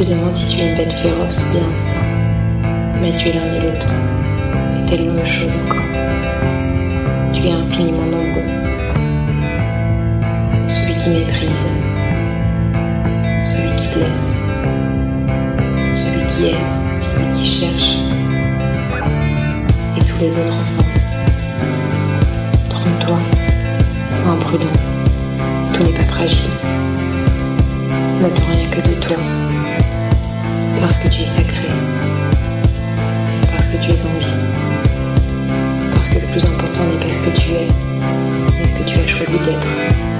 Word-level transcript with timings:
te 0.00 0.04
demandes 0.08 0.34
si 0.34 0.48
tu 0.48 0.62
es 0.62 0.70
une 0.70 0.76
bête 0.76 0.92
féroce 0.94 1.42
ou 1.42 1.52
bien 1.52 1.60
un 1.60 1.76
saint. 1.76 2.06
Mais 3.02 3.14
tu 3.18 3.28
es 3.28 3.32
l'un 3.34 3.54
et 3.54 3.60
l'autre. 3.60 3.88
Et 4.74 4.86
tellement 4.86 5.20
de 5.20 5.26
choses 5.26 5.52
encore. 5.66 5.84
Tu 7.34 7.46
es 7.46 7.52
infiniment 7.52 8.06
nombreux. 8.06 8.48
Celui 10.68 10.96
qui 10.96 11.10
méprise. 11.10 11.66
Celui 13.44 13.76
qui 13.76 13.88
blesse. 13.88 14.34
Celui 15.94 16.24
qui 16.24 16.46
aime. 16.46 17.02
Celui 17.02 17.30
qui 17.32 17.46
cherche. 17.46 17.96
Et 19.98 20.00
tous 20.02 20.18
les 20.18 20.30
autres 20.30 20.60
ensemble. 20.62 20.94
Trompe-toi. 22.70 23.18
Sois 24.12 24.32
imprudent. 24.32 24.76
Tout 25.74 25.82
n'est 25.82 25.92
pas 25.92 26.04
fragile. 26.04 26.50
N'attends 28.22 28.50
rien 28.50 28.70
que 28.70 28.88
de 28.88 28.94
toi. 28.94 29.16
Parce 30.80 30.96
que 30.96 31.08
tu 31.08 31.22
es 31.22 31.26
sacré. 31.26 31.68
Parce 33.52 33.66
que 33.66 33.76
tu 33.76 33.90
es 33.90 34.02
en 34.02 34.18
vie. 34.18 34.26
Parce 35.94 36.08
que 36.08 36.18
le 36.18 36.26
plus 36.26 36.44
important 36.44 36.84
n'est 36.84 37.06
pas 37.06 37.12
ce 37.12 37.20
que 37.20 37.38
tu 37.38 37.50
es, 37.50 37.68
mais 38.58 38.66
ce 38.66 38.74
que 38.74 38.84
tu 38.84 38.98
as 38.98 39.06
choisi 39.06 39.38
d'être. 39.40 40.19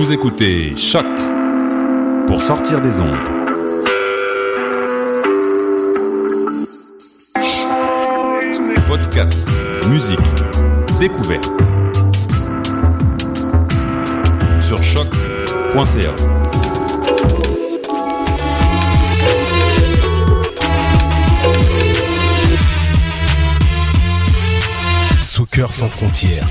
Vous 0.00 0.14
écoutez 0.14 0.74
Choc 0.76 1.04
pour 2.26 2.40
sortir 2.40 2.80
des 2.80 3.02
ondes. 3.02 3.14
Podcast, 8.86 9.46
musique, 9.90 10.18
découverte. 10.98 11.44
Sur 14.62 14.82
choc.ca. 14.82 16.16
Soccer 25.20 25.70
sans 25.70 25.90
frontières, 25.90 26.48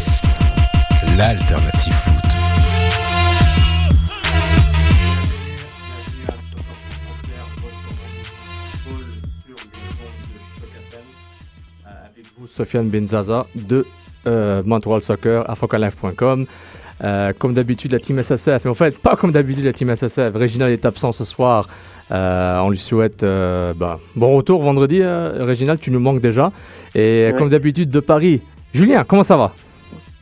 l'alternative 1.18 1.94
foot. 1.94 2.39
Sofiane 12.56 12.90
Benzaza 12.90 13.46
de 13.56 13.86
euh, 14.28 14.62
Montreal 14.66 15.02
Soccer, 15.02 15.50
afrocalife.com. 15.50 16.46
Euh, 17.02 17.32
comme 17.40 17.54
d'habitude, 17.54 17.94
la 17.94 18.00
team 18.00 18.22
SSF, 18.22 18.66
mais 18.66 18.72
en 18.72 18.74
fait, 18.74 18.98
pas 19.00 19.16
comme 19.16 19.32
d'habitude, 19.32 19.64
la 19.64 19.72
team 19.74 19.90
SSF. 19.96 20.36
Réginald 20.36 20.74
est 20.74 20.86
absent 20.86 21.14
ce 21.14 21.24
soir. 21.24 21.70
Euh, 22.12 22.58
on 22.60 22.70
lui 22.72 22.78
souhaite 22.78 23.24
euh, 23.24 23.74
bah, 23.74 24.00
bon 24.16 24.36
retour 24.36 24.62
vendredi. 24.62 25.02
Réginald, 25.04 25.80
tu 25.80 25.92
nous 25.92 26.00
manques 26.02 26.20
déjà. 26.22 26.52
Et 26.96 27.30
Ouais. 27.32 27.36
comme 27.38 27.48
d'habitude, 27.50 27.90
de 27.90 28.00
Paris. 28.02 28.42
Julien, 28.74 29.06
comment 29.08 29.24
ça 29.24 29.38
va? 29.38 29.54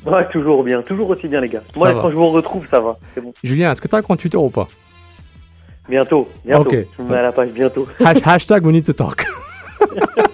Ouais, 0.06 0.28
toujours 0.30 0.64
bien, 0.64 0.82
toujours 0.84 1.10
aussi 1.10 1.28
bien, 1.28 1.42
les 1.42 1.50
gars. 1.50 1.64
Moi, 1.76 1.92
quand 2.00 2.12
je 2.12 2.16
vous 2.16 2.30
retrouve, 2.30 2.68
ça 2.70 2.80
va. 2.80 2.98
C'est 3.16 3.22
bon. 3.22 3.34
Julien, 3.44 3.72
est-ce 3.72 3.82
que 3.82 3.88
tu 3.88 3.96
as 3.96 3.98
un 3.98 4.02
compte 4.04 4.20
Twitter 4.20 4.38
ou 4.38 4.50
pas? 4.50 4.68
Bientôt, 5.90 6.28
bientôt. 6.46 6.62
Ok. 6.70 6.78
Je 6.98 7.04
me 7.04 7.10
mets 7.10 7.18
à 7.18 7.24
la 7.24 7.32
page 7.32 7.50
bientôt. 7.50 7.88
Hash- 8.00 8.22
Hashtag 8.24 8.64
we 8.66 8.74
need 8.74 8.86
to 8.86 8.94
talk. 8.94 9.26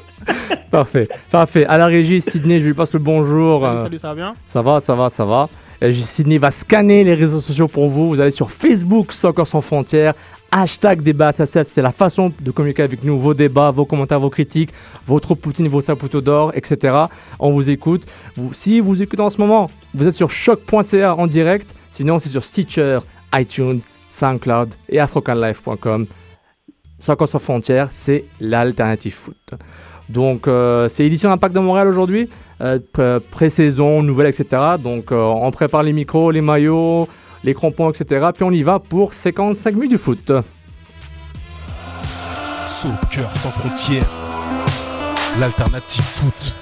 parfait, 0.72 1.08
parfait. 1.30 1.66
À 1.66 1.78
la 1.78 1.88
régie, 1.88 2.22
Sydney, 2.22 2.60
je 2.60 2.66
lui 2.68 2.74
passe 2.74 2.94
le 2.94 3.00
bonjour. 3.00 3.62
Salut, 3.62 3.80
salut, 3.80 4.00
ça 4.00 4.08
va 4.10 4.16
bien? 4.16 4.34
Ça 4.48 4.62
va, 4.62 4.80
ça 4.80 4.96
va, 4.96 5.10
ça 5.10 5.26
va. 5.26 5.50
Sydney 5.92 6.38
va 6.38 6.52
scanner 6.52 7.04
les 7.04 7.14
réseaux 7.14 7.42
sociaux 7.42 7.68
pour 7.68 7.90
vous. 7.90 8.10
Vous 8.10 8.20
allez 8.20 8.32
sur 8.32 8.52
Facebook, 8.52 9.12
Soccer 9.12 9.46
sans 9.46 9.62
frontières. 9.62 10.14
Hashtag 10.56 11.02
débat 11.02 11.32
SSF, 11.34 11.68
c'est 11.68 11.82
la 11.82 11.92
façon 11.92 12.32
de 12.40 12.52
communiquer 12.52 12.84
avec 12.84 13.04
nous, 13.04 13.18
vos 13.18 13.34
débats, 13.34 13.72
vos 13.72 13.86
commentaires, 13.86 14.20
vos 14.20 14.30
critiques, 14.30 14.70
votre 15.08 15.34
Poutine, 15.34 15.68
vos 15.68 15.82
saputos 15.82 16.22
d'or, 16.22 16.52
etc. 16.54 16.96
On 17.40 17.52
vous 17.52 17.72
écoute. 17.72 18.04
Vous, 18.36 18.54
si 18.54 18.80
vous 18.80 19.02
écoutez 19.02 19.24
en 19.24 19.32
ce 19.32 19.40
moment, 19.40 19.68
vous 19.96 20.08
êtes 20.08 20.14
sur 20.14 20.30
choc.ca 20.30 21.16
en 21.16 21.26
direct. 21.26 21.74
Sinon, 21.90 22.20
c'est 22.20 22.30
sur 22.30 22.46
Stitcher, 22.46 23.00
iTunes, 23.34 23.80
SoundCloud 24.12 24.70
et 24.90 25.00
afrocanlife.com. 25.00 26.06
Soccer 27.00 27.28
sans 27.28 27.40
frontières, 27.40 27.90
c'est 27.92 28.26
l'alternative 28.40 29.14
foot. 29.14 29.56
Donc, 30.14 30.48
euh, 30.48 30.88
c'est 30.90 31.06
édition 31.06 31.32
Impact 31.32 31.56
de 31.56 31.60
Montréal 31.60 31.88
aujourd'hui. 31.88 32.30
Euh, 32.62 32.80
pré- 32.94 33.18
pré-saison, 33.32 34.04
nouvelle, 34.04 34.28
etc. 34.28 34.62
Donc, 34.80 35.12
euh, 35.12 35.16
on 35.20 35.52
prépare 35.52 35.82
les 35.84 35.92
micros, 35.94 36.30
les 36.32 36.42
maillots, 36.42 37.08
les 37.44 37.54
crampons, 37.54 37.90
etc. 37.90 38.28
Puis 38.34 38.44
on 38.44 38.52
y 38.52 38.62
va 38.62 38.78
pour 38.80 39.14
55 39.14 39.74
minutes 39.74 39.92
du 39.92 39.98
foot. 39.98 40.32
Soccer 42.66 43.30
sans 43.38 43.50
frontières, 43.50 44.06
l'alternative 45.40 46.04
foot. 46.04 46.54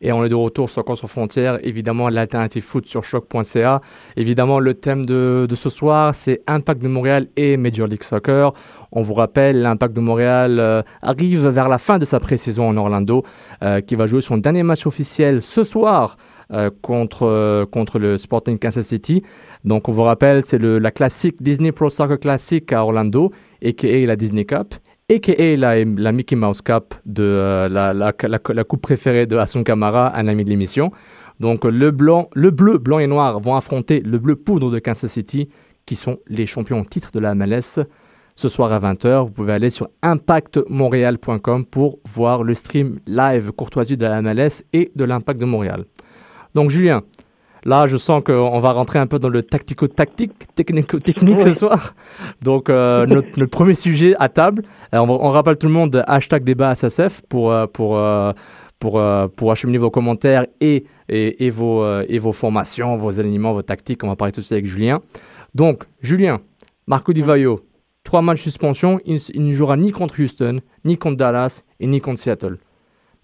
Et 0.00 0.12
on 0.12 0.24
est 0.24 0.28
de 0.28 0.34
retour 0.34 0.68
sur 0.68 0.84
Contre 0.84 1.06
Frontières, 1.06 1.58
évidemment 1.66 2.08
l'alternative 2.08 2.62
foot 2.62 2.86
sur 2.86 3.04
choc.ca. 3.04 3.80
Évidemment, 4.16 4.60
le 4.60 4.74
thème 4.74 5.06
de, 5.06 5.46
de 5.48 5.54
ce 5.54 5.70
soir, 5.70 6.14
c'est 6.14 6.42
Impact 6.46 6.82
de 6.82 6.88
Montréal 6.88 7.28
et 7.36 7.56
Major 7.56 7.86
League 7.86 8.02
Soccer. 8.02 8.52
On 8.92 9.02
vous 9.02 9.14
rappelle, 9.14 9.62
l'Impact 9.62 9.94
de 9.94 10.00
Montréal 10.00 10.58
euh, 10.58 10.82
arrive 11.02 11.48
vers 11.48 11.68
la 11.68 11.78
fin 11.78 11.98
de 11.98 12.04
sa 12.04 12.20
pré-saison 12.20 12.68
en 12.68 12.76
Orlando, 12.76 13.24
euh, 13.62 13.80
qui 13.80 13.94
va 13.94 14.06
jouer 14.06 14.20
son 14.20 14.36
dernier 14.36 14.62
match 14.62 14.86
officiel 14.86 15.42
ce 15.42 15.62
soir 15.62 16.16
euh, 16.52 16.70
contre, 16.82 17.66
contre 17.72 17.98
le 17.98 18.18
Sporting 18.18 18.58
Kansas 18.58 18.86
City. 18.86 19.22
Donc, 19.64 19.88
on 19.88 19.92
vous 19.92 20.02
rappelle, 20.02 20.44
c'est 20.44 20.60
la 20.60 20.90
classique 20.90 21.42
Disney 21.42 21.72
Pro 21.72 21.90
Soccer 21.90 22.18
Classic 22.18 22.70
à 22.72 22.84
Orlando, 22.84 23.32
a.k.a. 23.64 24.06
la 24.06 24.16
Disney 24.16 24.44
Cup 24.44 24.74
a.k.a. 25.08 25.56
la, 25.56 26.12
Mickey 26.12 26.34
Mouse 26.34 26.62
Cup, 26.62 26.94
de, 27.04 27.22
euh, 27.22 27.68
la 27.68 28.64
coupe 28.64 28.82
préférée 28.82 29.26
de 29.26 29.36
Hassan 29.36 29.62
Kamara, 29.62 30.16
un 30.16 30.26
ami 30.26 30.44
de 30.44 30.50
l'émission. 30.50 30.90
Donc 31.38 31.64
le, 31.64 31.90
blanc, 31.90 32.28
le 32.34 32.50
bleu, 32.50 32.78
blanc 32.78 32.98
et 32.98 33.06
noir 33.06 33.38
vont 33.40 33.54
affronter 33.54 34.00
le 34.00 34.18
bleu 34.18 34.36
poudre 34.36 34.70
de 34.70 34.78
Kansas 34.78 35.12
City, 35.12 35.48
qui 35.84 35.94
sont 35.94 36.18
les 36.26 36.46
champions 36.46 36.80
en 36.80 36.84
titre 36.84 37.12
de 37.12 37.20
la 37.20 37.34
MLS. 37.34 37.78
Ce 38.34 38.48
soir 38.48 38.72
à 38.72 38.80
20h, 38.80 39.26
vous 39.26 39.30
pouvez 39.30 39.52
aller 39.52 39.70
sur 39.70 39.88
impactmontréal.com 40.02 41.64
pour 41.66 42.00
voir 42.04 42.42
le 42.42 42.54
stream 42.54 42.98
live 43.06 43.52
courtoisie 43.52 43.96
de 43.96 44.04
la 44.04 44.20
MLS 44.20 44.64
et 44.72 44.90
de 44.94 45.04
l'Impact 45.04 45.40
de 45.40 45.46
Montréal. 45.46 45.84
Donc 46.54 46.70
Julien, 46.70 47.02
là 47.66 47.86
je 47.86 47.96
sens 47.96 48.22
qu'on 48.24 48.58
va 48.58 48.72
rentrer 48.72 48.98
un 48.98 49.06
peu 49.06 49.18
dans 49.18 49.28
le 49.28 49.42
tactico-tactique, 49.42 50.54
technico-technique 50.54 51.42
ce 51.42 51.52
soir. 51.52 51.94
Donc 52.40 52.70
euh, 52.70 53.04
notre, 53.14 53.28
notre 53.38 53.50
premier 53.50 53.74
sujet 53.74 54.14
à 54.18 54.28
table, 54.28 54.62
euh, 54.94 54.98
on, 54.98 55.30
rappelle 55.30 55.58
tout 55.58 55.66
le 55.66 55.72
monde 55.74 56.02
hashtag 56.06 56.44
débat 56.44 56.74
SSF 56.74 57.22
pour, 57.28 57.52
euh, 57.52 57.66
pour, 57.66 57.98
euh, 57.98 58.32
pour, 58.78 58.98
euh, 58.98 59.26
pour 59.28 59.50
acheminer 59.50 59.78
vos 59.78 59.90
commentaires 59.90 60.46
et, 60.60 60.84
et, 61.08 61.46
et 61.46 61.50
vos, 61.50 61.82
euh, 61.82 62.06
et 62.08 62.18
vos 62.18 62.32
formations, 62.32 62.96
vos 62.96 63.18
alignements, 63.18 63.52
vos 63.52 63.62
tactiques. 63.62 64.04
On 64.04 64.08
va 64.08 64.16
parler 64.16 64.32
tout 64.32 64.40
de 64.40 64.46
suite 64.46 64.52
avec 64.52 64.66
Julien. 64.66 65.00
Donc, 65.54 65.84
Julien, 66.00 66.40
Marco 66.86 67.12
Di 67.12 67.22
Vaio, 67.22 67.66
trois 68.04 68.22
matchs 68.22 68.42
suspension. 68.42 69.00
Il, 69.04 69.18
il 69.34 69.42
ne 69.44 69.52
jouera 69.52 69.76
ni 69.76 69.90
contre 69.90 70.20
Houston, 70.20 70.60
ni 70.84 70.96
contre 70.96 71.16
Dallas 71.16 71.64
et 71.80 71.86
ni 71.86 72.00
contre 72.00 72.20
Seattle. 72.20 72.58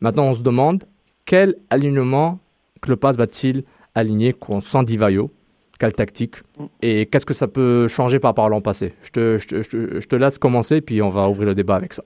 Maintenant, 0.00 0.26
on 0.26 0.34
se 0.34 0.43
demande 0.43 0.84
quel 1.26 1.56
alignement 1.70 2.40
Klopas 2.81 3.12
va-t-il 3.12 3.62
aligner 3.94 4.33
con- 4.33 4.61
sans 4.61 4.83
Di 4.83 4.97
Vaio 4.97 5.31
Quelle 5.79 5.93
tactique 5.93 6.37
Et 6.83 7.06
qu'est-ce 7.06 7.27
que 7.27 7.35
ça 7.35 7.49
peut 7.49 7.89
changer 7.89 8.19
par 8.21 8.31
rapport 8.31 8.44
à 8.47 8.49
l'an 8.49 8.61
passé? 8.61 8.93
Je 9.03 9.11
te, 9.11 9.37
je, 9.39 9.49
te, 9.49 9.62
je 9.62 9.69
te- 9.71 10.00
je 10.00 10.09
te 10.09 10.17
laisse 10.17 10.39
commencer, 10.39 10.81
puis 10.81 11.03
on 11.03 11.09
va 11.09 11.29
ouvrir 11.29 11.49
le 11.49 11.55
débat 11.55 11.75
avec 11.77 11.93
ça. 11.93 12.03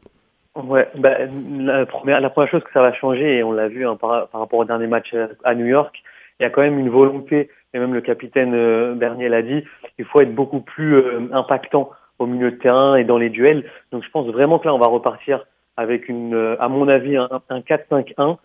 Ouais, 0.55 0.89
bah, 0.97 1.11
la, 1.59 1.85
première, 1.85 2.21
la 2.21 2.31
première 2.31 2.51
chose 2.51 2.65
que 2.65 2.73
ça 2.73 2.81
va 2.81 2.93
changer, 2.95 3.37
et 3.39 3.43
on 3.43 3.53
l'a 3.53 3.69
vu 3.69 3.87
hein, 3.87 3.97
par, 3.97 4.29
par 4.29 4.41
rapport 4.41 4.59
au 4.61 4.65
dernier 4.65 4.87
match 4.87 5.11
euh, 5.13 5.27
à 5.45 5.55
New 5.55 5.67
York, 5.67 5.95
il 6.41 6.45
y 6.45 6.47
a 6.47 6.51
quand 6.51 6.63
même 6.63 6.79
une 6.79 6.89
volonté, 6.89 7.51
et 7.75 7.79
même 7.79 7.93
le 7.93 8.01
capitaine 8.01 8.55
euh, 8.55 8.95
Bernier 8.95 9.29
l'a 9.29 9.43
dit, 9.43 9.63
il 9.99 10.07
faut 10.07 10.21
être 10.23 10.35
beaucoup 10.35 10.61
plus 10.61 10.95
euh, 10.97 11.29
impactant 11.33 11.91
au 12.19 12.25
milieu 12.25 12.51
de 12.53 12.57
terrain 12.57 12.97
et 12.97 13.05
dans 13.05 13.19
les 13.19 13.29
duels. 13.29 13.65
Donc 13.93 14.03
je 14.03 14.11
pense 14.11 14.27
vraiment 14.29 14.59
que 14.59 14.67
là, 14.67 14.75
on 14.75 14.79
va 14.79 14.87
repartir 14.87 15.45
avec 15.77 16.09
une, 16.09 16.57
à 16.59 16.69
mon 16.69 16.89
avis, 16.89 17.19
un, 17.19 17.29
un 17.51 17.61
4-5-1 17.61 18.37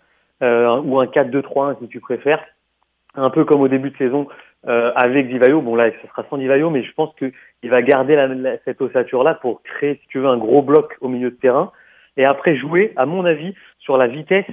ou 0.42 1.00
un 1.00 1.06
4-2-3-1 1.06 1.78
si 1.80 1.88
tu 1.88 2.02
préfères, 2.02 2.44
un 3.16 3.30
peu 3.30 3.46
comme 3.46 3.62
au 3.62 3.68
début 3.68 3.92
de 3.92 3.98
saison 3.98 4.28
avec 4.64 5.28
Divayo. 5.28 5.62
Bon 5.62 5.76
là, 5.76 5.90
ce 6.02 6.08
sera 6.08 6.24
sans 6.30 6.38
Divayo, 6.38 6.70
mais 6.70 6.84
je 6.84 6.94
pense 6.94 7.14
qu'il 7.16 7.70
va 7.70 7.82
garder 7.82 8.16
la, 8.16 8.58
cette 8.64 8.80
ossature-là 8.80 9.34
pour 9.36 9.64
créer, 9.64 9.96
si 9.96 10.08
tu 10.08 10.20
veux, 10.20 10.28
un 10.28 10.38
gros 10.38 10.62
bloc 10.62 10.98
au 11.02 11.08
milieu 11.08 11.32
de 11.32 11.36
terrain. 11.36 11.72
Et 12.16 12.26
après 12.26 12.56
jouer, 12.56 12.94
à 12.96 13.08
mon 13.08 13.26
avis, 13.26 13.56
sur 13.80 13.98
la 13.98 14.08
vitesse 14.08 14.46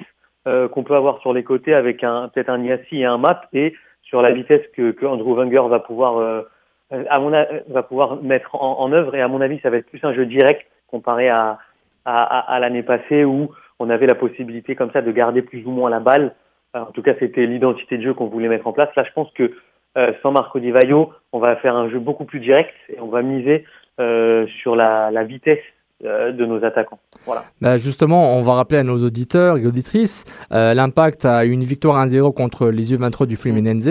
qu'on 0.45 0.83
peut 0.83 0.97
avoir 0.97 1.19
sur 1.21 1.35
les 1.35 1.45
côtés 1.45 1.75
avec 1.75 2.03
un 2.03 2.29
peut-être 2.29 2.49
un 2.49 2.59
Niassi 2.59 3.01
et 3.01 3.05
un 3.05 3.19
Map 3.19 3.43
et 3.53 3.75
sur 4.03 4.23
la 4.23 4.33
vitesse 4.33 4.67
que, 4.75 4.93
que 4.93 5.05
Andrew 5.05 5.35
Wenger 5.35 5.69
va 5.69 5.81
pouvoir 5.81 6.47
à 6.91 7.21
mon 7.21 7.31
va 7.69 7.83
pouvoir 7.83 8.23
mettre 8.23 8.55
en, 8.55 8.81
en, 8.81 8.93
œuvre 8.93 9.15
et 9.15 9.21
à 9.21 9.29
mon 9.29 9.41
avis 9.41 9.61
ça 9.61 9.71
va 9.71 9.77
être 9.77 9.91
plus 9.91 10.03
un 10.05 10.15
jeu 10.15 10.25
direct 10.25 10.67
comparé 10.87 11.29
à, 11.29 11.59
à, 12.05 12.55
à, 12.55 12.59
l'année 12.61 12.83
passée 12.83 13.25
où 13.25 13.51
on 13.79 13.91
avait 13.91 14.07
la 14.07 14.15
possibilité 14.15 14.75
comme 14.75 14.91
ça 14.93 15.03
de 15.03 15.13
garder 15.13 15.43
plus 15.43 15.65
ou 15.67 15.71
moins 15.71 15.91
la 15.91 16.01
balle. 16.01 16.35
En 16.75 16.93
tout 16.93 17.03
cas, 17.03 17.15
c'était 17.19 17.47
l'identité 17.47 17.99
de 17.99 18.03
jeu 18.03 18.15
qu'on 18.15 18.27
voulait 18.27 18.49
mettre 18.49 18.67
en 18.67 18.73
place. 18.73 18.91
Là, 18.97 19.05
je 19.05 19.13
pense 19.13 19.31
que 19.33 19.53
euh, 19.97 20.13
sans 20.23 20.33
Marco 20.33 20.61
Di 20.61 20.71
Vaio, 20.71 21.13
on 21.33 21.39
va 21.39 21.57
faire 21.57 21.75
un 21.77 21.89
jeu 21.89 21.99
beaucoup 21.99 22.25
plus 22.25 22.41
direct 22.41 22.75
et 22.89 23.01
on 23.01 23.09
va 23.09 23.23
miser 23.23 23.65
euh, 24.01 24.47
sur 24.63 24.77
la, 24.77 25.11
vitesse 25.25 25.59
euh, 26.05 26.31
de 26.31 26.47
nos 26.47 26.65
attaquants. 26.65 27.01
Voilà. 27.27 27.43
Bah 27.61 27.77
justement, 27.77 28.37
on 28.37 28.43
va 28.43 28.55
rappeler 28.55 28.79
à 28.79 28.85
nos 28.85 29.05
auditeurs 29.05 29.57
et 29.57 29.67
auditrices, 29.67 30.25
euh, 30.53 30.73
l'Impact 30.73 31.25
a 31.25 31.45
une 31.45 31.65
victoire 31.65 32.07
1-0 32.07 32.33
contre 32.35 32.69
les 32.69 32.95
U23 32.95 33.27
du 33.27 33.37
Fluminense. 33.37 33.89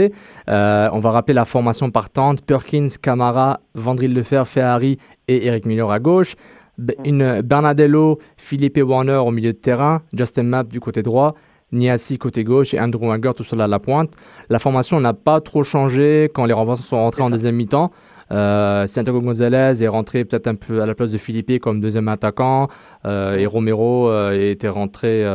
Euh, 0.47 0.89
on 0.93 0.99
va 0.99 1.11
rappeler 1.11 1.33
la 1.33 1.43
formation 1.43 1.91
partante, 1.91 2.45
Perkins, 2.45 2.87
Camara, 3.01 3.59
Vandril 3.73 4.13
Lefer, 4.13 4.43
Ferrari 4.45 4.97
et 5.27 5.47
Eric 5.47 5.65
Miller 5.65 5.91
à 5.91 5.99
gauche. 5.99 6.35
Bernadello, 6.77 8.19
Philippe 8.37 8.77
Warner 8.77 9.17
au 9.17 9.31
milieu 9.31 9.51
de 9.51 9.57
terrain, 9.57 10.03
Justin 10.13 10.43
Mapp 10.43 10.67
du 10.67 10.79
côté 10.79 11.01
droit, 11.01 11.33
Niassi 11.71 12.17
côté 12.17 12.43
gauche 12.43 12.73
et 12.73 12.79
Andrew 12.79 13.07
Wenger 13.07 13.31
tout 13.35 13.43
seul 13.43 13.61
à 13.61 13.67
la 13.67 13.79
pointe. 13.79 14.11
La 14.49 14.59
formation 14.59 14.99
n'a 14.99 15.13
pas 15.13 15.41
trop 15.41 15.63
changé 15.63 16.29
quand 16.33 16.45
les 16.45 16.53
remplaçants 16.53 16.83
sont 16.83 16.97
rentrés 16.97 17.23
en 17.23 17.29
deuxième 17.29 17.55
mi-temps. 17.55 17.91
Euh, 18.31 18.87
Santiago 18.87 19.21
Gonzalez 19.21 19.81
est 19.81 19.87
rentré 19.87 20.25
peut-être 20.25 20.47
un 20.47 20.55
peu 20.55 20.81
à 20.81 20.85
la 20.85 20.95
place 20.95 21.11
de 21.11 21.17
Philippe 21.17 21.59
comme 21.61 21.79
deuxième 21.79 22.07
attaquant 22.09 22.67
euh, 23.05 23.37
et 23.37 23.45
Romero 23.45 24.09
euh, 24.09 24.51
était 24.51 24.67
rentré. 24.69 25.25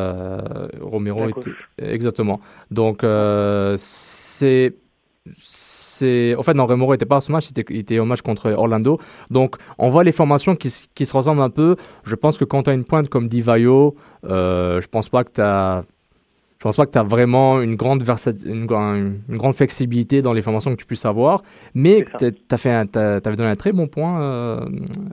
Romero 0.80 1.28
était, 1.28 1.50
exactement. 1.78 2.40
Donc 2.70 3.04
c'est 3.76 4.74
c'est 5.36 6.34
en 6.34 6.42
fait 6.42 6.54
non 6.54 6.66
Romero 6.66 6.94
était 6.94 7.06
pas 7.06 7.18
à 7.18 7.20
ce 7.20 7.30
match, 7.30 7.48
il 7.48 7.60
était, 7.60 7.72
il 7.72 7.80
était, 7.80 7.98
au 7.98 8.04
match 8.04 8.22
contre 8.22 8.50
Orlando. 8.50 8.98
Donc 9.30 9.56
on 9.78 9.88
voit 9.88 10.02
les 10.02 10.12
formations 10.12 10.56
qui, 10.56 10.88
qui 10.94 11.06
se 11.06 11.16
ressemblent 11.16 11.42
un 11.42 11.50
peu. 11.50 11.76
Je 12.02 12.14
pense 12.16 12.38
que 12.38 12.44
quand 12.44 12.64
tu 12.64 12.70
as 12.70 12.72
une 12.72 12.84
pointe 12.84 13.08
comme 13.08 13.28
Divayo, 13.28 13.94
je 14.24 14.86
pense 14.88 15.08
pas 15.08 15.24
que 15.24 15.30
tu 15.32 15.40
as 15.40 15.84
je 16.62 16.68
pense 16.68 16.76
pas 16.76 16.86
que 16.86 16.92
tu 16.92 16.98
as 16.98 17.02
vraiment 17.02 17.60
une 17.60 17.74
grande, 17.74 18.04
une, 18.46 18.68
une, 18.70 19.36
grande 19.36 19.52
flexibilité 19.52 20.22
dans 20.22 20.32
les 20.32 20.42
formations 20.42 20.70
que 20.70 20.78
tu 20.78 20.86
puisses 20.86 21.04
avoir. 21.04 21.42
Mais 21.74 22.04
tu 22.20 22.24
avais 22.24 23.36
donné 23.36 23.48
un 23.48 23.56
très 23.56 23.72
bon 23.72 23.88
point, 23.88 24.22
euh, 24.22 24.64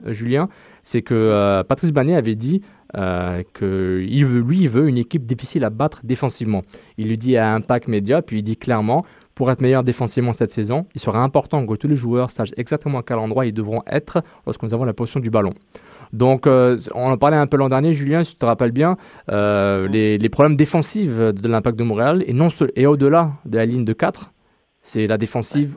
Julien. 0.06 0.48
C'est 0.84 1.02
que 1.02 1.12
euh, 1.12 1.64
Patrice 1.64 1.90
Banet 1.90 2.14
avait 2.14 2.36
dit 2.36 2.62
euh, 2.96 3.42
que 3.52 4.00
il 4.08 4.24
veut, 4.26 4.42
lui, 4.42 4.60
il 4.60 4.68
veut 4.68 4.88
une 4.88 4.98
équipe 4.98 5.26
difficile 5.26 5.64
à 5.64 5.70
battre 5.70 6.02
défensivement. 6.04 6.62
Il 6.98 7.08
lui 7.08 7.18
dit 7.18 7.36
à 7.36 7.52
Impact 7.52 7.88
Média, 7.88 8.22
puis 8.22 8.38
il 8.38 8.42
dit 8.44 8.56
clairement 8.56 9.04
pour 9.34 9.50
être 9.50 9.60
meilleur 9.60 9.82
défensivement 9.82 10.32
cette 10.32 10.52
saison, 10.52 10.86
il 10.94 11.00
sera 11.00 11.20
important 11.20 11.66
que 11.66 11.74
tous 11.74 11.88
les 11.88 11.96
joueurs 11.96 12.30
sachent 12.30 12.52
exactement 12.58 12.98
à 12.98 13.02
quel 13.02 13.18
endroit 13.18 13.46
ils 13.46 13.54
devront 13.54 13.82
être 13.88 14.22
lorsque 14.46 14.62
nous 14.62 14.72
avons 14.72 14.84
la 14.84 14.92
position 14.92 15.18
du 15.18 15.30
ballon. 15.30 15.54
Donc, 16.12 16.46
euh, 16.46 16.76
on 16.94 17.10
en 17.10 17.16
parlait 17.16 17.36
un 17.36 17.46
peu 17.46 17.56
l'an 17.56 17.68
dernier, 17.68 17.92
Julien, 17.92 18.24
si 18.24 18.34
tu 18.34 18.40
te 18.40 18.46
rappelles 18.46 18.72
bien, 18.72 18.96
euh, 19.30 19.88
les, 19.88 20.18
les, 20.18 20.28
problèmes 20.28 20.56
défensifs 20.56 21.16
de 21.16 21.48
l'impact 21.48 21.78
de 21.78 21.84
Montréal, 21.84 22.24
et, 22.26 22.32
non 22.32 22.48
et 22.74 22.86
au-delà 22.86 23.30
de 23.44 23.56
la 23.56 23.66
ligne 23.66 23.84
de 23.84 23.92
4, 23.92 24.32
c'est 24.80 25.06
la 25.06 25.18
défensive 25.18 25.76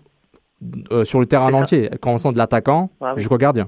euh, 0.91 1.03
sur 1.03 1.19
le 1.19 1.25
terrain 1.25 1.53
entier, 1.53 1.89
quand 2.01 2.13
on 2.13 2.18
sent 2.18 2.33
de 2.33 2.38
l'attaquant 2.38 2.89
ah, 3.01 3.13
oui. 3.13 3.19
jusqu'au 3.19 3.38
gardien. 3.38 3.68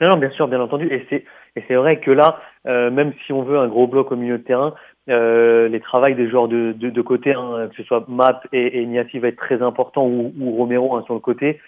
Non, 0.00 0.10
non, 0.10 0.16
bien 0.16 0.30
sûr, 0.30 0.48
bien 0.48 0.60
entendu. 0.60 0.86
Et 0.92 1.06
c'est, 1.08 1.24
et 1.56 1.64
c'est 1.68 1.74
vrai 1.74 2.00
que 2.00 2.10
là, 2.10 2.40
même 2.64 3.12
si 3.26 3.32
on 3.32 3.42
veut 3.42 3.58
un 3.58 3.68
gros 3.68 3.86
bloc 3.86 4.12
au 4.12 4.16
milieu 4.16 4.38
de 4.38 4.42
terrain, 4.44 4.74
les 5.06 5.80
travails 5.80 6.14
des 6.14 6.28
joueurs 6.28 6.48
de, 6.48 6.72
de, 6.72 6.90
de 6.90 7.02
côté, 7.02 7.34
hein, 7.34 7.68
que 7.70 7.76
ce 7.76 7.82
soit 7.82 8.04
Map 8.08 8.40
et, 8.52 8.80
et 8.80 8.86
Niassi 8.86 9.18
va 9.18 9.28
être 9.28 9.36
très 9.36 9.60
important, 9.62 10.06
ou, 10.06 10.32
ou 10.38 10.56
Romero 10.56 10.96
hein, 10.96 11.02
sur 11.06 11.14
le 11.14 11.20
côté. 11.20 11.60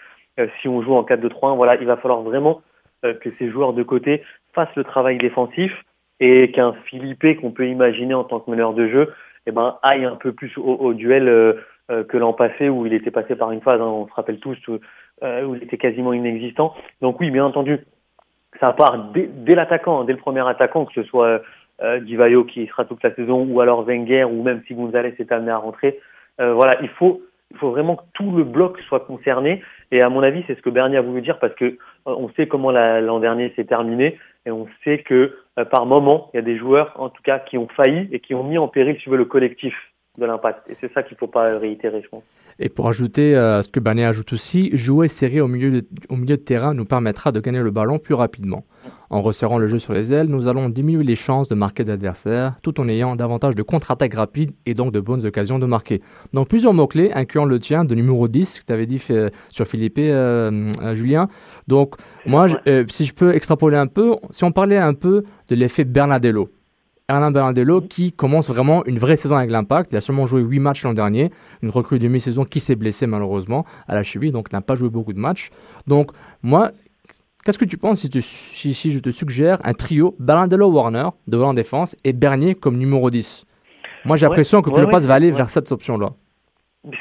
Si 0.61 0.67
on 0.69 0.81
joue 0.81 0.95
en 0.95 1.03
4-2-3-1, 1.03 1.55
voilà, 1.57 1.75
il 1.75 1.85
va 1.85 1.97
falloir 1.97 2.21
vraiment 2.21 2.61
que 3.01 3.29
ces 3.39 3.49
joueurs 3.49 3.73
de 3.73 3.83
côté 3.83 4.23
fassent 4.53 4.75
le 4.75 4.83
travail 4.83 5.17
défensif 5.17 5.71
et 6.19 6.51
qu'un 6.51 6.73
Philippe 6.85 7.41
qu'on 7.41 7.51
peut 7.51 7.67
imaginer 7.67 8.13
en 8.13 8.23
tant 8.23 8.39
que 8.39 8.49
meneur 8.49 8.73
de 8.73 8.87
jeu, 8.87 9.13
eh 9.47 9.51
ben, 9.51 9.77
aille 9.81 10.05
un 10.05 10.15
peu 10.15 10.31
plus 10.31 10.55
au, 10.57 10.75
au 10.75 10.93
duel 10.93 11.27
euh, 11.27 11.53
euh 11.89 12.03
que 12.03 12.17
l'an 12.17 12.33
passé 12.33 12.69
où 12.69 12.85
il 12.85 12.93
était 12.93 13.11
passé 13.11 13.35
par 13.35 13.51
une 13.51 13.61
phase, 13.61 13.81
hein, 13.81 13.85
on 13.85 14.07
se 14.07 14.13
rappelle 14.13 14.39
tous, 14.39 14.57
où, 14.67 14.77
euh, 15.23 15.43
où 15.43 15.55
il 15.55 15.63
était 15.63 15.77
quasiment 15.77 16.13
inexistant. 16.13 16.75
Donc 17.01 17.19
oui, 17.19 17.31
bien 17.31 17.43
entendu, 17.43 17.79
ça 18.59 18.71
part 18.73 19.11
dès, 19.13 19.27
dès 19.33 19.55
l'attaquant, 19.55 20.03
dès 20.03 20.13
le 20.13 20.19
premier 20.19 20.47
attaquant, 20.47 20.85
que 20.85 20.93
ce 20.93 21.03
soit 21.03 21.41
euh, 21.81 21.99
Divayo 21.99 22.43
qui 22.43 22.67
sera 22.67 22.85
toute 22.85 23.03
la 23.03 23.13
saison, 23.15 23.43
ou 23.49 23.59
alors 23.59 23.83
Wenger, 23.83 24.25
ou 24.25 24.43
même 24.43 24.61
si 24.67 24.75
Gonzalez 24.75 25.15
est 25.17 25.31
amené 25.31 25.51
à 25.51 25.57
rentrer. 25.57 25.99
Euh, 26.39 26.53
voilà, 26.53 26.79
il 26.81 26.89
faut 26.89 27.21
il 27.51 27.57
faut 27.57 27.71
vraiment 27.71 27.97
que 27.97 28.03
tout 28.13 28.31
le 28.31 28.43
bloc 28.43 28.79
soit 28.87 29.01
concerné. 29.01 29.61
Et 29.91 30.01
à 30.01 30.09
mon 30.09 30.23
avis, 30.23 30.43
c'est 30.47 30.55
ce 30.55 30.61
que 30.61 30.69
Bernier 30.69 30.97
a 30.97 31.01
voulu 31.01 31.21
dire 31.21 31.39
parce 31.39 31.53
que 31.55 31.65
euh, 31.65 31.77
on 32.05 32.29
sait 32.35 32.47
comment 32.47 32.71
l'an 32.71 33.19
dernier 33.19 33.53
s'est 33.55 33.65
terminé 33.65 34.17
et 34.45 34.51
on 34.51 34.67
sait 34.83 34.99
que 34.99 35.37
euh, 35.59 35.65
par 35.65 35.85
moment, 35.85 36.29
il 36.33 36.37
y 36.37 36.39
a 36.39 36.43
des 36.43 36.57
joueurs, 36.57 36.93
en 36.95 37.09
tout 37.09 37.21
cas, 37.23 37.39
qui 37.39 37.57
ont 37.57 37.67
failli 37.67 38.09
et 38.11 38.19
qui 38.19 38.33
ont 38.33 38.43
mis 38.43 38.57
en 38.57 38.67
péril, 38.67 38.95
si 38.95 39.03
tu 39.03 39.09
veux, 39.09 39.17
le 39.17 39.25
collectif 39.25 39.75
de 40.17 40.25
l'impact. 40.25 40.69
Et 40.69 40.75
c'est 40.79 40.91
ça 40.93 41.03
qu'il 41.03 41.15
ne 41.15 41.19
faut 41.19 41.27
pas 41.27 41.57
réitérer, 41.57 42.01
je 42.01 42.09
pense. 42.09 42.23
Et 42.61 42.69
pour 42.69 42.87
ajouter 42.87 43.35
euh, 43.35 43.63
ce 43.63 43.69
que 43.69 43.79
Bernier 43.79 44.05
ajoute 44.05 44.33
aussi, 44.33 44.69
jouer 44.77 45.07
serré 45.07 45.41
au 45.41 45.47
milieu, 45.47 45.81
de, 45.81 45.87
au 46.09 46.15
milieu 46.15 46.37
de 46.37 46.41
terrain 46.41 46.75
nous 46.75 46.85
permettra 46.85 47.31
de 47.31 47.39
gagner 47.39 47.59
le 47.59 47.71
ballon 47.71 47.97
plus 47.97 48.13
rapidement. 48.13 48.65
En 49.09 49.21
resserrant 49.21 49.57
le 49.57 49.67
jeu 49.67 49.79
sur 49.79 49.93
les 49.93 50.13
ailes, 50.13 50.27
nous 50.27 50.47
allons 50.47 50.69
diminuer 50.69 51.03
les 51.03 51.15
chances 51.15 51.47
de 51.47 51.55
marquer 51.55 51.83
d'adversaires 51.83 52.55
tout 52.63 52.79
en 52.79 52.87
ayant 52.87 53.15
davantage 53.15 53.55
de 53.55 53.63
contre-attaques 53.63 54.13
rapides 54.13 54.51
et 54.65 54.73
donc 54.73 54.93
de 54.93 54.99
bonnes 54.99 55.25
occasions 55.25 55.59
de 55.59 55.65
marquer. 55.65 56.01
Donc 56.33 56.47
plusieurs 56.47 56.73
mots-clés, 56.73 57.11
incluant 57.13 57.45
le 57.45 57.59
tien 57.59 57.83
de 57.83 57.95
numéro 57.95 58.27
10 58.27 58.59
que 58.59 58.65
tu 58.65 58.71
avais 58.71 58.85
dit 58.85 58.99
fait, 58.99 59.33
sur 59.49 59.67
Philippe, 59.67 59.97
euh, 59.97 60.69
euh, 60.81 60.95
Julien. 60.95 61.27
Donc 61.67 61.95
moi, 62.25 62.47
je, 62.47 62.57
euh, 62.67 62.85
si 62.87 63.05
je 63.05 63.13
peux 63.13 63.33
extrapoler 63.33 63.75
un 63.75 63.87
peu, 63.87 64.15
si 64.29 64.43
on 64.43 64.51
parlait 64.51 64.77
un 64.77 64.93
peu 64.93 65.23
de 65.49 65.55
l'effet 65.55 65.83
Bernadello. 65.83 66.49
Hernan 67.11 67.31
Bernardello 67.31 67.81
qui 67.81 68.13
commence 68.13 68.49
vraiment 68.49 68.85
une 68.85 68.97
vraie 68.97 69.17
saison 69.17 69.35
avec 69.35 69.51
l'Impact. 69.51 69.91
Il 69.91 69.97
a 69.97 70.01
seulement 70.01 70.25
joué 70.25 70.41
8 70.41 70.59
matchs 70.59 70.83
l'an 70.83 70.93
dernier, 70.93 71.29
une 71.61 71.69
recrue 71.69 71.99
de 71.99 72.07
mi-saison 72.07 72.45
qui 72.45 72.61
s'est 72.61 72.75
blessée 72.77 73.05
malheureusement 73.05 73.65
à 73.87 73.95
la 73.95 74.03
cheville, 74.03 74.31
donc 74.31 74.51
n'a 74.53 74.61
pas 74.61 74.75
joué 74.75 74.89
beaucoup 74.89 75.11
de 75.11 75.19
matchs. 75.19 75.49
Donc 75.87 76.11
moi, 76.41 76.71
Qu'est-ce 77.43 77.57
que 77.57 77.65
tu 77.65 77.79
penses 77.79 78.01
si, 78.01 78.09
tu, 78.11 78.21
si, 78.21 78.71
si, 78.71 78.91
je 78.91 78.99
te 78.99 79.09
suggère 79.09 79.57
un 79.63 79.73
trio 79.73 80.15
Bernardello-Warner 80.19 81.09
devant 81.27 81.49
en 81.49 81.53
défense 81.55 81.97
et 82.03 82.13
Bernier 82.13 82.53
comme 82.53 82.77
numéro 82.77 83.09
10 83.09 83.47
Moi, 84.05 84.15
j'ai 84.15 84.27
l'impression 84.27 84.61
que 84.61 84.69
ouais, 84.69 84.75
Klopas 84.75 84.99
ouais, 84.99 85.07
va 85.07 85.15
aller 85.15 85.31
vers 85.31 85.49
cette 85.49 85.71
option-là. 85.71 86.09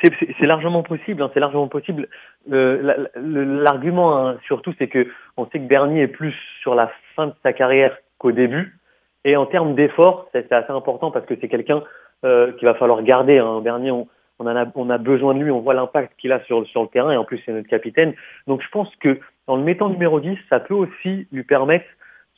C'est 0.00 0.46
largement 0.46 0.82
possible, 0.82 1.22
hein, 1.22 1.30
c'est 1.34 1.40
largement 1.40 1.68
possible. 1.68 2.08
Euh, 2.50 3.06
L'argument 3.16 4.16
hein, 4.16 4.38
surtout, 4.46 4.72
c'est 4.78 4.88
que 4.88 5.08
on 5.36 5.44
sait 5.50 5.58
que 5.58 5.66
Bernier 5.66 6.04
est 6.04 6.08
plus 6.08 6.34
sur 6.62 6.74
la 6.74 6.90
fin 7.14 7.26
de 7.26 7.34
sa 7.42 7.52
carrière 7.52 7.94
qu'au 8.16 8.32
début. 8.32 8.79
Et 9.24 9.36
en 9.36 9.46
termes 9.46 9.74
d'effort, 9.74 10.28
c'est 10.32 10.50
assez 10.52 10.72
important 10.72 11.10
parce 11.10 11.26
que 11.26 11.34
c'est 11.40 11.48
quelqu'un 11.48 11.82
euh, 12.24 12.52
qu'il 12.52 12.66
va 12.66 12.74
falloir 12.74 13.02
garder. 13.02 13.38
Hein. 13.38 13.60
Bernier, 13.60 13.90
on, 13.90 14.08
on, 14.38 14.46
en 14.46 14.56
a, 14.56 14.66
on 14.74 14.88
a 14.90 14.98
besoin 14.98 15.34
de 15.34 15.40
lui, 15.40 15.50
on 15.50 15.60
voit 15.60 15.74
l'impact 15.74 16.12
qu'il 16.18 16.32
a 16.32 16.42
sur, 16.44 16.66
sur 16.66 16.82
le 16.82 16.88
terrain 16.88 17.12
et 17.12 17.16
en 17.16 17.24
plus 17.24 17.40
c'est 17.44 17.52
notre 17.52 17.68
capitaine. 17.68 18.14
Donc 18.46 18.62
je 18.62 18.68
pense 18.70 18.94
que 18.96 19.20
en 19.46 19.56
le 19.56 19.62
mettant 19.62 19.88
numéro 19.88 20.20
10, 20.20 20.38
ça 20.48 20.60
peut 20.60 20.74
aussi 20.74 21.26
lui 21.32 21.42
permettre, 21.42 21.86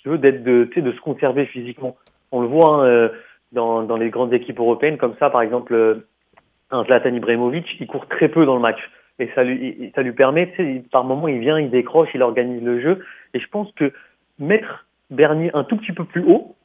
veux, 0.05 0.19
de, 0.19 0.31
de 0.75 0.93
se 0.93 1.01
conserver 1.01 1.47
physiquement. 1.47 1.97
On 2.33 2.41
le 2.41 2.49
voit 2.49 2.77
hein, 2.77 2.85
euh, 2.85 3.09
dans, 3.53 3.83
dans 3.83 3.97
les 3.97 4.11
grandes 4.11 4.33
équipes 4.33 4.59
européennes, 4.59 4.97
comme 4.97 5.15
ça, 5.21 5.31
par 5.31 5.43
exemple, 5.43 5.75
euh, 5.75 6.07
un 6.71 6.85
Zlatan 6.85 7.15
Ibrahimovic, 7.15 7.67
il 7.79 7.87
court 7.87 8.07
très 8.09 8.29
peu 8.29 8.47
dans 8.47 8.55
le 8.55 8.61
match. 8.61 8.81
Et 9.19 9.29
ça 9.35 9.45
lui, 9.45 9.93
ça 9.95 10.03
lui 10.03 10.13
permet, 10.13 10.53
par 10.91 11.05
moment, 11.05 11.29
il 11.29 11.39
vient, 11.39 11.61
il 11.61 11.71
décroche, 11.71 12.09
il 12.15 12.23
organise 12.23 12.63
le 12.63 12.81
jeu. 12.81 13.05
Et 13.35 13.41
je 13.41 13.49
pense 13.49 13.71
que 13.73 13.93
mettre 14.39 14.87
Bernier 15.11 15.51
un 15.55 15.65
tout 15.65 15.77
petit 15.77 15.93
peu 15.93 16.05
plus 16.05 16.25
haut 16.27 16.57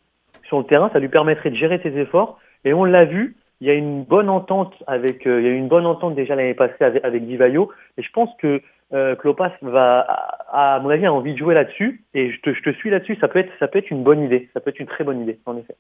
sur 0.48 0.60
le 0.60 0.66
terrain, 0.66 0.90
ça 0.92 1.00
lui 1.00 1.10
permettrait 1.10 1.50
de 1.50 1.56
gérer 1.56 1.80
ses 1.84 1.98
efforts. 1.98 2.40
Et 2.66 2.74
on 2.74 2.84
l'a 2.84 3.06
vu, 3.06 3.36
il 3.62 3.68
y 3.68 3.70
a 3.70 3.74
une 3.74 4.04
bonne 4.04 4.30
entente 4.30 4.74
avec, 4.88 5.26
euh, 5.26 5.40
il 5.42 5.48
y 5.48 5.50
a 5.50 5.54
une 5.54 5.68
bonne 5.68 5.86
entente 5.86 6.16
déjà 6.16 6.36
l'année 6.36 6.54
passée 6.54 6.84
avec, 6.84 7.04
avec 7.04 7.26
Divayo. 7.26 7.72
Et 7.98 8.04
je 8.04 8.12
pense 8.12 8.30
que 8.40 8.62
euh, 8.94 9.16
Klopas 9.16 9.52
va, 9.62 10.00
à, 10.00 10.76
à, 10.76 10.80
mon 10.80 10.90
avis, 10.90 11.06
a 11.06 11.12
envie 11.14 11.34
de 11.34 11.38
jouer 11.38 11.54
là-dessus. 11.54 12.04
Et 12.14 12.32
je 12.32 12.40
te, 12.42 12.54
je 12.54 12.62
te 12.62 12.74
suis 12.78 12.90
là-dessus. 12.90 13.18
Ça 13.20 13.28
peut 13.28 13.40
être, 13.40 13.52
ça 13.60 13.68
peut 13.68 13.80
être 13.80 13.92
une 13.92 14.04
bonne 14.04 14.24
idée. 14.24 14.50
Ça 14.54 14.60
peut 14.60 14.70
être 14.70 14.80
une 14.80 14.88
très 14.88 15.04
bonne 15.04 15.22
idée, 15.22 15.40
en 15.46 15.58
effet. 15.58 15.76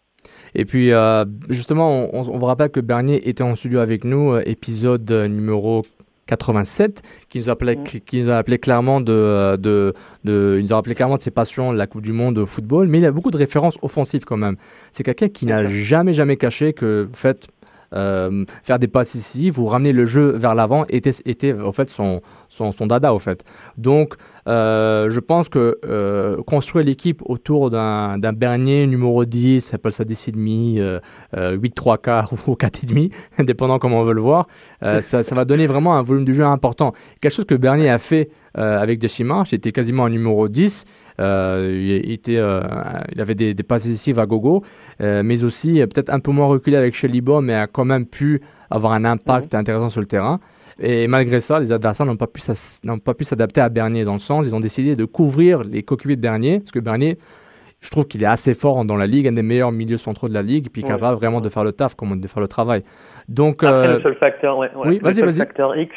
Et 0.55 0.65
puis, 0.65 0.91
euh, 0.91 1.23
justement, 1.49 2.09
on, 2.13 2.19
on, 2.19 2.37
vous 2.37 2.45
rappelle 2.45 2.69
que 2.69 2.79
Bernier 2.79 3.29
était 3.29 3.43
en 3.43 3.55
studio 3.55 3.79
avec 3.79 4.03
nous, 4.03 4.33
euh, 4.33 4.41
épisode 4.45 5.09
numéro 5.11 5.83
87, 6.27 7.01
qui 7.29 7.39
nous 7.39 7.49
appelait, 7.49 7.75
Mm. 7.75 7.83
qui 8.05 8.21
nous 8.21 8.29
a 8.29 8.37
appelé 8.37 8.59
clairement 8.59 9.01
de, 9.01 9.55
de, 9.57 9.93
de, 10.23 10.55
il 10.59 10.63
nous 10.63 10.73
a 10.73 10.75
rappelé 10.75 10.93
clairement 10.95 11.17
de 11.17 11.21
ses 11.21 11.31
passions, 11.31 11.71
la 11.71 11.87
Coupe 11.87 12.01
du 12.03 12.13
Monde 12.13 12.35
de 12.35 12.45
football, 12.45 12.87
mais 12.87 12.99
il 12.99 13.05
a 13.05 13.11
beaucoup 13.11 13.31
de 13.31 13.37
références 13.37 13.77
offensives 13.81 14.25
quand 14.25 14.37
même. 14.37 14.57
C'est 14.91 15.03
quelqu'un 15.03 15.29
qui 15.29 15.45
n'a 15.45 15.65
jamais, 15.65 16.13
jamais 16.13 16.37
caché 16.37 16.73
que, 16.73 17.07
en 17.11 17.15
fait, 17.15 17.47
euh, 17.93 18.45
faire 18.63 18.79
des 18.79 18.87
passes 18.87 19.15
ici, 19.15 19.49
vous 19.49 19.65
ramener 19.65 19.93
le 19.93 20.05
jeu 20.05 20.29
vers 20.29 20.55
l'avant 20.55 20.85
était, 20.89 21.11
était 21.25 21.53
en 21.53 21.71
fait 21.71 21.89
son, 21.89 22.21
son, 22.49 22.71
son 22.71 22.87
dada 22.87 23.13
au 23.13 23.19
fait. 23.19 23.43
Donc 23.77 24.15
euh, 24.47 25.09
je 25.09 25.19
pense 25.19 25.49
que 25.49 25.77
euh, 25.85 26.41
construire 26.43 26.85
l'équipe 26.85 27.21
autour 27.25 27.69
d'un 27.69 28.17
d'un 28.17 28.33
Bernier 28.33 28.87
numéro 28.87 29.25
10, 29.25 29.61
ça 29.61 29.75
appelle 29.75 29.91
ça 29.91 30.05
10,5, 30.05 30.79
euh, 30.79 30.99
euh, 31.35 31.51
8 31.57 31.71
3 31.75 31.97
quarts 31.97 32.33
ou 32.47 32.53
4,5, 32.53 33.11
dépendant 33.45 33.79
comment 33.79 34.01
on 34.01 34.05
veut 34.05 34.13
le 34.13 34.21
voir, 34.21 34.47
ça, 34.81 35.23
ça 35.23 35.35
va 35.35 35.45
donner 35.45 35.67
vraiment 35.67 35.97
un 35.97 36.01
volume 36.01 36.25
de 36.25 36.33
jeu 36.33 36.45
important. 36.45 36.93
Quelque 37.21 37.33
chose 37.33 37.45
que 37.45 37.55
Bernier 37.55 37.89
a 37.89 37.97
fait 37.97 38.29
avec 38.53 38.99
Decima, 38.99 39.43
c'était 39.45 39.71
quasiment 39.71 40.05
un 40.05 40.09
numéro 40.09 40.47
10. 40.47 40.85
Euh, 41.19 42.01
il, 42.03 42.11
était, 42.11 42.37
euh, 42.37 42.61
il 43.13 43.19
avait 43.21 43.35
des, 43.35 43.53
des 43.53 43.63
passes 43.63 43.87
décisives 43.87 44.19
à 44.19 44.25
gogo, 44.25 44.63
euh, 45.01 45.23
mais 45.23 45.43
aussi 45.43 45.79
peut-être 45.79 46.11
un 46.11 46.19
peu 46.19 46.31
moins 46.31 46.47
reculé 46.47 46.77
avec 46.77 46.93
Shellybo, 46.95 47.41
mais 47.41 47.55
a 47.55 47.67
quand 47.67 47.85
même 47.85 48.05
pu 48.05 48.41
avoir 48.69 48.93
un 48.93 49.05
impact 49.05 49.55
intéressant 49.55 49.89
sur 49.89 50.01
le 50.01 50.07
terrain. 50.07 50.39
Et 50.79 51.07
malgré 51.07 51.39
ça, 51.39 51.59
les 51.59 51.71
adversaires 51.71 52.05
n'ont 52.05 52.17
pas 52.17 52.27
pu 52.27 53.23
s'adapter 53.23 53.61
à 53.61 53.69
Bernier 53.69 54.03
dans 54.03 54.13
le 54.13 54.19
sens, 54.19 54.45
ils 54.45 54.53
ont 54.53 54.59
décidé 54.59 54.95
de 54.95 55.05
couvrir 55.05 55.63
les 55.63 55.81
coéquipiers 55.81 56.15
de 56.17 56.21
Bernier, 56.21 56.59
parce 56.59 56.71
que 56.71 56.79
Bernier, 56.79 57.17
je 57.79 57.89
trouve 57.89 58.05
qu'il 58.05 58.21
est 58.21 58.27
assez 58.27 58.53
fort 58.53 58.85
dans 58.85 58.95
la 58.95 59.07
ligue, 59.07 59.27
un 59.27 59.31
des 59.31 59.41
meilleurs 59.41 59.71
milieux 59.71 59.97
centraux 59.97 60.29
de 60.29 60.33
la 60.33 60.43
ligue, 60.43 60.69
puis 60.71 60.83
Ouais. 60.83 60.87
capable 60.89 61.17
vraiment 61.17 61.41
de 61.41 61.49
faire 61.49 61.63
le 61.63 61.71
taf, 61.71 61.95
comme 61.95 62.19
de 62.19 62.27
faire 62.27 62.41
le 62.41 62.47
travail. 62.47 62.83
Donc, 63.27 63.63
Après, 63.63 63.95
le 63.95 64.01
seul 64.01 64.15
facteur, 64.15 64.57
ouais, 64.57 64.69
ouais, 64.75 64.87
oui, 64.87 64.99
le 65.03 65.13
seul 65.13 65.33
facteur 65.33 65.75
X, 65.75 65.91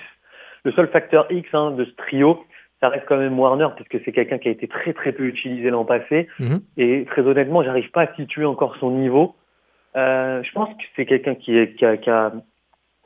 le 0.65 0.73
seul 0.73 0.89
facteur 0.89 1.27
X 1.31 1.49
hein, 1.53 1.73
de 1.73 1.85
ce 1.85 1.91
trio, 1.97 2.39
ça 2.81 2.89
reste 2.89 3.05
quand 3.07 3.19
même 3.19 3.39
Warner, 3.39 3.69
parce 3.77 3.89
que 3.89 3.99
c'est 4.05 4.13
quelqu'un 4.13 4.39
qui 4.39 4.49
a 4.49 4.53
été 4.53 4.67
très 4.69 4.93
très 4.93 5.13
peu 5.13 5.25
utilisé 5.25 5.71
l'an 5.71 5.85
passé. 5.85 6.29
mhm. 6.39 6.61
Et 6.77 7.05
très 7.11 7.23
honnêtement, 7.23 7.63
j'arrive 7.63 7.91
pas 7.91 8.03
à 8.03 8.15
situer 8.15 8.45
encore 8.45 8.77
son 8.77 8.91
niveau. 8.91 9.35
Euh, 9.97 10.43
je 10.43 10.53
pense 10.53 10.69
que 10.71 10.83
c'est 10.97 11.05
quelqu'un 11.07 11.35
qui, 11.35 11.57
est- 11.57 11.75
qui, 11.77 11.85
a, 11.85 11.97
qui, 11.97 12.09
a, 12.11 12.33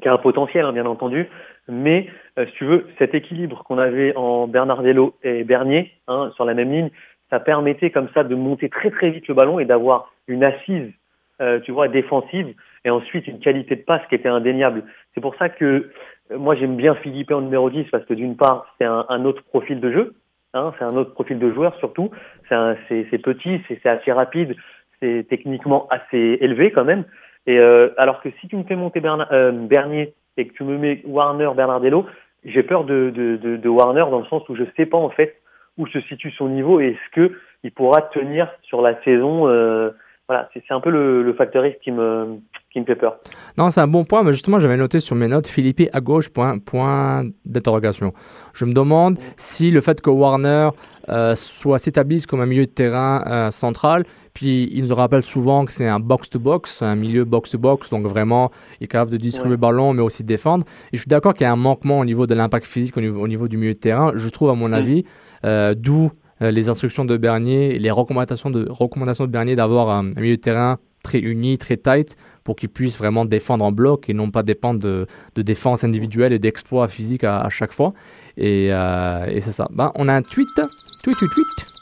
qui 0.03 0.09
a 0.09 0.13
un 0.13 0.19
potentiel, 0.19 0.65
hein, 0.65 0.73
bien 0.73 0.87
entendu. 0.87 1.29
Mais 1.69 2.09
euh, 2.39 2.47
si 2.47 2.53
tu 2.53 2.65
veux, 2.67 2.87
cet 2.99 3.15
équilibre 3.15 3.65
qu'on 3.65 3.79
avait 3.79 4.15
en 4.17 4.47
Bernardello 4.47 5.15
et 5.23 5.45
Bernier 5.45 5.93
hein, 6.09 6.31
sur 6.37 6.45
la 6.45 6.55
même 6.55 6.71
ligne, 6.71 6.91
ça 7.31 7.41
permettait 7.41 7.91
comme 7.91 8.09
ça 8.15 8.23
de 8.23 8.35
monter 8.35 8.69
très 8.69 8.91
très 8.91 9.11
vite 9.11 9.27
le 9.29 9.35
ballon 9.35 9.59
et 9.59 9.65
d'avoir 9.65 10.13
une 10.29 10.45
assise, 10.45 10.93
euh, 11.41 11.59
tu 11.61 11.73
vois, 11.73 11.89
défensive 11.89 12.55
et 12.85 12.91
ensuite 12.91 13.27
une 13.27 13.39
qualité 13.41 13.77
de 13.77 13.83
passe 13.83 14.03
qui 14.09 14.15
était 14.15 14.29
indéniable. 14.29 14.85
C'est 15.15 15.21
pour 15.21 15.35
ça 15.37 15.49
que 15.49 15.91
euh, 16.31 16.39
moi 16.39 16.55
j'aime 16.55 16.77
bien 16.77 16.95
Philippe 16.97 17.31
en 17.33 17.41
numéro 17.41 17.71
10 17.71 17.85
parce 17.91 18.05
que 18.05 18.15
d'une 18.15 18.37
part 18.37 18.75
c'est 18.79 18.85
un, 18.85 19.07
un 19.09 19.25
autre 19.25 19.43
profil 19.45 19.81
de 19.81 19.91
jeu, 19.91 20.15
hein, 20.53 20.73
c'est 20.79 20.85
un 20.85 20.97
autre 20.97 21.13
profil 21.13 21.39
de 21.39 21.51
joueur 21.53 21.75
surtout. 21.79 22.11
C'est 22.49 23.19
petit, 23.23 23.61
c'est 23.69 23.87
assez 23.87 24.13
rapide, 24.13 24.55
c'est 25.01 25.27
techniquement 25.29 25.87
assez 25.91 26.39
élevé 26.41 26.71
quand 26.71 26.85
même. 26.85 27.05
Et 27.47 27.59
euh, 27.59 27.91
alors 27.99 28.21
que 28.23 28.31
si 28.41 28.49
tu 28.49 28.57
me 28.57 28.65
fais 28.65 28.77
monter 28.77 29.01
Berna- 29.01 29.29
euh, 29.33 29.53
Bernier 29.53 30.15
et 30.37 30.47
que 30.47 30.55
tu 30.55 30.65
me 30.65 30.79
mets 30.79 31.03
Warner, 31.05 31.51
Bernardello, 31.55 32.07
j'ai 32.45 32.63
peur 32.63 32.85
de, 32.85 33.11
de, 33.11 33.37
de, 33.37 33.57
de 33.57 33.69
Warner 33.69 34.05
dans 34.11 34.19
le 34.21 34.27
sens 34.27 34.47
où 34.49 34.57
je 34.57 34.65
sais 34.77 34.87
pas 34.87 34.99
en 34.99 35.11
fait 35.11 35.37
où 35.77 35.87
se 35.89 36.01
situe 36.03 36.31
son 36.33 36.49
niveau 36.49 36.81
et 36.81 36.89
est-ce 36.89 37.11
que 37.13 37.33
il 37.65 37.73
pourra 37.73 38.03
tenir 38.03 38.49
sur 38.63 38.83
la 38.83 39.01
saison. 39.03 39.49
euh, 39.49 39.91
voilà, 40.29 40.49
c'est 40.55 40.63
un 40.71 40.81
peu 40.81 40.91
le, 40.91 41.23
le 41.23 41.33
facteur 41.35 41.65
X 41.67 41.77
qui 41.83 41.91
me 41.91 42.39
qui 42.73 42.81
me 42.81 42.87
fait 42.87 42.97
peur. 42.97 43.19
Non, 43.57 43.71
c'est 43.71 43.81
un 43.81 43.87
bon 43.87 44.05
point, 44.05 44.25
mais 44.25 44.33
justement, 44.33 44.59
j'avais 44.59 44.77
noté 44.77 44.99
sur 44.99 45.15
mes 45.15 45.29
notes 45.29 45.47
Philippe 45.47 45.83
à 45.93 46.01
gauche, 46.01 46.29
point, 46.31 46.59
point 46.59 47.25
d'interrogation. 47.45 48.13
Je 48.53 48.65
me 48.65 48.73
demande 48.73 49.17
si 49.37 49.71
le 49.71 49.81
fait 49.81 50.01
que 50.01 50.11
Warner 50.11 50.71
euh, 51.09 51.37
soit 51.37 51.79
s'établisse 51.79 52.27
comme 52.27 52.41
un 52.41 52.47
milieu 52.47 52.67
de 52.67 52.71
terrain 52.73 53.23
euh, 53.29 53.51
central, 53.53 54.05
puis 54.33 54.69
il 54.73 54.85
nous 54.89 54.95
rappelle 54.97 55.23
souvent 55.23 55.65
que 55.67 55.71
c'est 55.71 55.87
un 55.87 56.01
box-to-box, 56.01 56.83
un 56.83 56.97
milieu 56.97 57.25
box-to-box, 57.25 57.91
donc 57.91 58.07
vraiment, 58.07 58.51
il 58.81 58.85
est 58.85 58.89
capable 58.89 59.13
de 59.13 59.19
distribuer 59.19 59.51
Ouais. 59.51 59.57
le 59.57 59.61
ballon, 59.61 59.93
mais 59.93 60.03
aussi 60.03 60.25
de 60.25 60.29
défendre. 60.29 60.65
Et 60.93 60.97
je 60.97 61.03
suis 61.03 61.09
d'accord 61.09 61.35
qu'il 61.35 61.45
y 61.45 61.49
a 61.49 61.53
un 61.53 61.57
manquement 61.57 62.01
au 62.01 62.05
niveau 62.05 62.27
de 62.27 62.35
l'impact 62.35 62.67
physique, 62.67 62.97
au 62.97 63.01
niveau, 63.01 63.23
au 63.23 63.29
niveau 63.29 63.47
du 63.47 63.57
milieu 63.57 63.75
de 63.75 63.79
terrain, 63.79 64.11
je 64.17 64.29
trouve, 64.31 64.51
à 64.51 64.55
mon 64.55 64.71
Mm. 64.71 64.75
avis, 64.75 65.05
euh, 65.45 65.75
d'où 65.79 66.11
les 66.51 66.69
instructions 66.69 67.05
de 67.05 67.17
Bernier, 67.17 67.79
les 67.79 67.91
recommandations 67.91 68.51
de, 68.51 68.67
recommandations 68.69 69.27
de 69.27 69.31
Bernier 69.31 69.57
d'avoir 69.57 69.91
un, 69.91 70.03
milieu 70.03 70.37
de 70.37 70.41
terrain 70.41 70.79
très 71.03 71.19
uni, 71.19 71.59
très 71.59 71.77
tight, 71.77 72.17
pour 72.45 72.57
qu'ils 72.57 72.71
puissent 72.71 72.99
vraiment 72.99 73.25
défendre 73.25 73.65
en 73.65 73.73
bloc 73.73 74.09
et 74.09 74.15
non 74.15 74.31
pas 74.31 74.43
dépendre 74.43 74.81
de, 74.81 75.07
de 75.35 75.43
défense 75.43 75.85
individuelle 75.85 76.33
et 76.33 76.39
d'exploits 76.39 76.89
physiques 76.89 77.25
à, 77.25 77.41
à 77.41 77.51
chaque 77.51 77.73
fois. 77.73 77.93
Et, 78.37 78.69
euh, 78.71 79.27
et 79.27 79.41
c'est 79.41 79.53
ça. 79.53 79.69
Ben, 79.71 79.93
on 79.95 80.09
a 80.09 80.15
un 80.15 80.23
tweet. 80.23 80.49
Tweet, 80.57 81.17
tweet, 81.17 81.31
tweet. 81.31 81.74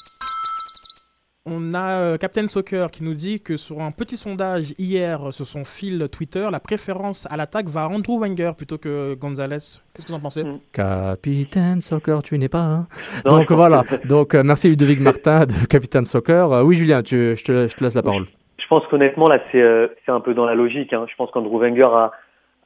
On 1.45 1.75
a 1.75 1.99
euh, 2.01 2.19
Captain 2.19 2.47
Soccer 2.47 2.89
qui 2.93 3.03
nous 3.03 3.15
dit 3.15 3.41
que 3.41 3.57
sur 3.57 3.81
un 3.81 3.91
petit 3.91 4.17
sondage 4.17 4.75
hier 4.79 5.19
sur 5.33 5.45
son 5.45 5.65
fil 5.65 6.09
Twitter, 6.13 6.47
la 6.53 6.61
préférence 6.61 7.27
à 7.33 7.37
l'attaque 7.37 7.67
va 7.67 7.83
à 7.83 7.89
Andrew 7.89 8.21
Wenger 8.21 8.53
plutôt 8.57 8.79
que 8.79 9.15
Gonzalez. 9.15 9.57
Qu'est-ce 9.93 10.07
que 10.07 10.13
vous 10.13 10.19
en 10.19 10.21
pensez? 10.21 10.45
Mm. 10.45 10.61
Capitaine 10.73 11.81
Soccer, 11.81 12.23
tu 12.23 12.39
n'es 12.39 12.49
pas. 12.49 12.61
hein? 12.63 12.87
Non, 13.27 13.39
Donc 13.39 13.51
voilà. 13.51 13.83
que- 13.83 14.07
Donc 14.07 14.37
euh, 14.37 14.45
merci 14.45 14.69
Ludovic 14.69 15.01
Martin 15.01 15.47
de 15.47 15.67
Capitaine 15.69 16.05
Soccer. 16.05 16.53
Euh, 16.53 16.63
oui, 16.63 16.77
Julien, 16.77 17.03
tu, 17.03 17.35
je, 17.37 17.43
te, 17.43 17.67
je 17.67 17.75
te 17.75 17.83
laisse 17.83 17.97
la 17.97 18.03
parole. 18.03 18.27
Je 18.59 18.67
pense 18.69 18.87
qu'honnêtement, 18.87 19.27
là, 19.29 19.41
c'est 19.51 19.61
euh, 19.61 19.89
c'est 20.07 20.13
un 20.13 20.21
peu 20.21 20.35
dans 20.35 20.47
la 20.47 20.55
logique. 20.55 20.93
Hein. 20.93 21.07
Je 21.11 21.15
pense 21.17 21.33
qu'Andrew 21.33 21.59
Wenger 21.59 21.83
a, 21.93 22.13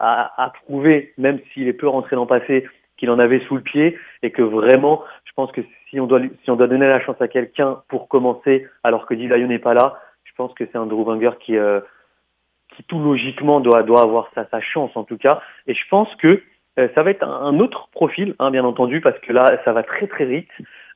a, 0.01 0.45
a 0.45 0.53
prouvé, 0.67 1.15
même 1.17 1.39
s'il 1.55 1.67
est 1.67 1.73
peu 1.73 1.89
rentré 1.89 2.15
dans 2.15 2.23
le 2.23 2.29
passé, 2.29 2.67
qu'il 2.99 3.09
en 3.11 3.19
avait 3.19 3.41
sous 3.49 3.57
le 3.57 3.63
pied 3.63 3.97
et 4.23 4.31
que 4.33 4.43
vraiment, 4.43 5.03
pense 5.37 5.53
que 5.53 5.61
si 5.91 6.01
on 6.01 6.07
doit, 6.07 6.21
donner 6.67 6.89
la 6.89 7.01
chance 7.01 7.21
à 7.21 7.29
quelqu'un 7.29 7.83
pour 7.89 8.09
commencer, 8.09 8.67
alors 8.83 9.07
que 9.07 9.15
Dilayo 9.15 9.47
n'est 9.47 9.59
pas 9.59 9.75
là, 9.75 10.01
je 10.25 10.33
pense 10.37 10.53
que 10.55 10.65
c'est 10.67 10.79
Andrew 10.79 11.05
Wenger 11.05 11.33
qui, 11.41 11.57
euh, 11.57 11.81
qui 12.75 12.83
tout 12.85 12.99
logiquement 12.99 13.61
doit, 13.61 13.79
avoir 13.79 14.31
sa, 14.35 14.61
chance 14.61 14.91
en 14.97 15.05
tout 15.05 15.19
cas. 15.19 15.41
Et 15.67 15.75
je 15.75 15.89
pense 15.89 16.13
que 16.17 16.43
euh, 16.79 16.89
ça 16.95 17.03
va 17.03 17.11
être 17.11 17.23
un, 17.23 17.47
un 17.47 17.61
autre 17.61 17.89
profil, 17.93 18.35
hein, 18.39 18.51
bien 18.51 18.65
entendu, 18.65 19.01
parce 19.01 19.19
que 19.21 19.33
là, 19.33 19.45
ça 19.65 19.73
va 19.73 19.83
très 19.83 20.07
très 20.07 20.25
vite. 20.25 20.51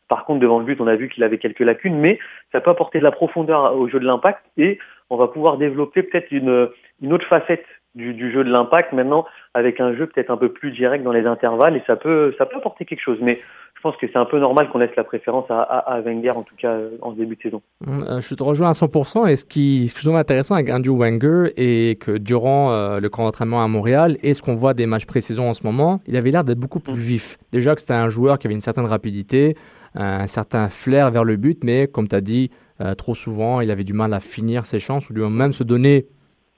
Par 0.08 0.24
contre, 0.24 0.40
devant 0.40 0.58
le 0.58 0.64
but, 0.64 0.80
on 0.80 0.88
a 0.88 0.96
vu 0.96 1.08
qu'il 1.08 1.22
avait 1.22 1.38
quelques 1.38 1.60
lacunes, 1.60 1.96
mais 1.96 2.18
ça 2.50 2.60
peut 2.60 2.70
apporter 2.70 2.98
de 2.98 3.04
la 3.04 3.12
profondeur 3.12 3.76
au 3.76 3.88
jeu 3.88 4.00
de 4.00 4.04
l'impact 4.04 4.40
et 4.56 4.78
on 5.08 5.16
va 5.16 5.28
pouvoir 5.28 5.56
développer 5.56 6.02
peut-être 6.02 6.32
une, 6.32 6.68
autre 7.12 7.26
facette 7.28 7.64
du, 7.94 8.12
du 8.12 8.32
jeu 8.32 8.42
de 8.42 8.50
l'impact 8.50 8.92
maintenant 8.92 9.24
avec 9.54 9.80
un 9.80 9.94
jeu 9.94 10.06
peut-être 10.06 10.30
un 10.30 10.36
peu 10.36 10.52
plus 10.52 10.72
direct 10.72 11.04
dans 11.04 11.12
les 11.12 11.26
intervalles 11.26 11.76
et 11.76 11.82
ça 11.86 11.96
peut 11.96 12.34
ça 12.38 12.46
peut 12.46 12.56
apporter 12.56 12.84
quelque 12.84 13.02
chose. 13.02 13.18
Mais 13.20 13.40
je 13.80 13.88
pense 13.88 13.96
que 13.96 14.06
c'est 14.12 14.18
un 14.18 14.26
peu 14.26 14.38
normal 14.38 14.68
qu'on 14.68 14.76
laisse 14.76 14.94
la 14.94 15.04
préférence 15.04 15.46
à, 15.48 16.02
Wenger 16.04 16.32
en 16.32 16.42
tout 16.42 16.54
cas 16.54 16.72
euh, 16.72 16.98
en 17.00 17.12
début 17.12 17.36
de 17.36 17.40
saison. 17.40 17.62
Euh, 17.88 18.20
je 18.20 18.34
te 18.34 18.42
rejoins 18.42 18.68
à 18.68 18.72
100%. 18.72 19.26
Et 19.26 19.36
ce 19.36 19.46
qui, 19.46 19.88
ce 19.88 19.94
que 19.94 20.00
je 20.00 20.04
trouve 20.04 20.18
intéressant 20.18 20.54
avec 20.54 20.68
Andrew 20.68 20.98
Wenger 20.98 21.54
est 21.56 21.98
que 21.98 22.18
durant 22.18 22.72
euh, 22.72 23.00
le 23.00 23.08
camp 23.08 23.24
d'entraînement 23.24 23.64
à 23.64 23.68
Montréal 23.68 24.18
et 24.22 24.34
ce 24.34 24.42
qu'on 24.42 24.54
voit 24.54 24.74
des 24.74 24.84
matchs 24.84 25.06
pré-saison 25.06 25.48
en 25.48 25.54
ce 25.54 25.62
moment, 25.62 26.02
il 26.06 26.14
avait 26.18 26.30
l'air 26.30 26.44
d'être 26.44 26.58
beaucoup 26.58 26.80
plus 26.80 26.92
vif. 26.92 27.38
Déjà 27.52 27.74
que 27.74 27.80
c'était 27.80 27.94
un 27.94 28.10
joueur 28.10 28.38
qui 28.38 28.48
avait 28.48 28.54
une 28.54 28.60
certaine 28.60 28.84
rapidité, 28.84 29.56
un 29.94 30.26
certain 30.26 30.68
flair 30.68 31.10
vers 31.10 31.24
le 31.24 31.36
but, 31.36 31.64
mais 31.64 31.86
comme 31.86 32.06
tu 32.06 32.14
as 32.14 32.20
dit, 32.20 32.50
trop 32.98 33.14
souvent, 33.14 33.62
il 33.62 33.70
avait 33.70 33.84
du 33.84 33.94
mal 33.94 34.12
à 34.12 34.20
finir 34.20 34.66
ses 34.66 34.78
chances 34.78 35.08
ou 35.08 35.14
même 35.14 35.54
se 35.54 35.64
donner 35.64 36.06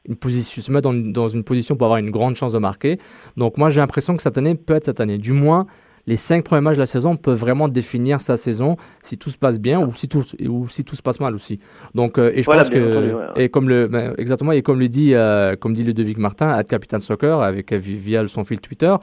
une 0.09 0.17
position, 0.17 0.61
se 0.61 0.73
mettre 0.73 0.91
dans, 0.91 1.13
dans 1.13 1.29
une 1.29 1.45
position 1.45 1.77
pour 1.77 1.87
avoir 1.87 1.99
une 1.99 2.11
grande 2.11 2.35
chance 2.35 2.53
de 2.53 2.59
marquer. 2.59 2.99
Donc 3.37 3.59
moi, 3.59 3.71
j'ai 3.71 3.81
l'impression 3.81 4.17
que 4.17 4.23
cette 4.23 4.39
année 4.39 4.57
peut 4.57 4.75
être 4.75 4.87
cette 4.87 4.99
année. 4.99 5.19
Du 5.19 5.33
moins, 5.33 5.67
les 6.07 6.17
cinq 6.17 6.45
premiers 6.45 6.63
matchs 6.63 6.77
de 6.77 6.81
la 6.83 6.87
saison 6.87 7.17
peuvent 7.17 7.39
vraiment 7.39 7.69
définir 7.69 8.21
sa 8.21 8.37
saison 8.37 8.77
si 9.03 9.19
tout 9.19 9.31
se 9.31 9.39
passe 9.39 9.61
bien 9.61 9.81
ou 9.81 9.93
si 9.95 10.09
tout, 10.09 10.25
ou 10.49 10.69
si 10.69 10.85
tout 10.85 10.97
se 10.97 11.03
passe 11.03 11.21
mal 11.21 11.35
aussi. 11.35 11.61
Donc, 11.95 12.19
euh, 12.19 12.33
et 12.35 12.43
je 12.43 12.47
Voilà, 12.47 12.63
pense 12.63 12.71
que, 12.71 12.91
entendu, 12.93 13.07
ouais, 13.09 13.15
ouais. 13.37 13.45
et 13.45 13.49
comme 13.49 13.69
le, 13.69 13.87
ben, 13.87 14.13
exactement, 14.19 14.53
et 14.53 14.63
comme 14.63 14.81
le 14.81 14.89
dit, 14.89 15.15
euh, 15.15 15.55
comme 15.57 15.75
dit 15.75 15.85
Ludovic 15.85 16.19
Martin, 16.19 16.49
à 16.49 16.65
Capitaine 16.65 17.01
Soccer, 17.01 17.41
avec, 17.41 17.73
vi- 17.73 17.95
via 17.97 18.27
son 18.27 18.43
fil 18.45 18.61
Twitter, 18.61 18.95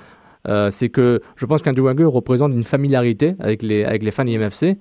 euh, 0.47 0.69
c'est 0.71 0.89
que 0.89 1.21
je 1.35 1.45
pense 1.45 1.61
qu'Andrew 1.61 1.83
Wenger 1.85 2.05
représente 2.05 2.53
une 2.53 2.63
familiarité 2.63 3.35
avec 3.39 3.61
les, 3.61 3.83
avec 3.85 4.03
les 4.03 4.11
fans 4.11 4.25
IMFC. 4.25 4.77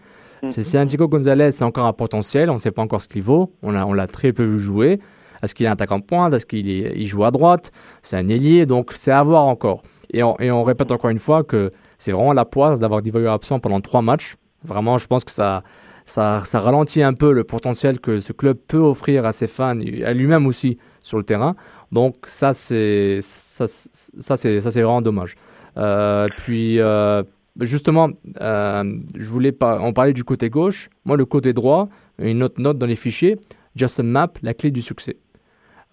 C'est 0.46 0.62
Santiago 0.62 1.08
Gonzalez, 1.08 1.50
c'est 1.50 1.64
encore 1.64 1.86
un 1.86 1.92
potentiel, 1.92 2.48
on 2.48 2.54
ne 2.54 2.58
sait 2.58 2.70
pas 2.70 2.80
encore 2.82 3.02
ce 3.02 3.08
qu'il 3.08 3.22
vaut, 3.22 3.52
on 3.62 3.72
l'a 3.72 3.84
on 3.84 4.06
très 4.06 4.32
peu 4.32 4.44
vu 4.44 4.58
jouer. 4.60 5.00
Est-ce 5.42 5.52
qu'il 5.52 5.66
est 5.66 5.68
attaquant 5.68 5.98
de 5.98 6.04
pointe? 6.04 6.32
Est-ce 6.32 6.46
qu'il 6.46 6.68
est- 6.70 6.92
il 6.96 7.06
joue 7.06 7.24
à 7.24 7.32
droite? 7.32 7.72
C'est 8.02 8.16
un 8.16 8.28
ailier, 8.28 8.64
donc 8.64 8.92
c'est 8.94 9.10
à 9.10 9.22
voir 9.24 9.44
encore. 9.46 9.82
Et 10.12 10.22
on, 10.22 10.38
et 10.38 10.50
on 10.52 10.62
répète 10.62 10.92
encore 10.92 11.10
une 11.10 11.18
fois 11.18 11.42
que 11.42 11.72
c'est 11.98 12.12
vraiment 12.12 12.32
la 12.32 12.44
poisse 12.44 12.80
d'avoir 12.80 13.02
Divayo 13.02 13.28
absent 13.28 13.58
pendant 13.60 13.80
trois 13.80 14.02
matchs. 14.02 14.36
Vraiment, 14.64 14.98
je 14.98 15.06
pense 15.06 15.24
que 15.24 15.30
ça, 15.30 15.62
ça, 16.04 16.42
ça 16.44 16.58
ralentit 16.60 17.02
un 17.02 17.14
peu 17.14 17.32
le 17.32 17.44
potentiel 17.44 18.00
que 18.00 18.18
ce 18.20 18.32
club 18.32 18.56
peut 18.66 18.78
offrir 18.78 19.24
à 19.24 19.32
ses 19.32 19.46
fans 19.46 19.78
à 20.04 20.12
lui-même 20.14 20.46
aussi 20.46 20.78
sur 21.00 21.16
le 21.18 21.24
terrain. 21.24 21.54
Donc 21.92 22.16
ça, 22.24 22.52
c'est 22.54 23.18
ça, 23.22 23.66
c'est- 23.66 23.90
ça, 24.20 24.36
c'est 24.36 24.60
ça, 24.60 24.70
c'est 24.70 24.82
vraiment 24.82 25.02
dommage. 25.02 25.36
Euh, 25.76 26.28
puis 26.38 26.80
euh, 26.80 27.22
justement, 27.60 28.08
euh, 28.40 28.84
je 29.16 29.28
voulais 29.28 29.52
pas, 29.52 29.78
on 29.80 29.92
parlait 29.92 30.12
du 30.12 30.24
côté 30.24 30.50
gauche. 30.50 30.90
Moi, 31.04 31.16
le 31.16 31.24
côté 31.24 31.52
droit, 31.52 31.88
une 32.18 32.42
autre 32.42 32.60
note 32.60 32.78
dans 32.78 32.86
les 32.86 32.96
fichiers. 32.96 33.36
Justin 33.76 34.02
Map, 34.04 34.32
la 34.42 34.54
clé 34.54 34.72
du 34.72 34.82
succès. 34.82 35.16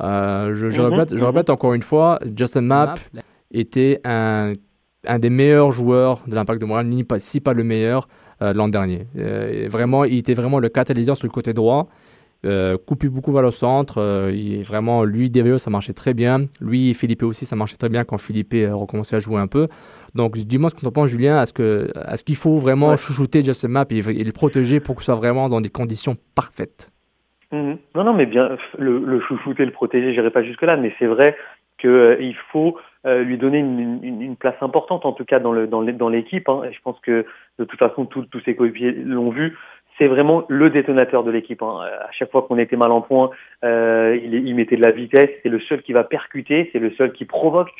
Euh, 0.01 0.53
je, 0.55 0.67
Mhm, 0.67 0.85
répète, 0.93 1.09
je 1.15 1.19
mhm. 1.19 1.25
répète 1.25 1.49
encore 1.51 1.73
une 1.75 1.83
fois, 1.83 2.19
Justin 2.35 2.61
Map 2.61 2.95
était 3.51 4.01
un, 4.03 4.53
un 5.07 5.19
des 5.19 5.29
meilleurs 5.29 5.71
joueurs 5.71 6.23
de 6.27 6.35
l'Impact 6.35 6.61
de 6.61 6.65
Montréal, 6.65 6.87
ni 6.87 7.03
pas, 7.03 7.19
si 7.19 7.39
pas 7.39 7.53
le 7.53 7.63
meilleur 7.63 8.07
l'an 8.41 8.67
dernier. 8.67 9.07
vraiment, 9.69 10.03
il 10.03 10.17
était 10.17 10.33
vraiment 10.33 10.59
le 10.59 10.67
catalyseur 10.67 11.15
sur 11.15 11.25
le 11.25 11.31
côté 11.31 11.53
droit. 11.53 11.87
Euh, 12.45 12.77
coupé 12.77 13.09
beaucoup 13.09 13.31
vers 13.31 13.41
le 13.41 13.51
centre. 13.51 13.97
Euh, 13.97 14.31
il, 14.31 14.63
vraiment, 14.63 15.03
lui, 15.03 15.31
Derio, 15.31 15.57
ça 15.57 15.71
marchait 15.71 15.93
très 15.93 16.13
bien. 16.13 16.41
Lui 16.61 16.91
et 16.91 16.93
Philippe 16.93 17.23
aussi, 17.23 17.45
ça 17.45 17.55
marchait 17.55 17.77
très 17.77 17.89
bien 17.89 18.03
quand 18.03 18.19
Philippe 18.19 18.53
a 18.53 18.75
recommencé 18.75 19.15
à 19.15 19.19
jouer 19.19 19.39
un 19.39 19.47
peu. 19.47 19.67
Donc, 20.13 20.37
dis-moi 20.37 20.69
ce 20.69 20.75
que 20.75 20.81
tu 20.81 20.85
en 20.85 20.91
penses, 20.91 21.09
Julien. 21.09 21.41
Est-ce 21.41 21.53
qu'il 21.53 21.63
est 21.63 22.23
qu'il 22.23 22.35
faut 22.35 22.57
vraiment 22.57 22.95
chouchouter 22.97 23.43
Justin 23.43 23.69
Map 23.69 23.85
et, 23.89 24.01
le 24.01 24.31
protéger 24.31 24.79
pour 24.79 24.95
que 24.95 25.01
ce 25.01 25.05
soit 25.05 25.15
vraiment 25.15 25.49
dans 25.49 25.61
des 25.61 25.69
conditions 25.69 26.17
parfaites? 26.35 26.91
Mhm. 27.51 27.77
Non, 27.95 28.03
non, 28.03 28.13
mais 28.13 28.27
bien, 28.27 28.57
le, 28.77 28.99
le 28.99 29.21
chouchouter, 29.21 29.65
le 29.65 29.71
protéger, 29.71 30.13
je 30.13 30.19
n'irai 30.19 30.31
pas 30.31 30.43
jusque-là, 30.43 30.77
mais 30.77 30.93
c'est 30.99 31.07
vrai 31.07 31.35
qu'il 31.79 32.35
euh, 33.05 33.23
lui 33.23 33.37
donner 33.37 33.59
une, 33.59 34.35
place 34.35 34.55
importante, 34.61 35.05
en 35.05 35.13
tout 35.13 35.25
cas 35.25 35.39
dans 35.39 35.53
l'équipe. 35.53 36.45
Dans 36.45 36.61
hein. 36.61 36.69
je 36.71 36.79
pense 36.83 36.99
que 37.01 37.25
de 37.59 37.63
toute 37.63 37.79
façon, 37.79 38.05
tous 38.05 38.27
ses 38.43 38.55
coéquipiers 38.55 38.91
l'ont 38.91 39.29
vu 39.29 39.55
c'est 39.97 40.07
vraiment 40.07 40.43
le 40.49 40.69
détonateur 40.69 41.23
de 41.23 41.31
l'équipe. 41.31 41.61
Hein. 41.61 41.79
À 42.01 42.11
chaque 42.11 42.31
fois 42.31 42.43
qu'on 42.43 42.57
était 42.57 42.75
mal 42.75 42.91
en 42.91 43.01
point, 43.01 43.29
euh, 43.63 44.17
il, 44.21 44.33
il, 44.33 44.55
mettait 44.55 44.75
de 44.75 44.83
la 44.83 44.91
vitesse. 44.91 45.29
C'est 45.43 45.49
le 45.49 45.59
seul 45.61 45.81
qui 45.81 45.93
va 45.93 46.03
percuter, 46.03 46.69
c'est 46.73 46.79
le 46.79 46.91
seul 46.91 47.13
qui 47.13 47.25
provoque. 47.25 47.71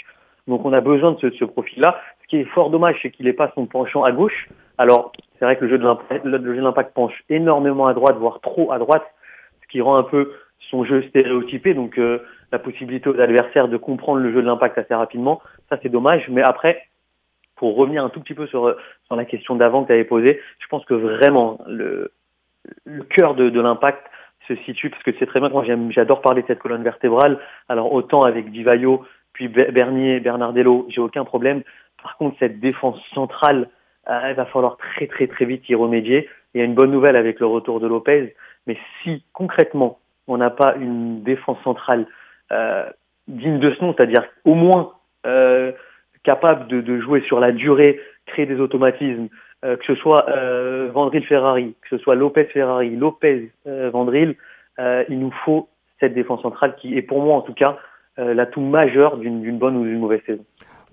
Donc 0.47 0.63
on 0.65 0.73
a 0.73 0.81
besoin 0.81 1.13
de 1.13 1.17
ce, 1.19 1.29
ce 1.31 1.45
profil-là. 1.45 1.99
Ce 2.23 2.27
qui 2.27 2.37
est 2.37 2.45
fort 2.45 2.69
dommage, 2.69 2.97
c'est 3.01 3.11
qu'il 3.11 3.25
n'ait 3.25 3.33
pas 3.33 3.51
son 3.55 3.65
penchant 3.65 4.03
à 4.03 4.11
gauche. 4.11 4.47
Alors 4.77 5.11
c'est 5.37 5.45
vrai 5.45 5.57
que 5.57 5.65
le 5.65 5.71
jeu 5.71 5.77
de 5.77 6.61
l'impact 6.61 6.93
penche 6.93 7.23
énormément 7.29 7.87
à 7.87 7.93
droite, 7.93 8.15
voire 8.17 8.39
trop 8.41 8.71
à 8.71 8.79
droite, 8.79 9.05
ce 9.63 9.67
qui 9.67 9.81
rend 9.81 9.97
un 9.97 10.03
peu 10.03 10.31
son 10.69 10.85
jeu 10.85 11.03
stéréotypé. 11.09 11.73
Donc 11.73 11.97
euh, 11.97 12.19
la 12.51 12.59
possibilité 12.59 13.09
aux 13.09 13.19
adversaires 13.19 13.67
de 13.67 13.77
comprendre 13.77 14.19
le 14.19 14.31
jeu 14.31 14.41
de 14.41 14.47
l'impact 14.47 14.77
assez 14.77 14.93
rapidement, 14.93 15.41
ça 15.69 15.77
c'est 15.81 15.89
dommage. 15.89 16.27
Mais 16.29 16.41
après, 16.41 16.81
pour 17.55 17.75
revenir 17.75 18.03
un 18.03 18.09
tout 18.09 18.19
petit 18.19 18.33
peu 18.33 18.47
sur, 18.47 18.75
sur 19.05 19.15
la 19.15 19.25
question 19.25 19.55
d'avant 19.55 19.83
que 19.83 19.87
tu 19.87 19.93
avais 19.93 20.03
posée, 20.03 20.41
je 20.59 20.67
pense 20.67 20.85
que 20.85 20.93
vraiment 20.93 21.59
le, 21.67 22.11
le 22.85 23.03
cœur 23.03 23.35
de, 23.35 23.49
de 23.49 23.61
l'impact 23.61 24.05
se 24.47 24.55
situe, 24.57 24.89
parce 24.89 25.03
que 25.03 25.11
c'est 25.17 25.25
très 25.25 25.39
bien 25.39 25.49
moi 25.49 25.65
j'adore 25.89 26.21
parler 26.21 26.43
de 26.43 26.47
cette 26.47 26.59
colonne 26.59 26.83
vertébrale, 26.83 27.39
alors 27.67 27.91
autant 27.93 28.23
avec 28.23 28.51
Divayo, 28.51 29.03
puis 29.33 29.47
Bernier, 29.47 30.19
Bernardello, 30.19 30.85
j'ai 30.89 31.01
aucun 31.01 31.25
problème. 31.25 31.63
Par 32.01 32.15
contre, 32.17 32.37
cette 32.39 32.59
défense 32.59 32.97
centrale, 33.13 33.69
euh, 34.07 34.29
il 34.29 34.35
va 34.35 34.45
falloir 34.45 34.77
très 34.77 35.07
très 35.07 35.27
très 35.27 35.45
vite 35.45 35.67
y 35.67 35.75
remédier. 35.75 36.29
Il 36.53 36.59
y 36.59 36.61
a 36.61 36.63
une 36.63 36.75
bonne 36.75 36.91
nouvelle 36.91 37.15
avec 37.15 37.39
le 37.39 37.47
retour 37.47 37.79
de 37.79 37.87
Lopez, 37.87 38.35
mais 38.67 38.77
si 39.01 39.23
concrètement 39.33 39.99
on 40.27 40.37
n'a 40.37 40.49
pas 40.49 40.75
une 40.75 41.21
défense 41.23 41.57
centrale 41.63 42.01
euh, 42.01 42.11
digne 43.27 43.59
de 43.59 43.73
ce 43.73 43.83
nom, 43.83 43.93
c'est-à-dire 43.93 44.23
au 44.43 44.53
moins 44.53 44.93
euh, 45.25 45.71
capable 46.23 46.67
de, 46.67 46.81
de, 46.81 46.99
jouer 46.99 47.21
sur 47.21 47.39
la 47.39 47.51
durée, 47.51 47.99
créer 48.25 48.45
des 48.45 48.59
automatismes, 48.59 49.29
euh, 49.63 49.77
que 49.77 49.85
ce 49.85 49.95
soit 49.95 50.29
euh, 50.29 50.89
Vandril-Ferrari, 50.93 51.75
que 51.81 51.97
ce 51.97 52.03
soit 52.03 52.15
Lopez-Ferrari, 52.15 52.95
Lopez-Vandril, 52.95 54.35
euh, 54.79 55.03
il 55.09 55.19
nous 55.19 55.31
faut 55.43 55.69
cette 55.99 56.13
défense 56.13 56.41
centrale 56.41 56.75
qui 56.75 56.97
est 56.97 57.01
pour 57.01 57.21
moi 57.21 57.35
en 57.35 57.41
tout 57.41 57.53
cas 57.53 57.77
l'atout 58.17 58.61
majeur 58.61 59.17
d'une 59.17 59.57
bonne 59.57 59.75
ou 59.75 59.83
d'une 59.83 59.99
mauvaise 59.99 60.21
saison. 60.25 60.45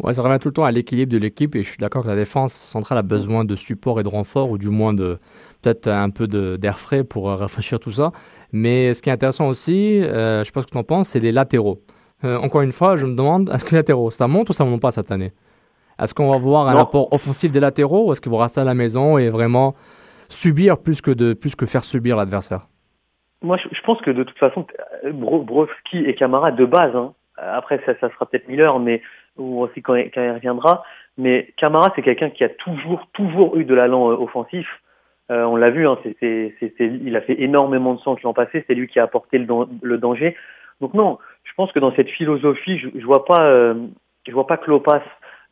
Ouais, 0.03 0.13
ça 0.15 0.23
revient 0.23 0.39
tout 0.41 0.49
le 0.49 0.55
temps 0.55 0.65
à 0.65 0.73
l'équilibre 0.73 1.13
de 1.13 1.19
l'équipe 1.19 1.55
et 1.55 1.63
je 1.63 1.69
suis 1.69 1.79
d'accord 1.79 2.03
que 2.03 2.09
la 2.09 2.17
défense 2.17 2.53
centrale 2.53 2.99
a 2.99 3.03
besoin 3.03 3.45
de 3.45 3.55
support 3.55 4.01
et 4.01 4.03
de 4.03 4.09
renfort 4.09 4.51
ou 4.51 4.59
du 4.59 4.69
moins 4.69 4.93
de 4.93 5.19
peut-être 5.63 5.87
un 5.87 6.11
peu 6.11 6.27
d'air 6.27 6.79
frais 6.79 7.05
pour 7.05 7.29
rafraîchir 7.39 7.79
tout 7.79 7.93
ça. 7.93 8.11
Mais 8.53 8.95
ce 8.95 9.01
qui 9.01 9.11
est 9.11 9.13
intéressant 9.13 9.47
aussi, 9.47 10.03
je 10.03 10.41
ne 10.41 10.45
sais 10.45 10.53
pas 10.53 10.61
ce 10.61 10.67
que 10.67 10.73
tu 10.73 10.79
en 10.79 10.83
penses, 10.83 11.11
c'est 11.11 11.21
les 11.21 11.31
latéraux. 11.33 11.79
Euh, 12.25 12.37
encore 12.39 12.63
une 12.63 12.73
fois, 12.73 12.97
je 12.97 13.07
me 13.07 13.17
demande, 13.17 13.51
est-ce 13.51 13.65
que 13.65 13.71
les 13.71 13.79
latéraux, 13.79 14.11
ça 14.11 14.29
monte 14.29 14.51
ou 14.51 14.53
ça 14.53 14.65
monte 14.65 14.81
pas 14.81 14.91
cette 14.91 15.11
année? 15.11 15.33
Est-ce 16.01 16.15
qu'on 16.15 16.31
va 16.31 16.39
voir 16.39 16.69
un 16.69 16.77
apport 16.77 17.13
offensif 17.13 17.51
des 17.51 17.61
latéraux 17.61 18.09
ou 18.09 18.13
est-ce 18.13 18.21
qu'ils 18.21 18.33
vont 18.33 18.39
rester 18.39 18.61
à 18.61 18.65
la 18.65 18.75
maison 18.75 19.19
et 19.19 19.29
vraiment 19.29 19.75
subir 20.29 20.79
plus 20.79 21.01
que, 21.01 21.11
de, 21.11 21.35
plus 21.35 21.55
que 21.55 21.67
faire 21.67 21.85
subir 21.85 22.17
l'adversaire? 22.17 22.67
Moi, 23.43 23.57
je, 23.57 23.81
pense 23.83 24.01
que 24.03 24.11
de 24.11 24.23
toute 24.23 24.39
façon, 24.39 24.67
Brovski 25.13 25.99
et 25.99 26.15
Camara 26.15 26.53
de 26.53 26.65
base, 26.65 26.95
hein, 26.95 27.13
après 27.37 27.81
ça, 27.85 27.93
ça 28.01 28.09
sera 28.11 28.27
peut-être 28.27 28.49
Miller, 28.49 28.79
mais 28.79 29.03
ou 29.37 29.63
aussi 29.63 29.83
quand, 29.83 29.95
il 29.95 30.11
reviendra, 30.15 30.85
mais 31.19 31.53
Camara, 31.57 31.93
c'est 31.95 32.03
quelqu'un 32.03 32.31
qui 32.31 32.45
a 32.45 32.49
toujours, 32.49 33.07
toujours 33.13 33.57
eu 33.57 33.65
de 33.65 33.75
l'allant 33.75 34.11
euh, 34.11 34.15
offensif. 34.15 34.67
Euh, 35.31 35.45
on 35.45 35.57
l'a 35.57 35.71
vu, 35.71 35.87
hein, 35.87 35.99
il 36.21 37.17
a 37.17 37.21
fait 37.21 37.41
énormément 37.41 37.95
de 37.95 38.01
centres 38.01 38.21
l'an 38.25 38.35
passé, 38.35 38.65
c'est 38.67 38.75
lui 38.75 38.89
qui 38.89 38.99
a 38.99 39.05
apporté 39.05 39.39
le, 39.39 39.47
le 39.83 39.99
danger. 39.99 40.37
Donc 40.81 40.95
non, 40.95 41.19
je 41.45 41.53
pense 41.55 41.73
que 41.73 41.79
dans 41.79 41.95
cette 41.95 42.09
philosophie, 42.09 42.79
je, 42.79 42.89
je 42.95 43.05
vois 43.07 43.25
pas, 43.25 43.45
euh, 43.45 43.75
je 44.27 44.33
vois 44.33 44.47
pas 44.47 44.57
Klopas 44.57 45.03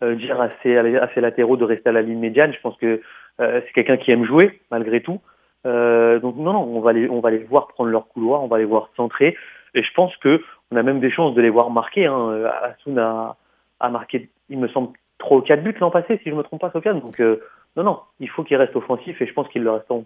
euh, 0.03 0.15
dire 0.17 0.41
à 0.41 0.49
ses, 0.63 0.77
à 0.77 1.09
ses, 1.15 1.21
latéraux 1.21 1.57
de 1.57 1.65
rester 1.65 1.89
à 1.89 1.93
la 1.93 2.03
ligne 2.03 2.19
médiane. 2.19 2.53
Je 2.53 2.61
pense 2.61 2.77
que 2.79 3.01
euh, 3.41 3.61
c'est 3.65 3.73
quelqu'un 3.73 3.97
qui 3.97 4.11
aime 4.11 4.25
jouer 4.25 4.61
malgré 4.71 5.03
tout. 5.03 5.21
donc 5.65 6.37
non, 6.37 6.53
non, 6.53 6.63
on 6.63 6.81
va 6.81 6.93
les, 6.93 7.09
on 7.09 7.21
va 7.21 7.31
les 7.31 7.39
voir 7.39 7.69
prendre 7.69 7.91
leur 7.91 8.09
couloir, 8.09 8.43
on 8.43 8.49
va 8.49 8.59
les 8.59 8.65
voir 8.65 8.91
centrer. 8.97 9.37
Et 9.75 9.83
je 9.83 9.93
pense 9.95 10.17
que 10.17 10.43
on 10.73 10.77
a 10.77 10.83
même 10.83 11.01
des 11.01 11.11
chances 11.11 11.35
de 11.35 11.43
les 11.43 11.51
voir 11.51 11.71
marquer. 11.71 12.07
Hein. 12.07 12.45
Asun 12.63 12.97
a, 13.81 13.87
a 13.87 13.91
marqué, 13.91 14.29
il 14.49 14.59
me 14.59 14.69
semble, 14.69 14.91
trois 15.19 15.39
ou 15.39 15.43
quatre 15.43 15.63
buts 15.63 15.75
l'an 15.81 15.91
passé, 15.91 16.21
si 16.23 16.31
je 16.31 16.35
me 16.35 16.43
trompe 16.43 16.61
pas, 16.61 16.71
Sofiane. 16.71 17.01
Donc 17.01 17.21
non, 17.77 17.85
non, 17.85 18.01
il 18.19 18.29
faut 18.29 18.43
qu'il 18.43 18.57
reste 18.57 18.77
offensif 18.77 19.21
et 19.21 19.27
je 19.27 19.33
pense 19.33 19.49
qu'ils 19.49 19.63
le 19.63 19.71
resteront. 19.71 20.05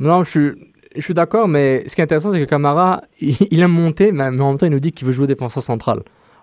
Non, 0.00 0.22
je 0.22 0.30
suis, 0.30 0.72
je 0.94 1.00
suis 1.00 1.14
d'accord, 1.14 1.48
mais 1.48 1.86
ce 1.86 1.94
qui 1.94 2.00
est 2.00 2.04
intéressant, 2.04 2.32
c'est 2.32 2.40
que 2.40 2.48
Camara, 2.48 3.02
il, 3.20 3.60
aime 3.60 3.72
monter, 3.72 4.12
mais 4.12 4.24
en 4.24 4.30
même 4.30 4.58
temps, 4.58 4.66
il 4.66 4.72
nous 4.72 4.80
dit 4.80 4.92
qu'il 4.92 5.06
veut 5.06 5.12
jouer 5.12 5.26
défenseur 5.26 5.62
central. 5.62 6.00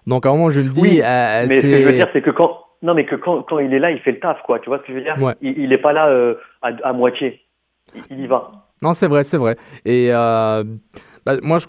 Donc 0.08 0.26
à 0.26 0.30
un 0.30 0.34
moment, 0.34 0.50
je 0.50 0.62
me 0.62 0.70
dis. 0.70 0.82
Oui, 0.82 1.02
euh, 1.02 1.46
mais 1.48 1.62
ce 1.62 1.68
que 1.68 1.74
je 1.74 1.86
veux 1.86 1.94
dire, 1.94 2.10
c'est 2.14 2.22
que 2.22 2.32
quand. 2.32 2.62
Non, 2.82 2.94
mais 2.94 3.06
que 3.06 3.16
quand, 3.16 3.42
quand, 3.44 3.58
il 3.60 3.74
est 3.74 3.80
là, 3.80 3.90
il 3.90 4.00
fait 4.00 4.12
le 4.12 4.20
taf, 4.20 4.42
quoi. 4.44 4.60
Tu 4.60 4.70
vois 4.70 4.78
ce 4.80 4.84
que 4.84 4.90
je 4.90 4.98
veux 4.98 5.04
dire? 5.04 5.16
Il 5.42 5.70
n'est 5.70 5.78
pas 5.80 5.94
là 5.94 6.08
euh, 6.10 6.36
à, 6.62 6.94
moitié. 6.94 7.42
Il, 8.12 8.20
y 8.20 8.28
va. 8.28 8.52
Non, 8.82 8.94
c'est 8.94 9.08
vrai, 9.08 9.24
c'est 9.24 9.38
vrai. 9.38 9.58
Et. 9.86 10.10
Euh, 10.12 10.64
bah, 11.26 11.38
moi, 11.42 11.60
ce 11.60 11.66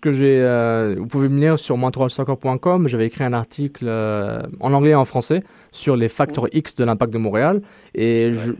que, 0.00 0.12
j'ai, 0.12 0.94
vous 0.98 1.06
pouvez 1.06 1.30
me 1.30 1.40
lire 1.40 1.58
sur 1.58 1.78
montrealsoccer.com. 1.78 2.88
J'avais 2.88 3.06
écrit 3.06 3.24
un 3.24 3.32
article 3.32 3.88
en 3.88 4.72
anglais 4.74 4.90
et 4.90 4.94
en 4.94 5.06
français 5.06 5.42
sur 5.72 5.96
les 5.96 6.08
facteurs. 6.08 6.46
X 6.52 6.74
de 6.74 6.84
l'impact 6.84 7.14
de 7.14 7.18
Montréal. 7.18 7.62
Et 7.94 8.32
je, 8.32 8.52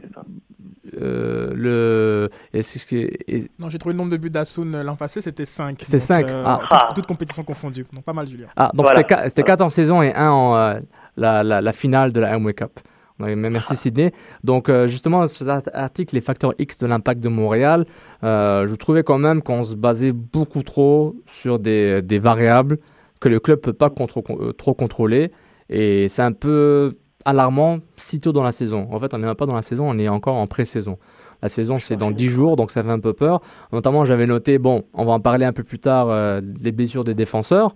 euh, 0.97 1.51
le. 1.55 2.29
Non, 3.59 3.69
j'ai 3.69 3.77
trouvé 3.77 3.93
le 3.93 3.97
nombre 3.97 4.11
de 4.11 4.17
buts 4.17 4.29
d'Assoun 4.29 4.73
euh, 4.75 4.83
l'an 4.83 4.95
passé, 4.95 5.21
c'était 5.21 5.45
5. 5.45 5.77
C'était 5.81 5.99
5. 5.99 6.27
Euh, 6.27 6.43
ah. 6.45 6.91
Toutes, 6.95 7.05
compétitions 7.05 7.43
confondues. 7.43 7.85
Donc 7.93 8.03
pas 8.03 8.13
mal, 8.13 8.27
Julien. 8.27 8.47
Ah, 8.55 8.71
donc 8.73 8.87
c'était 9.27 9.43
4 9.43 9.61
en 9.61 9.69
saison 9.69 10.01
et 10.01 10.13
1 10.13 10.29
en 10.29 10.79
la, 11.17 11.43
la, 11.43 11.73
finale 11.73 12.13
de 12.13 12.19
la 12.19 12.33
Amway 12.33 12.53
Cup. 12.53 12.79
Merci 13.19 13.75
Sydney. 13.75 14.11
Donc 14.43 14.71
justement, 14.87 15.27
cet 15.27 15.69
article, 15.73 16.15
les 16.15 16.21
facteurs 16.21 16.53
X 16.57 16.77
de 16.77 16.87
l'impact 16.87 17.21
de 17.21 17.29
Montréal, 17.29 17.85
je 18.23 18.75
trouvais 18.75 19.03
quand 19.03 19.17
même 19.17 19.41
qu'on 19.41 19.63
se 19.63 19.75
basait 19.75 20.11
beaucoup 20.11 20.63
trop 20.63 21.15
sur 21.25 21.59
des, 21.59 22.19
variables 22.19 22.77
que 23.19 23.27
le 23.27 23.39
club 23.39 23.59
peut 23.59 23.73
pas 23.73 23.89
trop 23.89 24.73
contrôler. 24.73 25.31
Et 25.69 26.07
c'est 26.07 26.21
un 26.21 26.31
peu 26.31 26.95
alarmant 27.25 27.79
si 27.95 28.19
tôt 28.19 28.31
dans 28.31 28.43
la 28.43 28.51
saison. 28.51 28.87
En 28.91 28.99
fait, 28.99 29.13
on 29.13 29.17
n'est 29.17 29.27
même 29.27 29.35
pas 29.35 29.45
dans 29.45 29.55
la 29.55 29.61
saison, 29.61 29.89
on 29.89 29.97
est 29.97 30.07
encore 30.07 30.35
en 30.35 30.47
pré-saison. 30.47 30.97
La 31.41 31.49
saison, 31.49 31.79
c'est 31.79 31.95
dans 31.95 32.11
10 32.11 32.27
jours, 32.27 32.55
donc 32.57 32.71
ça 32.71 32.83
fait 32.83 32.89
un 32.89 32.99
peu 32.99 33.13
peur. 33.13 33.41
Notamment, 33.71 34.03
j'avais 34.03 34.27
noté, 34.27 34.57
bon, 34.57 34.83
on 34.93 35.05
va 35.05 35.13
en 35.13 35.19
parler 35.19 35.45
un 35.45 35.53
peu 35.53 35.63
plus 35.63 35.79
tard, 35.79 36.09
euh, 36.09 36.41
des 36.43 36.71
blessures 36.71 37.03
des 37.03 37.13
défenseurs. 37.13 37.75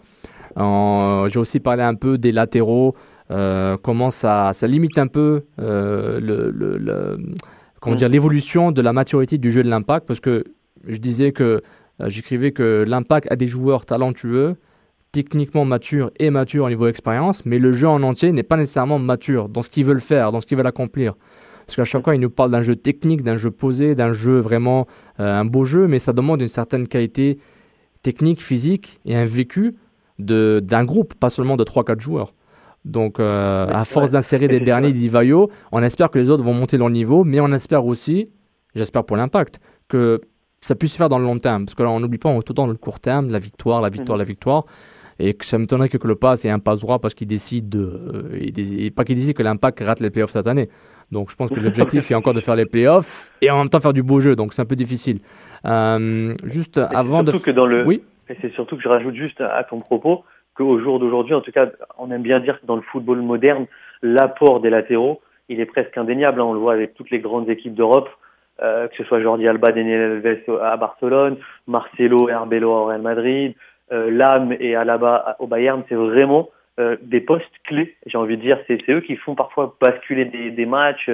J'ai 0.55 1.39
aussi 1.39 1.59
parlé 1.59 1.81
un 1.81 1.95
peu 1.95 2.17
des 2.17 2.31
latéraux, 2.31 2.95
euh, 3.33 3.77
comment 3.81 4.09
ça, 4.09 4.51
ça, 4.53 4.67
limite 4.67 4.97
un 4.97 5.07
peu 5.07 5.43
euh, 5.59 6.19
le, 6.21 7.17
comment 7.79 7.95
mm. 7.95 7.97
dire 7.97 8.09
l'évolution 8.09 8.71
de 8.71 8.81
la 8.81 8.93
maturité 8.93 9.37
du 9.37 9.51
jeu 9.51 9.63
de 9.63 9.69
l'impact, 9.69 10.07
parce 10.07 10.19
que 10.19 10.43
je 10.87 10.97
disais 10.97 11.31
que 11.31 11.61
j'écrivais 12.05 12.51
que 12.51 12.85
l'impact 12.87 13.31
a 13.31 13.35
des 13.35 13.47
joueurs 13.47 13.85
talentueux, 13.85 14.55
techniquement 15.11 15.63
mature 15.63 16.11
et 16.19 16.29
mature 16.29 16.65
au 16.65 16.69
niveau 16.69 16.87
expérience, 16.87 17.45
mais 17.45 17.59
le 17.59 17.71
jeu 17.71 17.87
en 17.87 18.01
entier 18.03 18.31
n'est 18.31 18.43
pas 18.43 18.57
nécessairement 18.57 18.99
mature 18.99 19.47
dans 19.49 19.61
ce 19.61 19.69
qu'ils 19.69 19.85
veulent 19.85 20.01
faire, 20.01 20.31
dans 20.31 20.41
ce 20.41 20.45
qu'ils 20.45 20.57
veulent 20.57 20.67
accomplir. 20.67 21.15
Parce 21.65 21.75
qu'à 21.75 21.85
chaque 21.85 22.03
fois, 22.03 22.15
ils 22.15 22.19
nous 22.19 22.29
parlent 22.29 22.51
d'un 22.51 22.63
jeu 22.63 22.75
technique, 22.75 23.23
d'un 23.23 23.37
jeu 23.37 23.51
posé, 23.51 23.95
d'un 23.95 24.11
jeu 24.11 24.39
vraiment 24.39 24.87
euh, 25.19 25.39
un 25.39 25.45
beau 25.45 25.63
jeu, 25.63 25.87
mais 25.87 25.99
ça 25.99 26.13
demande 26.13 26.41
une 26.41 26.47
certaine 26.47 26.87
qualité 26.87 27.37
technique, 28.01 28.41
physique 28.41 28.99
et 29.05 29.15
un 29.15 29.25
vécu 29.25 29.75
d'un 30.19 30.85
groupe, 30.85 31.13
pas 31.15 31.29
seulement 31.29 31.57
de 31.57 31.63
3-4 31.63 31.99
joueurs. 31.99 32.33
Donc, 32.85 33.19
euh, 33.19 33.67
à 33.69 33.85
force 33.85 34.11
d'insérer 34.11 34.47
des 34.47 34.59
derniers 34.71 34.91
d'Ivaio, 34.91 35.49
on 35.71 35.81
espère 35.83 36.11
que 36.11 36.19
les 36.19 36.29
autres 36.29 36.43
vont 36.43 36.53
monter 36.53 36.77
leur 36.77 36.89
niveau, 36.89 37.23
mais 37.23 37.39
on 37.39 37.51
espère 37.51 37.85
aussi, 37.85 38.29
j'espère 38.75 39.05
pour 39.05 39.17
l'impact, 39.17 39.59
que 39.87 40.21
ça 40.61 40.75
puisse 40.75 40.93
se 40.93 40.97
faire 40.97 41.09
dans 41.09 41.19
le 41.19 41.25
long 41.25 41.37
terme. 41.37 41.65
Parce 41.65 41.75
que 41.75 41.83
là, 41.83 41.89
on 41.89 41.99
n'oublie 41.99 42.17
pas, 42.17 42.29
on 42.29 42.39
est 42.39 42.43
tout 42.43 42.53
dans 42.53 42.67
le 42.67 42.75
court 42.75 42.99
terme, 42.99 43.29
la 43.29 43.39
victoire, 43.39 43.81
la 43.81 43.89
victoire, 43.89 44.17
la 44.17 44.23
victoire. 44.23 44.65
Et 45.19 45.35
que 45.35 45.45
ça 45.45 45.59
m'étonnerait 45.59 45.89
que 45.89 46.07
le 46.07 46.15
passe 46.15 46.43
ait 46.43 46.49
un 46.49 46.59
passe 46.59 46.79
droit 46.79 46.99
parce 46.99 47.13
qu'il 47.13 47.27
décide 47.27 47.69
de. 47.69 48.31
Euh, 48.33 48.89
pas 48.95 49.03
qu'il 49.03 49.15
décide 49.15 49.35
que 49.35 49.43
l'impact 49.43 49.79
rate 49.81 49.99
les 49.99 50.09
playoffs 50.09 50.31
cette 50.31 50.47
année. 50.47 50.69
Donc 51.11 51.29
je 51.29 51.35
pense 51.35 51.51
que 51.51 51.59
l'objectif 51.59 52.09
est 52.09 52.15
encore 52.15 52.33
de 52.33 52.39
faire 52.39 52.55
les 52.55 52.65
playoffs 52.65 53.31
et 53.41 53.51
en 53.51 53.59
même 53.59 53.69
temps 53.69 53.79
faire 53.79 53.93
du 53.93 54.01
beau 54.01 54.19
jeu. 54.19 54.35
Donc 54.35 54.53
c'est 54.53 54.63
un 54.63 54.65
peu 54.65 54.75
difficile. 54.75 55.19
Euh, 55.65 56.33
juste 56.45 56.79
avant 56.79 57.21
de. 57.21 57.31
Que 57.31 57.51
dans 57.51 57.67
le... 57.67 57.85
Oui? 57.85 58.01
Et 58.27 58.35
c'est 58.41 58.51
surtout 58.53 58.75
que 58.75 58.81
je 58.81 58.89
rajoute 58.89 59.13
juste 59.13 59.39
à 59.39 59.63
ton 59.65 59.77
propos 59.77 60.23
qu'au 60.53 60.79
jour 60.79 60.99
d'aujourd'hui, 60.99 61.33
en 61.33 61.41
tout 61.41 61.51
cas, 61.51 61.67
on 61.97 62.11
aime 62.11 62.21
bien 62.21 62.39
dire 62.39 62.59
que 62.59 62.65
dans 62.65 62.75
le 62.75 62.81
football 62.81 63.21
moderne, 63.21 63.65
l'apport 64.01 64.59
des 64.59 64.69
latéraux, 64.69 65.21
il 65.49 65.59
est 65.59 65.65
presque 65.65 65.97
indéniable. 65.97 66.41
Hein. 66.41 66.45
On 66.45 66.53
le 66.53 66.59
voit 66.59 66.73
avec 66.73 66.93
toutes 66.93 67.09
les 67.11 67.19
grandes 67.19 67.49
équipes 67.49 67.73
d'Europe, 67.73 68.09
euh, 68.61 68.87
que 68.87 68.95
ce 68.95 69.03
soit 69.03 69.21
Jordi 69.21 69.47
Alba, 69.47 69.71
Daniel 69.71 70.23
Alves 70.25 70.59
à 70.61 70.77
Barcelone, 70.77 71.37
Marcelo 71.67 72.29
et 72.29 72.33
Arbelo 72.33 72.71
au 72.71 72.85
Real 72.85 73.01
Madrid, 73.01 73.55
euh, 73.91 74.09
Lam 74.11 74.55
et 74.59 74.75
Alaba 74.75 75.35
au 75.39 75.47
Bayern. 75.47 75.83
C'est 75.89 75.95
vraiment 75.95 76.49
euh, 76.79 76.97
des 77.01 77.21
postes 77.21 77.45
clés. 77.63 77.95
J'ai 78.05 78.17
envie 78.17 78.37
de 78.37 78.41
dire, 78.41 78.59
c'est 78.67 78.89
eux 78.89 79.01
qui 79.01 79.15
font 79.15 79.35
parfois 79.35 79.75
basculer 79.81 80.25
des, 80.25 80.51
des 80.51 80.65
matchs. 80.65 81.09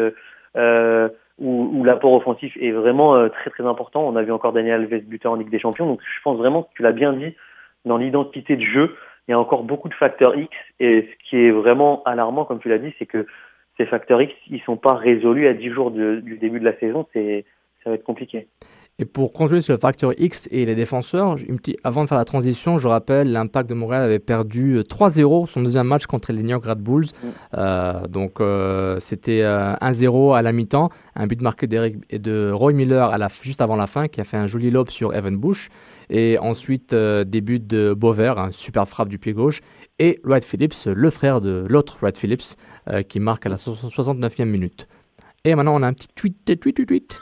Euh, 0.56 1.10
où, 1.39 1.69
où 1.73 1.84
l'apport 1.84 2.13
offensif 2.13 2.56
est 2.60 2.71
vraiment 2.71 3.15
euh, 3.15 3.30
très 3.30 3.49
très 3.49 3.65
important. 3.65 4.08
On 4.08 4.15
a 4.15 4.21
vu 4.21 4.32
encore 4.32 4.54
Daniel 4.54 4.82
Alves 4.82 5.04
buter 5.06 5.28
en 5.28 5.36
Ligue 5.36 5.49
des 5.49 5.60
Champions, 5.60 5.88
donc 5.88 6.02
je 6.02 6.21
pense 6.21 6.38
vraiment 6.38 6.63
que 6.63 6.69
tu 6.75 6.84
l'as 6.84 6.91
bien 6.91 7.13
dit, 7.13 7.36
dans 7.86 7.97
l'identité 7.97 8.56
de 8.56 8.63
jeu, 8.63 8.95
il 9.29 9.33
y 9.33 9.35
a 9.35 9.39
encore 9.39 9.63
beaucoup 9.63 9.89
de 9.89 9.93
facteurs 9.93 10.35
X, 10.35 10.49
et 10.79 11.03
ce 11.03 11.29
qui 11.29 11.37
est 11.37 11.51
vraiment 11.51 12.01
alarmant, 12.05 12.45
comme 12.45 12.59
tu 12.59 12.67
l'as 12.67 12.79
dit, 12.79 12.91
c'est 12.97 13.05
que 13.05 13.27
ces 13.77 13.85
facteurs 13.85 14.19
X, 14.19 14.33
ils 14.49 14.59
sont 14.61 14.75
pas 14.75 14.95
résolus 14.95 15.47
à 15.47 15.53
10 15.53 15.69
jours 15.69 15.91
du 15.91 16.39
début 16.41 16.59
de 16.59 16.65
la 16.65 16.75
saison, 16.79 17.05
c'est 17.13 17.45
ça 17.83 17.91
va 17.91 17.95
être 17.95 18.03
compliqué. 18.03 18.47
Et 18.99 19.05
pour 19.05 19.31
conclure 19.31 19.63
sur 19.63 19.73
le 19.73 19.79
facteur 19.79 20.12
X 20.17 20.49
et 20.51 20.65
les 20.65 20.75
défenseurs, 20.75 21.38
avant 21.85 22.03
de 22.03 22.09
faire 22.09 22.17
la 22.17 22.25
transition, 22.25 22.77
je 22.77 22.88
rappelle, 22.89 23.31
l'Impact 23.31 23.69
de 23.69 23.73
Montréal 23.73 24.03
avait 24.03 24.19
perdu 24.19 24.81
3-0 24.81 25.47
son 25.47 25.62
deuxième 25.62 25.88
match 25.88 26.05
contre 26.05 26.33
les 26.33 26.43
New 26.43 26.49
York 26.49 26.65
Red 26.65 26.79
Bulls. 26.79 27.05
Mm. 27.05 27.27
Euh, 27.57 28.07
donc 28.07 28.41
euh, 28.41 28.99
c'était 28.99 29.41
1-0 29.41 29.43
euh, 29.43 30.33
à 30.33 30.41
la 30.41 30.51
mi-temps, 30.51 30.89
un 31.15 31.27
but 31.27 31.41
marqué 31.41 31.65
de 31.67 32.51
Roy 32.51 32.73
Miller 32.73 33.09
à 33.09 33.17
la, 33.17 33.29
juste 33.41 33.62
avant 33.62 33.77
la 33.77 33.88
fin 33.88 34.09
qui 34.09 34.19
a 34.19 34.25
fait 34.25 34.38
un 34.38 34.47
joli 34.47 34.69
lob 34.69 34.89
sur 34.89 35.15
Evan 35.15 35.38
Bush. 35.38 35.69
Et 36.09 36.38
ensuite 36.39 36.93
des 36.93 37.41
buts 37.41 37.59
de 37.59 37.93
Bover, 37.93 38.33
un 38.38 38.51
super 38.51 38.88
frappe 38.88 39.09
du 39.09 39.19
pied 39.19 39.31
gauche. 39.31 39.62
Et 39.99 40.19
Wright 40.23 40.43
Phillips, 40.43 40.88
le 40.88 41.09
frère 41.12 41.39
de 41.39 41.65
l'autre 41.69 41.99
Wright 42.01 42.17
Phillips, 42.17 42.55
qui 43.07 43.19
marque 43.19 43.45
à 43.45 43.49
la 43.49 43.57
69e 43.57 44.45
minute. 44.45 44.88
Et 45.45 45.53
maintenant 45.53 45.75
on 45.75 45.83
a 45.83 45.88
un 45.88 45.93
petit 45.93 46.07
tweet, 46.15 46.35
tweet, 46.45 46.75
tweet, 46.75 46.88
tweet. 46.88 47.15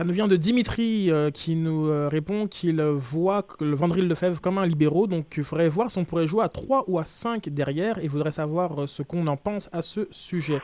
Ça 0.00 0.04
nous 0.04 0.14
vient 0.14 0.28
de 0.28 0.36
Dimitri 0.36 1.10
euh, 1.10 1.30
qui 1.30 1.56
nous 1.56 1.86
euh, 1.90 2.08
répond 2.08 2.46
qu'il 2.46 2.80
voit 2.80 3.46
le 3.60 3.74
Vandril 3.74 4.08
Lefebvre 4.08 4.40
comme 4.40 4.56
un 4.56 4.64
libéraux, 4.64 5.06
donc 5.06 5.34
il 5.36 5.44
faudrait 5.44 5.68
voir 5.68 5.90
si 5.90 5.98
on 5.98 6.06
pourrait 6.06 6.26
jouer 6.26 6.42
à 6.42 6.48
3 6.48 6.84
ou 6.86 6.98
à 6.98 7.04
5 7.04 7.50
derrière 7.50 8.02
et 8.02 8.08
voudrait 8.08 8.30
savoir 8.30 8.80
euh, 8.84 8.86
ce 8.86 9.02
qu'on 9.02 9.26
en 9.26 9.36
pense 9.36 9.68
à 9.72 9.82
ce 9.82 10.08
sujet. 10.10 10.62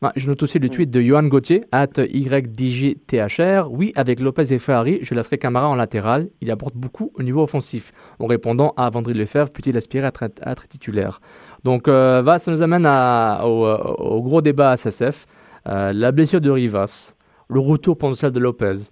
Bah, 0.00 0.12
je 0.16 0.26
note 0.26 0.42
aussi 0.42 0.58
le 0.58 0.70
tweet 0.70 0.90
de 0.90 1.02
Johan 1.02 1.24
Gauthier, 1.24 1.64
at 1.70 1.90
YDGTHR. 1.98 3.70
Oui, 3.70 3.92
avec 3.94 4.20
Lopez 4.20 4.54
et 4.54 4.58
Ferrari, 4.58 5.00
je 5.02 5.14
laisserai 5.14 5.36
Camara 5.36 5.68
en 5.68 5.74
latéral. 5.74 6.30
Il 6.40 6.50
apporte 6.50 6.74
beaucoup 6.74 7.12
au 7.16 7.22
niveau 7.22 7.42
offensif. 7.42 7.92
En 8.20 8.26
répondant 8.26 8.72
à 8.78 8.88
Vandril 8.88 9.18
Lefebvre, 9.18 9.50
peut-il 9.50 9.76
aspirer 9.76 10.06
à 10.06 10.50
être, 10.50 10.66
titulaire? 10.66 11.20
Donc, 11.62 11.88
ça 11.88 12.42
nous 12.46 12.62
amène 12.62 12.86
au, 12.86 14.22
gros 14.22 14.40
débat 14.40 14.70
à 14.70 14.76
SSF. 14.78 15.26
la 15.66 16.10
blessure 16.10 16.40
de 16.40 16.48
Rivas 16.48 17.14
le 17.52 17.60
retour 17.60 17.98
potentiel 17.98 18.32
de 18.32 18.40
Lopez. 18.40 18.90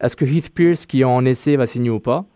Est-ce 0.00 0.16
que 0.16 0.24
Heath 0.24 0.52
Pierce, 0.54 0.86
qui 0.86 1.00
est 1.00 1.04
en 1.04 1.24
essai, 1.24 1.56
va 1.56 1.66
signer 1.66 1.90
ou 1.90 2.00
pas? 2.00 2.26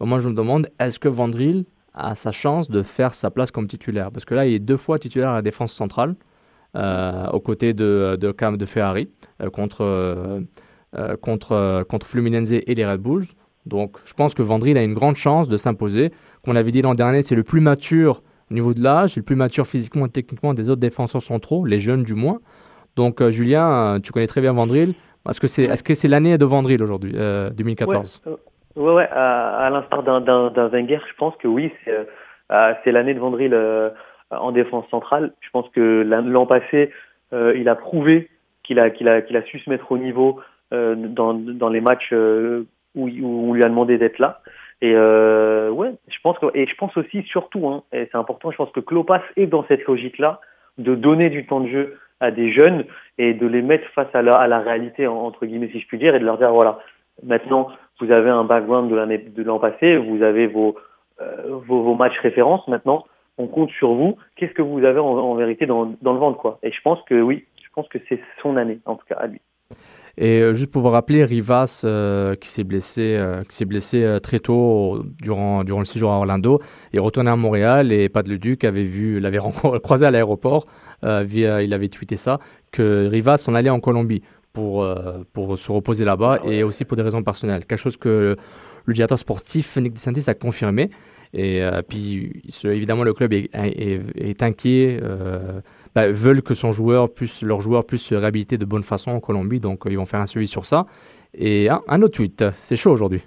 Moi, 0.00 0.18
je 0.18 0.28
me 0.28 0.34
demande, 0.34 0.68
est-ce 0.78 0.98
que 0.98 1.08
Vandril 1.08 1.64
a 1.94 2.14
sa 2.14 2.30
chance 2.30 2.70
de 2.70 2.82
faire 2.82 3.14
sa 3.14 3.30
place 3.30 3.50
comme 3.50 3.66
titulaire? 3.66 4.12
Parce 4.12 4.24
que 4.24 4.34
là, 4.34 4.46
il 4.46 4.54
est 4.54 4.58
deux 4.58 4.76
fois 4.76 4.98
titulaire 4.98 5.30
à 5.30 5.36
la 5.36 5.42
défense 5.42 5.72
centrale, 5.72 6.14
euh, 6.76 7.26
aux 7.32 7.40
côtés 7.40 7.72
de, 7.72 8.18
de, 8.20 8.56
de 8.56 8.66
Ferrari, 8.66 9.08
euh, 9.42 9.48
contre, 9.48 9.80
euh, 9.80 10.40
contre, 11.22 11.84
contre 11.88 12.06
Fluminense 12.06 12.50
et 12.50 12.74
les 12.74 12.86
Red 12.86 13.00
Bulls. 13.00 13.26
Donc, 13.64 13.96
je 14.04 14.12
pense 14.12 14.34
que 14.34 14.42
Vandril 14.42 14.76
a 14.76 14.82
une 14.82 14.94
grande 14.94 15.16
chance 15.16 15.48
de 15.48 15.56
s'imposer. 15.56 16.10
Comme 16.44 16.52
on 16.52 16.52
l'avait 16.52 16.70
dit 16.70 16.82
l'an 16.82 16.94
dernier, 16.94 17.22
c'est 17.22 17.34
le 17.34 17.42
plus 17.42 17.60
mature 17.60 18.22
au 18.50 18.54
niveau 18.54 18.74
de 18.74 18.82
l'âge, 18.82 19.16
le 19.16 19.22
plus 19.22 19.34
mature 19.34 19.66
physiquement 19.66 20.06
et 20.06 20.10
techniquement 20.10 20.54
des 20.54 20.70
autres 20.70 20.80
défenseurs 20.80 21.22
centraux, 21.22 21.64
les 21.64 21.80
jeunes 21.80 22.04
du 22.04 22.14
moins. 22.14 22.38
Donc, 22.94 23.26
Julien, 23.30 23.98
tu 24.02 24.12
connais 24.12 24.28
très 24.28 24.40
bien 24.40 24.52
Vandril. 24.52 24.94
Est-ce 25.28 25.40
que 25.40 25.46
c'est 25.46 25.64
est 25.64 25.86
-ce 25.86 25.94
c'est 25.94 26.08
l'année 26.08 26.38
de 26.38 26.44
Vandril 26.44 26.82
aujourd'hui, 26.82 27.12
2014 27.12 28.22
euh, 28.26 28.36
Ouais, 28.76 28.92
ouais, 28.92 29.08
à, 29.10 29.68
l'instar 29.70 30.02
d'un 30.02 30.68
Wenger, 30.68 31.00
je 31.08 31.14
pense 31.16 31.34
que 31.36 31.48
oui, 31.48 31.72
c'est 31.84 32.06
euh, 32.52 32.74
l'année 32.86 33.14
de 33.14 33.20
Vandril 33.20 33.52
euh, 33.54 33.90
en 34.30 34.52
défense 34.52 34.86
centrale. 34.90 35.32
Je 35.40 35.50
pense 35.50 35.68
que 35.70 36.02
l'an 36.02 36.46
passé, 36.46 36.90
il 37.32 37.68
a 37.68 37.74
prouvé 37.74 38.28
qu'il 38.64 38.78
a, 38.78 38.90
qu'il 38.90 39.08
a, 39.08 39.22
qu'il 39.22 39.36
a 39.36 39.42
su 39.42 39.58
se 39.58 39.70
mettre 39.70 39.90
au 39.92 39.98
niveau 39.98 40.40
dans, 40.70 41.32
dans 41.34 41.68
les 41.68 41.80
matchs 41.80 42.12
où, 42.12 43.08
où 43.08 43.48
on 43.48 43.52
lui 43.54 43.64
a 43.64 43.68
demandé 43.68 43.98
d'être 43.98 44.18
là. 44.18 44.40
Et 44.82 44.94
ouais, 44.94 45.92
je 46.08 46.18
pense 46.22 46.38
que, 46.38 46.46
et 46.54 46.66
je 46.66 46.74
pense 46.76 46.94
aussi 46.96 47.22
surtout, 47.22 47.68
hein, 47.68 47.82
et 47.92 48.08
c'est 48.10 48.18
important, 48.18 48.50
je 48.50 48.56
pense 48.56 48.72
que 48.72 48.80
Klopas 48.80 49.22
est 49.36 49.46
dans 49.46 49.64
cette 49.68 49.84
logique-là 49.86 50.40
de 50.78 50.94
donner 50.94 51.30
du 51.30 51.46
temps 51.46 51.60
de 51.60 51.68
jeu 51.68 51.98
à 52.20 52.30
des 52.30 52.52
jeunes 52.52 52.84
et 53.18 53.34
de 53.34 53.46
les 53.46 53.62
mettre 53.62 53.88
face 53.90 54.12
à 54.14 54.22
la, 54.22 54.58
réalité, 54.58 55.06
entre 55.06 55.46
guillemets, 55.46 55.70
si 55.72 55.80
je 55.80 55.86
puis 55.86 55.98
dire, 55.98 56.14
et 56.14 56.18
de 56.18 56.24
leur 56.24 56.38
dire, 56.38 56.52
voilà, 56.52 56.78
maintenant, 57.22 57.68
vous 58.00 58.10
avez 58.10 58.30
un 58.30 58.44
background 58.44 58.90
de 58.90 59.42
l'an 59.42 59.58
passé, 59.58 59.96
vous 59.96 60.22
avez 60.22 60.46
vos, 60.46 60.76
euh, 61.20 61.58
vos, 61.66 61.94
matchs 61.94 62.18
références, 62.20 62.66
maintenant, 62.68 63.04
on 63.38 63.46
compte 63.46 63.70
sur 63.70 63.94
vous. 63.94 64.16
Qu'est-ce 64.36 64.52
que 64.52 64.62
vous 64.62 64.84
avez 64.84 65.00
en, 65.00 65.34
vérité 65.34 65.66
dans, 65.66 65.94
dans 66.02 66.12
le 66.12 66.18
ventre, 66.18 66.38
quoi? 66.38 66.58
Et 66.62 66.72
je 66.72 66.80
pense 66.82 67.02
que 67.02 67.20
oui, 67.20 67.44
je 67.62 67.68
pense 67.74 67.88
que 67.88 67.98
c'est 68.08 68.20
son 68.42 68.56
année, 68.56 68.80
en 68.86 68.96
tout 68.96 69.06
cas, 69.06 69.16
à 69.16 69.26
lui. 69.26 69.40
Et 70.18 70.40
euh, 70.40 70.54
juste 70.54 70.70
pour 70.70 70.82
vous 70.82 70.88
rappeler, 70.88 71.24
Rivas, 71.24 71.82
euh, 71.84 72.34
qui 72.36 72.48
s'est 72.48 72.64
blessé, 72.64 73.16
euh, 73.16 73.42
qui 73.44 73.54
s'est 73.54 73.66
blessé 73.66 74.18
très 74.22 74.38
tôt 74.38 75.04
durant, 75.20 75.62
durant 75.62 75.80
le 75.80 75.84
séjour 75.84 76.10
à 76.10 76.16
Orlando, 76.16 76.60
est 76.94 76.98
retourné 76.98 77.30
à 77.30 77.36
Montréal 77.36 77.92
et 77.92 78.08
Pat 78.08 78.26
Leduc 78.26 78.64
avait 78.64 78.82
vu, 78.82 79.20
l'avait 79.20 79.38
croisé 79.82 80.06
à 80.06 80.10
l'aéroport, 80.10 80.66
via, 81.02 81.62
il 81.62 81.74
avait 81.74 81.88
tweeté 81.88 82.16
ça, 82.16 82.38
que 82.72 83.06
Rivas 83.08 83.44
en 83.48 83.54
allait 83.54 83.70
en 83.70 83.80
Colombie 83.80 84.22
pour, 84.54 84.86
pour 85.34 85.58
se 85.58 85.70
reposer 85.70 86.06
là-bas 86.06 86.40
et 86.44 86.62
aussi 86.62 86.86
pour 86.86 86.96
des 86.96 87.02
raisons 87.02 87.22
personnelles. 87.22 87.66
Quelque 87.66 87.78
chose 87.78 87.98
que 87.98 88.34
le 88.86 88.94
directeur 88.94 89.18
sportif 89.18 89.76
Nick 89.76 89.92
DeSantis 89.92 90.28
a 90.30 90.34
confirmé. 90.34 90.90
Et 91.34 91.62
puis, 91.86 92.42
évidemment, 92.64 93.04
le 93.04 93.12
club 93.12 93.34
est, 93.34 93.50
est, 93.52 94.00
est 94.16 94.42
inquiet 94.42 94.98
bah, 95.96 96.12
veulent 96.12 96.42
que 96.42 96.52
son 96.52 96.72
joueur 96.72 97.10
puisse, 97.10 97.40
leur 97.40 97.62
joueur 97.62 97.86
puisse 97.86 98.02
se 98.02 98.14
réhabiliter 98.14 98.58
de 98.58 98.66
bonne 98.66 98.82
façon 98.82 99.12
en 99.12 99.20
Colombie. 99.20 99.60
Donc, 99.60 99.86
euh, 99.86 99.90
ils 99.90 99.96
vont 99.96 100.04
faire 100.04 100.20
un 100.20 100.26
suivi 100.26 100.46
sur 100.46 100.66
ça. 100.66 100.84
Et 101.32 101.70
un, 101.70 102.02
autre 102.02 102.16
tweet. 102.16 102.44
C'est 102.52 102.76
chaud 102.76 102.90
aujourd'hui. 102.90 103.22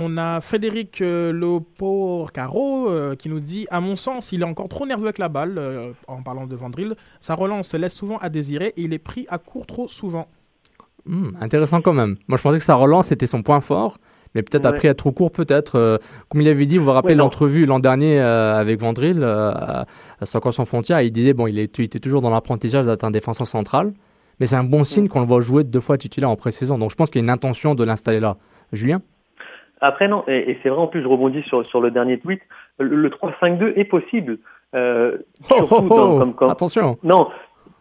On 0.00 0.16
a 0.16 0.40
Frédéric 0.40 1.00
euh, 1.00 1.32
Loporcaro 1.32 2.88
euh, 2.88 3.16
qui 3.16 3.28
nous 3.28 3.40
dit 3.40 3.66
À 3.72 3.80
mon 3.80 3.96
sens, 3.96 4.30
il 4.30 4.42
est 4.42 4.44
encore 4.44 4.68
trop 4.68 4.86
nerveux 4.86 5.06
avec 5.06 5.18
la 5.18 5.28
balle, 5.28 5.60
en 6.06 6.22
parlant 6.22 6.46
de 6.46 6.54
Vandril. 6.54 6.94
Sa 7.18 7.34
relance 7.34 7.74
laisse 7.74 7.94
souvent 7.94 8.18
à 8.18 8.28
désirer 8.28 8.74
et 8.76 8.82
il 8.82 8.92
est 8.92 9.00
pris 9.00 9.26
à 9.28 9.38
court 9.38 9.66
trop 9.66 9.88
souvent. 9.88 10.28
Hmm, 11.04 11.30
intéressant 11.40 11.80
quand 11.80 11.94
même. 11.94 12.16
Moi, 12.28 12.38
je 12.38 12.42
pensais 12.42 12.58
que 12.58 12.64
sa 12.64 12.76
relance 12.76 13.10
était 13.10 13.26
son 13.26 13.42
point 13.42 13.60
fort 13.60 13.98
mais 14.34 14.42
peut-être 14.42 14.66
après 14.66 14.88
être 14.88 14.98
trop 14.98 15.12
court, 15.12 15.30
peut-être. 15.30 15.76
Euh, 15.76 15.98
comme 16.28 16.40
il 16.40 16.48
avait 16.48 16.66
dit, 16.66 16.78
vous 16.78 16.84
vous 16.84 16.92
rappelez 16.92 17.14
l'entrevue 17.14 17.66
l'an 17.66 17.80
dernier 17.80 18.20
euh, 18.20 18.58
avec 18.58 18.80
Vandril, 18.80 19.22
euh, 19.22 19.50
à 19.52 19.86
Soccer 20.22 20.52
sans 20.52 20.64
frontières, 20.64 21.00
il 21.00 21.12
disait, 21.12 21.32
bon, 21.32 21.46
il, 21.46 21.58
est, 21.58 21.78
était 21.80 21.98
toujours 21.98 22.22
dans 22.22 22.30
l'apprentissage 22.30 22.86
d'être 22.86 23.04
un 23.04 23.10
défenseur 23.10 23.46
central, 23.46 23.92
mais 24.38 24.46
c'est 24.46 24.56
un 24.56 24.64
bon 24.64 24.84
signe 24.84 25.08
qu'on 25.08 25.20
le 25.20 25.26
voit 25.26 25.40
jouer 25.40 25.64
deux 25.64 25.80
fois 25.80 25.98
titulaire 25.98 26.30
en 26.30 26.36
pré-saison. 26.36 26.78
Donc 26.78 26.90
je 26.90 26.96
pense 26.96 27.10
qu'il 27.10 27.20
y 27.20 27.22
a 27.22 27.26
une 27.26 27.30
intention 27.30 27.74
de 27.74 27.84
l'installer 27.84 28.20
là. 28.20 28.36
Julien? 28.72 29.02
Après, 29.80 30.08
non, 30.08 30.24
et, 30.28 30.58
c'est 30.62 30.68
vrai, 30.68 30.78
en 30.78 30.86
plus, 30.86 31.02
je 31.02 31.08
rebondis 31.08 31.42
sur, 31.44 31.64
sur 31.66 31.80
le 31.80 31.90
dernier 31.90 32.18
tweet, 32.18 32.40
le, 32.78 33.08
3-5-2 33.08 33.72
est 33.76 33.84
possible. 33.84 34.38
Euh, 34.74 35.18
oh, 35.50 35.66
oh, 35.70 35.86
oh, 35.90 36.32
comme, 36.36 36.50
Attention. 36.50 36.98
Non, 37.02 37.28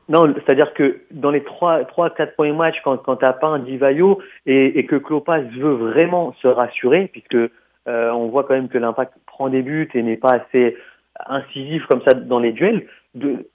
non, 0.10 0.34
c'est-à-dire 0.34 0.74
que 0.74 1.02
dans 1.12 1.30
les 1.30 1.44
trois, 1.44 1.86
trois, 1.86 2.10
quatre 2.10 2.34
premiers 2.34 2.52
matchs, 2.52 2.82
quand, 2.84 2.98
quand 2.98 3.18
t'as 3.18 3.34
pas 3.34 3.48
un 3.48 3.60
Divayo 3.60 4.20
et, 4.48 4.80
et 4.80 4.86
que 4.86 4.96
Klopas 4.96 5.42
veut 5.42 5.74
vraiment 5.74 6.34
se 6.42 6.48
rassurer, 6.48 7.08
puisque 7.12 7.36
euh, 7.36 8.12
on 8.12 8.28
voit 8.28 8.44
quand 8.44 8.56
même 8.56 8.70
que 8.70 8.80
l'impact 8.80 9.14
prend 9.28 9.50
des 9.50 9.62
buts 9.62 9.90
et 9.94 10.02
n'est 10.02 10.18
pas 10.18 10.34
assez 10.34 10.76
incisif 11.28 11.86
comme 11.86 12.02
ça 12.02 12.16
dans 12.16 12.40
les 12.40 12.52
duels. 12.52 12.88
De, 13.14 13.48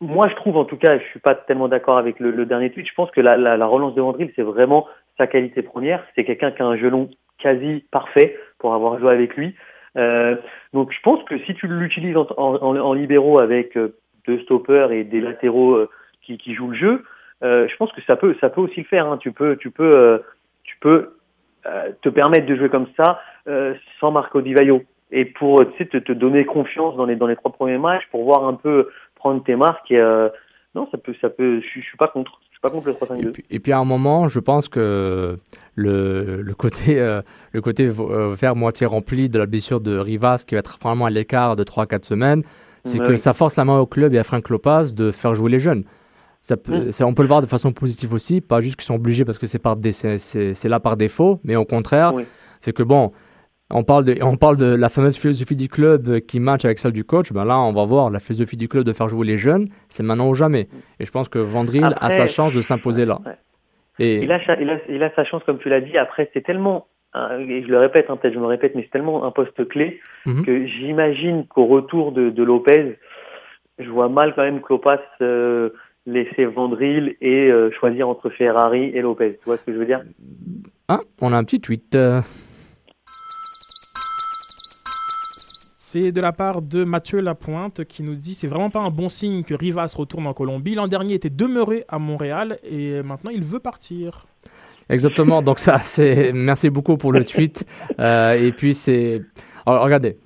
moi, 0.00 0.28
je 0.28 0.34
trouve 0.36 0.56
en 0.56 0.64
tout 0.64 0.76
cas, 0.76 0.98
je 0.98 1.04
suis 1.06 1.20
pas 1.20 1.34
tellement 1.34 1.68
d'accord 1.68 1.98
avec 1.98 2.20
le, 2.20 2.30
le, 2.30 2.46
dernier 2.46 2.70
tweet. 2.70 2.86
Je 2.86 2.94
pense 2.94 3.10
que 3.10 3.20
la, 3.20 3.36
la, 3.36 3.56
la 3.56 3.66
relance 3.66 3.94
de 3.94 4.00
Vandril, 4.00 4.32
c'est 4.36 4.42
vraiment 4.42 4.86
sa 5.18 5.26
qualité 5.26 5.62
première. 5.62 6.04
C'est 6.14 6.24
quelqu'un 6.24 6.52
qui 6.52 6.62
a 6.62 6.66
un 6.66 6.76
gelon 6.76 7.08
quasi 7.38 7.84
parfait 7.90 8.36
pour 8.58 8.74
avoir 8.74 8.98
joué 9.00 9.12
avec 9.12 9.36
lui. 9.36 9.54
Euh, 9.96 10.36
donc, 10.72 10.92
je 10.92 11.00
pense 11.02 11.22
que 11.24 11.38
si 11.40 11.54
tu 11.54 11.66
l'utilises 11.66 12.16
en, 12.16 12.26
en, 12.36 12.76
en, 12.76 12.92
libéraux 12.92 13.40
avec 13.40 13.76
euh, 13.76 13.96
deux 14.26 14.40
stoppers 14.40 14.92
et 14.92 15.04
des 15.04 15.20
latéraux 15.20 15.74
euh, 15.74 15.88
qui, 16.22 16.54
jouent 16.54 16.70
le 16.70 16.76
jeu, 16.76 17.04
euh, 17.42 17.68
je 17.68 17.76
pense 17.76 17.92
que 17.92 18.02
ça 18.02 18.16
peut, 18.16 18.34
ça 18.40 18.50
peut 18.50 18.60
aussi 18.60 18.80
le 18.80 18.86
faire. 18.86 19.06
Hein. 19.06 19.18
Tu 19.18 19.32
peux, 19.32 19.56
tu 19.56 19.70
peux, 19.70 19.96
euh, 19.96 20.18
tu 20.64 20.76
peux 20.80 21.12
te 22.02 22.08
permettre 22.08 22.46
de 22.46 22.54
jouer 22.54 22.68
comme 22.68 22.86
ça 22.96 23.20
sans 23.98 24.12
Marco 24.12 24.40
Di 24.40 24.54
Vaio 24.54 24.84
et 25.10 25.24
pour 25.24 25.64
te, 25.76 25.98
te, 25.98 26.12
donner 26.12 26.44
confiance 26.44 26.96
dans 26.96 27.06
les 27.06 27.16
dans 27.16 27.26
les 27.26 27.34
trois 27.34 27.52
premiers 27.52 27.76
matchs 27.78 28.04
pour 28.12 28.22
voir 28.22 28.46
un 28.46 28.54
peu 28.54 28.88
prendre 29.16 29.42
tes 29.42 29.56
marques 29.56 29.92
non, 30.76 30.86
ça 30.92 30.98
peut, 30.98 31.14
ça 31.20 31.30
peut. 31.30 31.60
Je. 31.60 31.80
Je 31.80 31.86
suis 31.86 31.96
pas 31.96 32.06
contre 32.06 32.86
le 32.86 32.92
3-5-2. 32.92 33.28
Et 33.28 33.30
puis, 33.30 33.44
et 33.50 33.60
puis, 33.60 33.72
à 33.72 33.78
un 33.78 33.84
moment, 33.84 34.28
je 34.28 34.40
pense 34.40 34.68
que 34.68 35.38
le, 35.74 36.42
le 36.42 36.54
côté, 36.54 37.00
euh, 37.00 37.22
le 37.52 37.60
côté 37.60 37.88
faire 38.36 38.56
moitié 38.56 38.86
rempli 38.86 39.28
de 39.28 39.38
la 39.38 39.46
blessure 39.46 39.80
de 39.80 39.96
Rivas, 39.96 40.44
qui 40.46 40.54
va 40.54 40.60
être 40.60 40.78
probablement 40.78 41.06
à 41.06 41.10
l'écart 41.10 41.56
de 41.56 41.64
3-4 41.64 42.04
semaines, 42.04 42.42
c'est 42.86 42.98
que 42.98 43.16
ça 43.16 43.32
force 43.32 43.56
la 43.56 43.64
main 43.64 43.78
au 43.78 43.86
club 43.86 44.14
et 44.14 44.18
à 44.18 44.24
Frank 44.24 44.48
Lopez 44.48 44.94
de 44.94 45.10
faire 45.10 45.34
jouer 45.34 45.50
les 45.50 45.58
jeunes. 45.58 45.84
Ça 46.40 46.56
peut, 46.56 46.76
mm. 46.76 47.04
on 47.04 47.14
peut 47.14 47.22
le 47.22 47.28
voir 47.28 47.40
de 47.40 47.46
façon 47.46 47.72
positive 47.72 48.12
aussi, 48.12 48.40
pas 48.40 48.60
juste 48.60 48.76
qu'ils 48.76 48.84
sont 48.84 48.94
obligés 48.94 49.24
parce 49.24 49.38
que 49.38 49.46
c'est 49.46 50.68
là 50.68 50.80
par 50.80 50.96
défaut, 50.96 51.40
mais 51.44 51.56
au 51.56 51.64
contraire, 51.64 52.12
c'est 52.60 52.72
que 52.72 52.82
bon, 52.82 53.12
on 53.70 53.82
parle, 53.82 54.04
de, 54.04 54.16
on 54.22 54.36
parle 54.36 54.56
de 54.56 54.66
la 54.66 54.88
fameuse 54.88 55.16
philosophie 55.16 55.56
du 55.56 55.68
club 55.68 56.20
qui 56.20 56.38
match 56.38 56.64
avec 56.64 56.78
celle 56.78 56.92
du 56.92 57.04
coach. 57.04 57.32
Ben 57.32 57.44
là, 57.44 57.58
on 57.58 57.72
va 57.72 57.84
voir 57.84 58.10
la 58.10 58.20
philosophie 58.20 58.56
du 58.56 58.68
club 58.68 58.84
de 58.84 58.92
faire 58.92 59.08
jouer 59.08 59.26
les 59.26 59.36
jeunes, 59.36 59.68
c'est 59.88 60.04
maintenant 60.04 60.28
ou 60.28 60.34
jamais. 60.34 60.68
Et 61.00 61.04
je 61.04 61.10
pense 61.10 61.28
que 61.28 61.40
Vandril 61.40 61.84
a 62.00 62.10
sa 62.10 62.26
chance 62.26 62.52
de 62.52 62.60
s'imposer 62.60 63.04
là. 63.04 63.18
Et... 63.98 64.22
Il, 64.22 64.30
a, 64.30 64.38
il, 64.88 65.02
a, 65.02 65.14
sa 65.14 65.24
chance, 65.24 65.42
comme 65.44 65.58
tu 65.58 65.68
l'as 65.68 65.80
dit. 65.80 65.96
Après, 65.96 66.30
c'est 66.34 66.42
tellement, 66.42 66.86
et 67.14 67.62
je 67.62 67.68
le 67.68 67.78
répète, 67.78 68.06
hein, 68.08 68.16
peut-être 68.16 68.34
je 68.34 68.38
me 68.38 68.46
répète, 68.46 68.74
mais 68.74 68.82
c'est 68.82 68.90
tellement 68.90 69.24
un 69.24 69.30
poste 69.30 69.66
clé 69.68 70.00
mhm. 70.26 70.44
que 70.44 70.66
j'imagine 70.66 71.46
qu'au 71.46 71.66
retour 71.66 72.12
de, 72.12 72.30
de, 72.30 72.42
Lopez, 72.42 72.98
je 73.78 73.88
vois 73.88 74.08
mal 74.08 74.34
quand 74.34 74.42
même 74.42 74.60
Klopas 74.60 75.00
euh, 75.22 75.70
laisser 76.04 76.44
Vandril 76.44 77.16
et 77.20 77.50
euh, 77.50 77.70
choisir 77.78 78.08
entre 78.08 78.30
Ferrari 78.30 78.90
et 78.94 79.00
Lopez. 79.00 79.38
Tu 79.38 79.44
vois 79.46 79.56
ce 79.56 79.64
que 79.64 79.72
je 79.72 79.78
veux 79.78 79.86
dire? 79.86 80.02
Ah, 80.88 81.00
on 81.20 81.32
a 81.32 81.36
un 81.36 81.44
petit 81.44 81.60
tweet. 81.60 81.94
Euh, 81.94 82.20
C'est 85.78 86.12
de 86.12 86.20
la 86.20 86.32
part 86.32 86.62
de 86.62 86.84
Mathieu 86.84 87.20
Lapointe 87.20 87.84
qui 87.84 88.02
nous 88.02 88.16
dit 88.16 88.34
c'est 88.34 88.48
vraiment 88.48 88.70
pas 88.70 88.80
un 88.80 88.90
bon 88.90 89.08
signe 89.08 89.44
que 89.44 89.54
Rivas 89.54 89.94
retourne 89.96 90.26
en 90.26 90.34
Colombie. 90.34 90.74
L'an 90.74 90.88
dernier 90.88 91.14
était 91.14 91.30
demeuré 91.30 91.84
à 91.88 91.98
Montréal 91.98 92.58
et 92.68 93.02
maintenant 93.02 93.30
il 93.30 93.42
veut 93.42 93.60
partir. 93.60 94.26
Exactement. 94.88 95.42
Donc 95.42 95.58
ça, 95.58 95.78
c'est 95.82 96.32
merci 96.32 96.70
beaucoup 96.70 96.96
pour 96.96 97.12
le 97.12 97.24
tweet. 97.24 97.66
Euh, 97.98 98.34
et 98.34 98.52
puis 98.52 98.74
c'est, 98.74 99.22
regardez, 99.66 100.18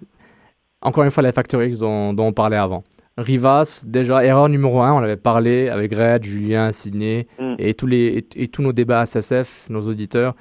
encore 0.83 1.05
une 1.05 1.11
fois 1.11 1.23
les 1.23 1.33
Factor 1.33 1.63
X 1.63 1.79
dont, 1.79 2.15
on 2.19 2.33
parlait 2.33 2.57
avant. 2.57 2.85
Rivas, 3.17 3.85
déjà 3.87 4.25
erreur 4.25 4.49
numéro 4.49 4.81
un, 4.81 4.93
on 4.93 4.99
avait 4.99 5.17
parlé 5.17 5.69
avec 5.69 5.95
Red, 5.95 6.25
Julien, 6.25 6.73
Sidney 6.73 7.27
mm. 7.39 7.55
et 7.59 7.75
tous 7.75 7.87
les 7.87 8.25
et, 8.35 8.49
tous 8.49 8.63
nos 8.63 8.73
débats 8.73 9.05
SSF, 9.05 9.67
nos 9.69 9.83
auditeurs. 9.83 10.35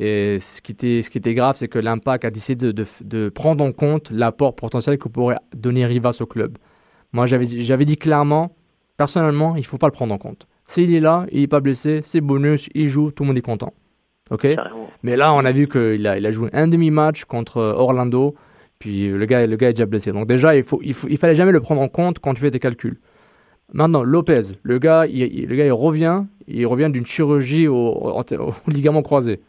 Et 0.00 0.38
ce 0.38 0.60
qui 0.60 0.72
était, 0.72 1.02
ce 1.02 1.10
qui 1.10 1.18
était 1.18 1.34
grave, 1.34 1.56
c'est 1.56 1.68
que 1.68 1.78
l'Impact 1.78 2.24
a 2.24 2.30
décidé 2.30 2.72
de, 2.72 2.84
de, 3.02 3.28
prendre 3.30 3.64
en 3.64 3.72
compte 3.72 4.10
l'apport 4.12 4.54
potentiel 4.54 4.96
que 4.96 5.08
pourrait 5.08 5.38
donner 5.56 5.86
Rivas 5.86 6.18
au 6.20 6.26
club. 6.26 6.56
Moi, 7.12 7.26
j'avais 7.26 7.84
dit 7.84 7.96
clairement, 7.96 8.54
personnellement, 8.96 9.56
il 9.56 9.60
ne 9.60 9.64
faut 9.64 9.78
pas 9.78 9.88
le 9.88 9.92
prendre 9.92 10.14
en 10.14 10.18
compte. 10.18 10.46
S'il 10.68 10.94
est 10.94 11.00
là, 11.00 11.26
il 11.32 11.40
n'est 11.40 11.46
pas 11.48 11.60
blessé, 11.60 12.00
c'est 12.04 12.20
bonus, 12.20 12.68
il 12.74 12.88
joue, 12.88 13.10
tout 13.10 13.24
le 13.24 13.28
monde 13.28 13.38
est 13.38 13.42
content. 13.42 13.72
Ok? 14.30 14.46
Mais 15.02 15.16
là, 15.16 15.32
on 15.32 15.44
a 15.44 15.50
vu 15.50 15.66
qu'il 15.66 16.06
a, 16.06 16.18
il 16.18 16.26
a 16.26 16.30
joué 16.30 16.50
un 16.52 16.68
demi-match 16.68 17.24
contre 17.24 17.60
Orlando, 17.60 18.34
puis 18.78 19.08
le 19.08 19.24
gars, 19.24 19.46
le 19.46 19.56
gars 19.56 19.70
est 19.70 19.72
déjà 19.72 19.86
blessé. 19.86 20.12
Donc 20.12 20.28
déjà, 20.28 20.54
il 20.54 20.62
faut, 20.62 20.78
il, 20.84 20.92
faut, 20.92 21.08
il 21.08 21.16
fallait 21.16 21.34
jamais 21.34 21.52
le 21.52 21.60
prendre 21.60 21.80
en 21.80 21.88
compte 21.88 22.18
quand 22.20 22.34
tu 22.34 22.42
fais 22.42 22.50
tes 22.50 22.60
calculs. 22.60 22.98
Maintenant, 23.72 24.02
Lopez, 24.02 24.40
le 24.62 24.78
gars, 24.78 25.06
il, 25.06 25.46
le 25.46 25.56
gars, 25.56 25.64
il 25.64 25.72
revient, 25.72 26.24
il 26.46 26.66
revient 26.66 26.90
d'une 26.92 27.06
chirurgie 27.06 27.66
au, 27.66 27.74
au, 27.74 28.20
au 28.20 28.70
ligament 28.70 29.02
croisé. 29.02 29.40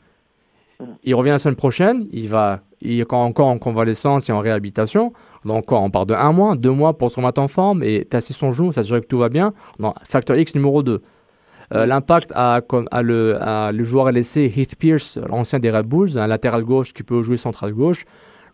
Il 1.04 1.14
revient 1.16 1.32
la 1.32 1.40
semaine 1.40 1.56
prochaine, 1.56 2.08
il 2.12 2.30
va 2.30 2.62
il 2.82 3.00
est 3.00 3.14
encore 3.14 3.48
en 3.48 3.58
convalescence 3.58 4.30
et 4.30 4.32
en 4.32 4.40
réhabilitation. 4.40 5.14
Donc, 5.46 5.72
on 5.72 5.90
part 5.90 6.06
de 6.06 6.14
un 6.14 6.32
mois, 6.32 6.56
deux 6.56 6.72
mois 6.72 6.98
pour 6.98 7.12
se 7.12 7.18
remettre 7.18 7.42
en 7.42 7.48
forme 7.48 7.84
et 7.84 8.06
tasser 8.06 8.34
son 8.34 8.52
genou, 8.52 8.72
s'assurer 8.72 9.02
que 9.02 9.08
tout 9.08 9.18
va 9.18 9.30
bien. 9.30 9.54
Non, 9.80 9.94
facteur 10.04 10.38
X 10.38 10.56
numéro 10.56 10.82
2. 10.84 11.02
Euh, 11.72 11.86
l'impact 11.86 12.32
a, 12.34 12.62
le, 13.02 13.38
le, 13.72 13.84
joueur 13.84 14.12
laissé 14.12 14.52
Heath 14.56 14.76
Pierce, 14.76 15.18
l'ancien 15.18 15.60
des 15.60 15.70
Red 15.70 15.86
Bulls, 15.86 16.18
un 16.18 16.26
latéral 16.26 16.64
gauche 16.64 16.94
qui 16.94 17.04
peut 17.04 17.22
jouer 17.22 17.38
central 17.38 17.74
gauche. 17.74 18.06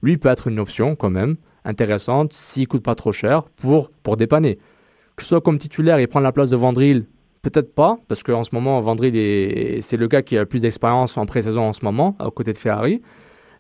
Lui 0.02 0.18
peut 0.18 0.30
être 0.30 0.48
une 0.48 0.60
option 0.60 0.96
quand 0.96 1.10
même 1.10 1.38
intéressante 1.64 2.34
s'il 2.34 2.68
coûte 2.68 2.84
pas 2.84 2.96
trop 2.96 3.12
cher 3.12 3.44
pour, 3.44 3.90
pour 4.04 4.18
dépanner. 4.18 4.58
Que 5.16 5.24
ce 5.24 5.30
soit 5.30 5.42
comme 5.42 5.58
titulaire 5.58 5.98
et 6.00 6.08
prendre 6.08 6.26
la 6.26 6.34
place 6.34 6.50
de 6.50 6.58
Vandril 6.58 7.06
Peut-être 7.46 7.76
pas, 7.76 7.98
parce 8.08 8.24
qu'en 8.24 8.44
ce 8.44 8.56
moment, 8.56 8.80
Vendry, 8.80 9.12
c'est 9.80 9.98
le 9.98 10.08
gars 10.08 10.24
qui 10.24 10.36
a 10.36 10.40
le 10.40 10.48
plus 10.48 10.64
d'expérience 10.64 11.16
en 11.16 11.28
pré-saison 11.28 11.62
en 11.62 11.74
ce 11.74 11.86
moment, 11.86 12.18
aux 12.20 12.32
côtés 12.32 12.54
de 12.54 12.58
Ferrari. 12.58 13.04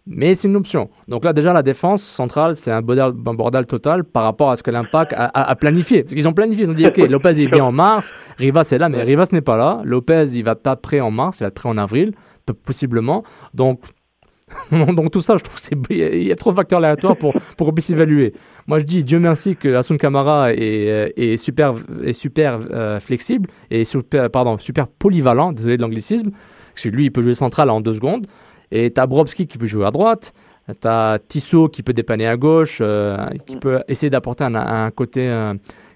Mais 0.07 0.33
c'est 0.33 0.47
une 0.47 0.55
option. 0.55 0.89
Donc 1.07 1.23
là, 1.23 1.33
déjà, 1.33 1.53
la 1.53 1.61
défense 1.61 2.01
centrale, 2.01 2.55
c'est 2.55 2.71
un 2.71 2.81
bordel, 2.81 3.67
total 3.67 4.03
par 4.03 4.23
rapport 4.23 4.49
à 4.49 4.55
ce 4.55 4.63
que 4.63 4.71
l'Impact 4.71 5.13
a, 5.15 5.55
planifié. 5.55 6.01
Parce 6.01 6.15
qu'ils 6.15 6.27
ont 6.27 6.33
planifié, 6.33 6.63
ils 6.63 6.71
ont 6.71 6.73
dit, 6.73 6.87
OK, 6.87 6.97
Lopez 7.09 7.39
est 7.39 7.47
bien 7.47 7.63
en 7.63 7.71
mars, 7.71 8.11
Rivas 8.39 8.67
est 8.71 8.79
là, 8.79 8.89
mais 8.89 9.03
Rivas 9.03 9.29
n'est 9.31 9.41
pas 9.41 9.55
là. 9.55 9.81
Lopez, 9.83 10.29
il 10.33 10.43
va 10.43 10.55
pas 10.55 10.75
prêt 10.75 10.99
en 10.99 11.11
mars, 11.11 11.37
il 11.39 11.43
va 11.43 11.49
être 11.49 11.53
prêt 11.53 11.69
en 11.69 11.77
avril, 11.77 12.15
possiblement. 12.65 13.23
Donc, 13.53 13.81
Donc 14.71 15.11
tout 15.11 15.21
ça, 15.21 15.37
je 15.37 15.43
trouve 15.43 15.59
qu'il 15.59 16.23
y 16.23 16.31
a 16.31 16.35
trop 16.35 16.51
de 16.51 16.55
facteurs 16.55 16.77
aléatoires 16.77 17.17
pour, 17.17 17.33
pour 17.57 17.67
qu'on 17.67 17.73
puisse 17.73 17.89
évaluer. 17.89 18.33
Moi, 18.67 18.79
je 18.79 18.83
dis 18.83 19.03
Dieu 19.03 19.19
merci 19.19 19.55
que 19.55 19.75
Asun 19.75 19.97
Kamara 19.97 20.53
est, 20.53 20.89
euh, 20.89 21.09
est 21.15 21.37
super, 21.37 21.73
est 22.03 22.13
super 22.13 22.59
euh, 22.71 22.99
flexible 22.99 23.49
et 23.71 23.85
super, 23.85 24.29
pardon, 24.29 24.57
super 24.57 24.87
polyvalent, 24.87 25.51
désolé 25.51 25.77
de 25.77 25.81
l'anglicisme, 25.81 26.31
parce 26.73 26.83
que 26.83 26.89
lui, 26.89 27.05
il 27.05 27.11
peut 27.11 27.21
jouer 27.21 27.33
central 27.33 27.69
en 27.69 27.81
deux 27.81 27.93
secondes. 27.93 28.27
Et 28.71 28.91
tu 28.91 29.01
as 29.01 29.07
Brobski 29.07 29.47
qui 29.47 29.57
peut 29.57 29.65
jouer 29.65 29.85
à 29.85 29.91
droite, 29.91 30.33
tu 30.67 30.87
as 30.87 31.19
Tissot 31.27 31.69
qui 31.69 31.81
peut 31.81 31.93
dépanner 31.93 32.27
à 32.27 32.37
gauche, 32.37 32.79
euh, 32.81 33.17
qui 33.45 33.57
peut 33.57 33.81
essayer 33.87 34.09
d'apporter 34.09 34.43
un, 34.43 34.55
un, 34.55 34.91
côté, 34.91 35.21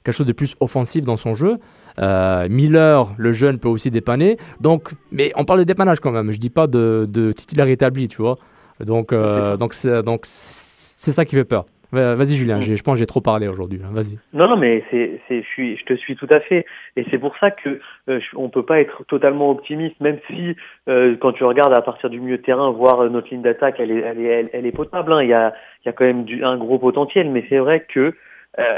quelque 0.03 0.15
chose 0.15 0.27
de 0.27 0.33
plus 0.33 0.55
offensif 0.59 1.05
dans 1.05 1.17
son 1.17 1.33
jeu. 1.33 1.57
Euh, 1.99 2.47
Miller, 2.49 3.13
le 3.17 3.31
jeune, 3.31 3.59
peut 3.59 3.69
aussi 3.69 3.91
dépanner. 3.91 4.37
Donc, 4.61 4.89
mais 5.11 5.31
on 5.35 5.45
parle 5.45 5.59
de 5.59 5.65
dépannage 5.65 5.99
quand 5.99 6.11
même. 6.11 6.31
Je 6.31 6.39
dis 6.39 6.49
pas 6.49 6.67
de, 6.67 7.05
de 7.07 7.31
titulaire 7.31 7.67
établi, 7.67 8.07
tu 8.07 8.21
vois. 8.21 8.37
Donc, 8.85 9.11
euh, 9.11 9.57
donc, 9.57 9.73
c'est, 9.73 10.03
donc 10.03 10.21
c'est 10.23 11.11
ça 11.11 11.25
qui 11.25 11.35
fait 11.35 11.45
peur. 11.45 11.65
Vas-y 11.91 12.35
Julien, 12.35 12.59
je 12.59 12.83
pense 12.83 12.93
que 12.93 12.99
j'ai 12.99 13.07
trop 13.07 13.19
parlé 13.19 13.47
aujourd'hui. 13.47 13.79
Vas-y. 13.81 14.19
Non, 14.33 14.47
non, 14.47 14.57
mais 14.57 14.83
c'est, 14.91 15.19
c'est, 15.27 15.41
je, 15.41 15.47
suis, 15.47 15.75
je 15.75 15.85
te 15.85 15.95
suis 15.95 16.15
tout 16.15 16.27
à 16.31 16.39
fait. 16.39 16.67
Et 16.95 17.03
c'est 17.09 17.17
pour 17.17 17.35
ça 17.39 17.49
que 17.49 17.79
euh, 18.09 18.19
on 18.35 18.49
peut 18.49 18.63
pas 18.63 18.79
être 18.79 19.03
totalement 19.05 19.49
optimiste, 19.49 19.99
même 19.99 20.19
si 20.29 20.55
euh, 20.87 21.15
quand 21.19 21.31
tu 21.31 21.43
regardes 21.43 21.75
à 21.75 21.81
partir 21.81 22.11
du 22.11 22.19
milieu 22.19 22.37
de 22.37 22.43
terrain, 22.43 22.69
voir 22.69 23.09
notre 23.09 23.29
ligne 23.31 23.41
d'attaque, 23.41 23.77
elle 23.79 23.89
est, 23.89 24.01
elle 24.01 24.19
est, 24.19 24.49
elle, 24.53 24.65
est 24.67 24.71
potable. 24.71 25.11
Hein. 25.13 25.23
Il, 25.23 25.29
y 25.29 25.33
a, 25.33 25.51
il 25.83 25.87
y 25.87 25.89
a 25.89 25.93
quand 25.93 26.05
même 26.05 26.25
du, 26.25 26.43
un 26.43 26.57
gros 26.57 26.77
potentiel, 26.77 27.31
mais 27.31 27.43
c'est 27.49 27.57
vrai 27.57 27.85
que 27.91 28.13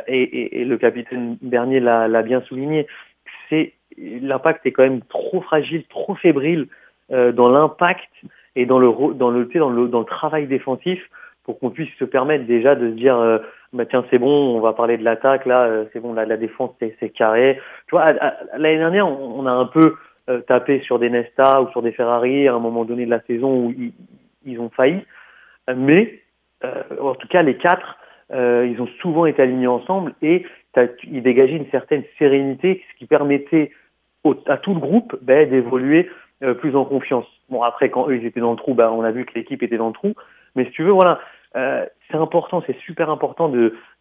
et, 0.07 0.21
et, 0.21 0.61
et, 0.61 0.65
le 0.65 0.77
capitaine 0.77 1.37
Bernier 1.41 1.79
l'a, 1.79 2.07
l'a 2.07 2.21
bien 2.21 2.41
souligné 2.41 2.87
l'impact 3.97 4.65
est 4.65 4.71
quand 4.71 4.83
même 4.83 5.01
trop 5.03 5.41
fragile, 5.41 5.83
trop 5.89 6.15
fébrile 6.15 6.67
euh, 7.11 7.31
dans 7.31 7.49
l'impact 7.49 8.09
et 8.55 8.65
dans 8.65 8.79
le 8.79 9.13
dans 9.13 9.29
le 9.31 10.03
travail 10.05 10.47
défensif 10.47 11.01
pour 11.43 11.59
qu'on 11.59 11.69
puisse 11.69 11.93
se 11.99 12.05
permettre 12.05 12.45
déjà 12.45 12.75
de 12.75 12.89
se 12.89 12.95
dire 12.95 13.17
euh, 13.17 13.39
bah 13.73 13.85
tiens 13.85 14.05
c'est 14.09 14.17
bon 14.17 14.55
on 14.55 14.59
va 14.61 14.73
parler 14.73 14.97
de 14.97 15.03
l'attaque 15.03 15.45
là 15.45 15.63
euh, 15.63 15.85
c'est 15.91 15.99
bon 15.99 16.13
la, 16.13 16.25
la 16.25 16.37
défense 16.37 16.71
c'est 16.79 17.09
carré. 17.09 17.59
Tu 17.87 17.95
vois 17.95 18.05
l'année 18.57 18.77
dernière 18.77 19.07
on, 19.07 19.45
a 19.45 19.51
un 19.51 19.65
peu 19.65 19.95
tapé 20.47 20.79
sur 20.81 20.99
des 20.99 21.09
Nesta 21.09 21.61
ou 21.61 21.69
sur 21.71 21.81
des 21.81 21.91
Ferrari 21.91 22.47
à 22.47 22.53
un 22.53 22.59
moment 22.59 22.85
donné 22.85 23.05
de 23.05 23.09
la 23.09 23.21
saison 23.21 23.65
où 23.65 23.73
ils, 23.77 23.91
ils 24.45 24.59
ont 24.59 24.69
failli. 24.69 25.01
Mais 25.75 26.21
en 26.63 27.15
tout 27.15 27.27
cas 27.27 27.41
les 27.41 27.57
quatre 27.57 27.97
ils 28.33 28.77
ont 28.79 28.87
souvent 29.01 29.25
été 29.25 29.41
alignés 29.41 29.67
ensemble 29.67 30.13
et 30.21 30.45
il 31.03 31.23
dégageait 31.23 31.57
une 31.57 31.69
certaine 31.69 32.03
sérénité, 32.17 32.83
ce 32.91 32.97
qui 32.97 33.05
permettait 33.05 33.71
à 34.47 34.57
tout 34.57 34.73
le 34.73 34.79
groupe 34.79 35.17
ben, 35.21 35.49
d'évoluer 35.49 36.09
euh, 36.43 36.53
plus 36.53 36.75
en 36.75 36.85
confiance. 36.85 37.25
Bon, 37.49 37.63
après, 37.63 37.89
quand 37.89 38.09
eux, 38.09 38.17
ils 38.17 38.25
étaient 38.25 38.39
dans 38.39 38.51
le 38.51 38.57
trou, 38.57 38.73
ben, 38.73 38.89
on 38.89 39.03
a 39.03 39.11
vu 39.11 39.25
que 39.25 39.33
l'équipe 39.35 39.61
était 39.63 39.77
dans 39.77 39.87
le 39.87 39.93
trou. 39.93 40.13
Mais 40.55 40.65
si 40.65 40.71
tu 40.71 40.83
veux, 40.83 40.91
voilà, 40.91 41.19
euh, 41.55 41.85
c'est 42.09 42.17
important, 42.17 42.63
c'est 42.65 42.77
super 42.79 43.09
important 43.09 43.51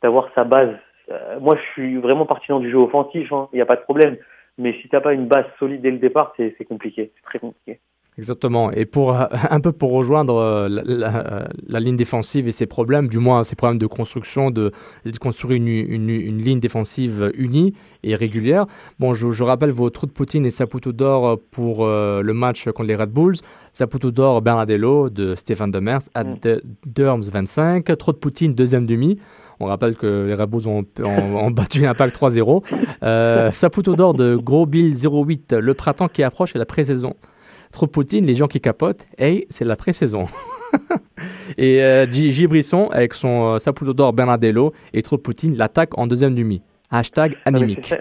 d'avoir 0.02 0.30
sa 0.34 0.44
base. 0.44 0.74
Euh, 1.10 1.40
moi, 1.40 1.56
je 1.56 1.72
suis 1.72 1.96
vraiment 1.96 2.26
partisan 2.26 2.60
du 2.60 2.70
jeu 2.70 2.78
offensif, 2.78 3.32
hein, 3.32 3.48
il 3.52 3.56
n'y 3.56 3.62
a 3.62 3.66
pas 3.66 3.76
de 3.76 3.82
problème. 3.82 4.16
Mais 4.58 4.72
si 4.74 4.88
tu 4.88 4.94
n'as 4.94 5.00
pas 5.00 5.12
une 5.12 5.26
base 5.26 5.46
solide 5.58 5.80
dès 5.80 5.90
le 5.90 5.98
départ, 5.98 6.34
c'est 6.36 6.64
compliqué, 6.66 7.12
c'est 7.16 7.22
très 7.22 7.38
compliqué. 7.38 7.80
Exactement. 8.18 8.70
Et 8.72 8.84
pour 8.84 9.16
un 9.50 9.60
peu 9.60 9.72
pour 9.72 9.92
rejoindre 9.92 10.36
euh, 10.36 10.68
la, 11.66 11.80
ligne 11.80 11.96
défensive 11.96 12.48
et 12.48 12.52
ses 12.52 12.66
problèmes, 12.66 13.08
du 13.08 13.18
moins 13.18 13.44
ses 13.44 13.56
problèmes 13.56 13.78
de 13.78 13.86
construction, 13.86 14.50
de, 14.50 14.72
de 15.04 15.18
construire 15.18 15.56
une, 15.56 15.68
une, 15.68 16.38
ligne 16.38 16.60
défensive 16.60 17.32
unie 17.34 17.74
et 18.02 18.14
régulière. 18.14 18.66
Bon, 18.98 19.14
je, 19.14 19.42
rappelle 19.42 19.70
vos 19.70 19.90
trous 19.90 20.06
de 20.06 20.12
Poutine 20.12 20.44
et 20.44 20.50
Saputo 20.50 20.92
d'or 20.92 21.38
pour 21.50 21.84
euh, 21.84 22.22
le 22.22 22.34
match 22.34 22.64
contre 22.66 22.88
les 22.88 22.96
Red 22.96 23.10
Bulls. 23.10 23.36
Saputo 23.72 24.10
d'or 24.10 24.42
Bernardello 24.42 25.08
de 25.08 25.34
Stéphane 25.34 25.70
Demers 25.70 26.02
à 26.14 26.24
mm. 26.24 26.36
Derms 26.86 27.22
25. 27.22 27.96
Trou 27.96 28.12
de 28.12 28.18
Poutine 28.18 28.54
deuxième 28.54 28.86
demi. 28.86 29.18
On 29.60 29.66
rappelle 29.66 29.94
que 29.94 30.26
les 30.26 30.34
Red 30.34 30.48
Bulls 30.48 30.68
ont, 30.68 30.84
ont, 31.04 31.50
battu 31.50 31.80
l'Impact 31.80 32.18
3-0. 32.18 32.64
Euh, 33.02 33.52
Saputo 33.52 33.94
d'or 33.94 34.14
de 34.14 34.36
Gros 34.36 34.66
Bill 34.66 34.94
08. 34.94 35.52
Le 35.52 35.74
printemps 35.74 36.08
qui 36.08 36.22
approche 36.22 36.56
et 36.56 36.58
la 36.58 36.66
pré-saison. 36.66 37.14
Trop 37.72 37.86
Poutine, 37.86 38.26
les 38.26 38.34
gens 38.34 38.46
qui 38.46 38.60
capotent, 38.60 39.06
hey, 39.18 39.46
c'est 39.48 39.64
la 39.64 39.76
pré-saison. 39.76 40.26
et 41.58 41.82
euh. 41.82 42.06
Brisson, 42.48 42.88
avec 42.90 43.14
son 43.14 43.54
euh, 43.54 43.58
Saputo 43.58 43.92
d'or 43.92 44.12
Bernardello, 44.12 44.72
et 44.92 45.02
Trop 45.02 45.18
Poutine, 45.18 45.56
l'attaque 45.56 45.96
en 45.98 46.06
deuxième 46.06 46.34
demi. 46.34 46.62
Hashtag 46.90 47.36
anémique. 47.44 47.94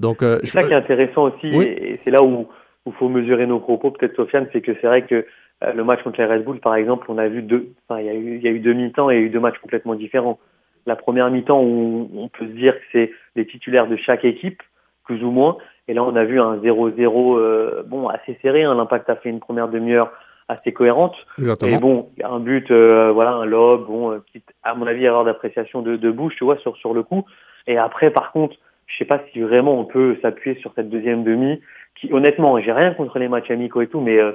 Donc, 0.00 0.18
c'est 0.20 0.46
ça 0.46 0.62
qui 0.64 0.72
est 0.72 0.76
intéressant 0.76 1.24
aussi, 1.24 1.46
et 1.46 1.98
c'est 2.04 2.10
là 2.10 2.22
où 2.22 2.48
il 2.84 2.92
faut 2.92 3.08
mesurer 3.08 3.46
nos 3.46 3.60
propos, 3.60 3.90
peut-être 3.90 4.16
Sofiane, 4.16 4.48
c'est 4.52 4.60
que 4.60 4.72
c'est 4.80 4.86
vrai 4.86 5.06
que 5.06 5.24
le 5.62 5.84
match 5.84 6.02
contre 6.02 6.20
les 6.20 6.26
Red 6.26 6.44
Bull, 6.44 6.60
par 6.60 6.74
exemple, 6.74 7.06
on 7.08 7.16
a 7.16 7.26
vu 7.26 7.40
deux, 7.40 7.70
enfin, 7.88 8.00
il 8.00 8.06
y 8.06 8.10
a 8.10 8.14
eu, 8.14 8.36
il 8.36 8.42
y 8.42 8.48
a 8.48 8.50
eu 8.50 8.58
deux 8.58 8.74
mi-temps 8.74 9.10
et 9.10 9.14
il 9.14 9.20
y 9.20 9.22
a 9.22 9.26
eu 9.26 9.30
deux 9.30 9.40
matchs 9.40 9.58
complètement 9.62 9.94
différents. 9.94 10.38
La 10.84 10.96
première 10.96 11.30
mi-temps 11.30 11.62
où 11.62 12.10
on 12.14 12.28
peut 12.28 12.46
se 12.46 12.52
dire 12.52 12.74
que 12.74 12.84
c'est 12.92 13.12
les 13.36 13.46
titulaires 13.46 13.86
de 13.86 13.96
chaque 13.96 14.26
équipe, 14.26 14.62
plus 15.04 15.22
ou 15.22 15.30
moins, 15.30 15.56
et 15.88 15.94
là 15.94 16.02
on 16.02 16.16
a 16.16 16.24
vu 16.24 16.40
un 16.40 16.56
0-0, 16.56 17.82
bon, 17.86 18.08
assez 18.08 18.38
serré. 18.42 18.64
Hein. 18.64 18.74
L'impact 18.74 19.10
a 19.10 19.16
fait 19.16 19.28
une 19.28 19.40
première 19.40 19.68
demi-heure 19.68 20.12
assez 20.48 20.72
cohérente. 20.72 21.16
Exactement. 21.38 21.76
Et 21.76 21.78
bon, 21.78 22.10
un 22.22 22.40
but, 22.40 22.70
euh, 22.70 23.10
voilà, 23.12 23.32
un 23.32 23.44
lob, 23.44 23.86
bon, 23.86 24.12
euh, 24.12 24.18
qui, 24.30 24.42
à 24.62 24.74
mon 24.74 24.86
avis, 24.86 25.04
erreur 25.04 25.24
d'appréciation 25.24 25.82
de, 25.82 25.96
de 25.96 26.10
bouche, 26.10 26.34
tu 26.36 26.44
vois, 26.44 26.58
sur, 26.58 26.76
sur 26.76 26.94
le 26.94 27.02
coup. 27.02 27.24
Et 27.66 27.78
après, 27.78 28.10
par 28.10 28.32
contre, 28.32 28.56
je 28.86 28.98
sais 28.98 29.04
pas 29.04 29.20
si 29.32 29.40
vraiment 29.40 29.78
on 29.78 29.84
peut 29.84 30.18
s'appuyer 30.20 30.58
sur 30.60 30.72
cette 30.74 30.90
deuxième 30.90 31.24
demi, 31.24 31.60
qui, 31.98 32.12
honnêtement, 32.12 32.58
j'ai 32.60 32.72
rien 32.72 32.92
contre 32.92 33.18
les 33.18 33.28
matchs 33.28 33.50
amicaux 33.50 33.80
et 33.80 33.86
tout, 33.86 34.00
mais 34.00 34.18
euh, 34.18 34.32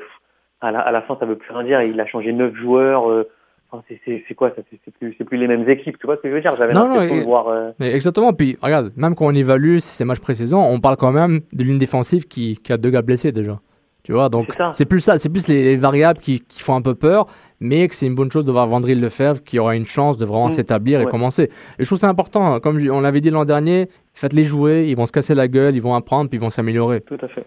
à, 0.62 0.72
la, 0.72 0.80
à 0.80 0.92
la 0.92 1.02
fin, 1.02 1.18
ça 1.20 1.26
veut 1.26 1.38
plus 1.38 1.54
rien 1.54 1.64
dire. 1.64 1.82
Il 1.82 2.00
a 2.00 2.08
changé 2.08 2.34
neuf 2.34 2.56
joueurs. 2.56 3.10
Euh, 3.10 3.30
Enfin, 3.72 3.84
c'est 4.06 4.36
quoi 4.36 4.50
ça 4.56 4.64
C'est 4.72 4.92
plus, 4.98 5.14
plus 5.14 5.38
les 5.38 5.48
mêmes 5.48 5.70
équipes, 5.70 5.98
tu 6.00 6.08
vois 6.08 6.16
ce 6.16 6.22
que 6.22 6.30
je 6.30 6.34
veux 6.34 6.42
dire? 6.42 6.56
J'avais 6.58 6.74
l'impression 6.74 7.18
de 7.18 7.24
voir. 7.24 7.50
Euh... 7.50 7.72
Exactement. 7.80 8.34
Puis 8.34 8.58
regarde, 8.62 8.92
même 8.96 9.14
quand 9.14 9.28
on 9.28 9.36
évalue 9.36 9.78
ces 9.78 10.06
matchs 10.06 10.20
précédents, 10.20 10.68
on 10.68 10.80
parle 10.80 10.98
quand 10.98 11.12
même 11.12 11.42
de 11.54 11.64
l'une 11.64 11.78
défensive 11.78 12.28
qui, 12.28 12.58
qui, 12.58 12.74
a 12.74 12.78
deux 12.78 12.90
gars 12.90 13.04
blessés 13.04 13.32
déjà. 13.32 13.60
Tu 14.02 14.14
vois, 14.14 14.30
donc 14.30 14.58
c'est 14.74 14.86
plus 14.86 15.02
ça, 15.02 15.20
c'est 15.20 15.30
plus 15.30 15.48
les, 15.48 15.64
les 15.64 15.76
variables 15.76 16.20
qui, 16.20 16.40
qui, 16.40 16.62
font 16.62 16.74
un 16.74 16.82
peu 16.82 16.96
peur, 16.96 17.28
mais 17.60 17.88
que 17.88 17.94
c'est 17.94 18.08
une 18.08 18.16
bonne 18.16 18.32
chose 18.32 18.46
de 18.46 18.52
voir 18.52 18.66
Vandril 18.66 19.00
Lefebvre 19.00 19.44
qui 19.44 19.60
aura 19.60 19.76
une 19.76 19.86
chance 19.86 20.18
de 20.18 20.26
vraiment 20.26 20.48
mmh. 20.48 20.54
s'établir 20.54 21.02
et 21.02 21.06
commencer. 21.06 21.44
Et 21.44 21.84
je 21.84 21.86
trouve 21.86 22.00
c'est 22.00 22.08
important, 22.08 22.54
hein. 22.54 22.60
comme 22.60 22.80
on 22.90 23.02
l'avait 23.02 23.22
dit 23.22 23.30
l'an 23.30 23.46
dernier, 23.46 23.88
faites-les 24.14 24.46
jouer, 24.46 24.88
ils 24.88 24.96
vont 24.96 25.06
se 25.06 25.12
casser 25.12 25.36
la 25.36 25.48
gueule, 25.48 25.76
ils 25.76 25.82
vont 25.82 25.94
apprendre, 25.94 26.30
puis 26.30 26.40
ils 26.40 26.42
vont 26.42 26.50
s'améliorer. 26.50 27.02
Tout 27.02 27.18
à 27.22 27.28
fait. 27.28 27.46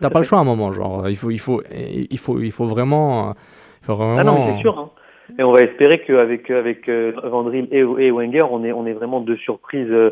T'as 0.00 0.10
pas 0.10 0.18
le 0.18 0.24
choix 0.24 0.38
à 0.38 0.40
un 0.40 0.44
moment, 0.44 0.72
genre, 0.72 1.08
il 1.08 1.16
faut, 1.16 1.30
il 1.30 1.38
faut, 1.38 1.62
il 1.70 2.18
faut, 2.18 2.40
il 2.40 2.50
faut 2.50 2.66
vraiment. 2.66 3.34
Il 3.82 3.86
faut 3.86 3.94
vraiment... 3.94 4.18
Ah 4.18 4.24
non, 4.24 4.46
mais 4.46 4.56
c'est 4.56 4.62
sûr. 4.62 4.78
Hein. 4.78 4.90
Et 5.38 5.42
on 5.42 5.52
va 5.52 5.60
espérer 5.60 6.00
qu'avec 6.00 6.50
avec 6.50 6.88
euh, 6.88 7.12
Vandril 7.22 7.68
et, 7.70 7.78
et, 7.78 8.10
Wenger, 8.10 8.46
on 8.50 8.64
est, 8.64 8.72
on 8.72 8.86
est 8.86 8.92
vraiment 8.92 9.20
deux 9.20 9.36
surprises 9.36 9.90
euh, 9.90 10.10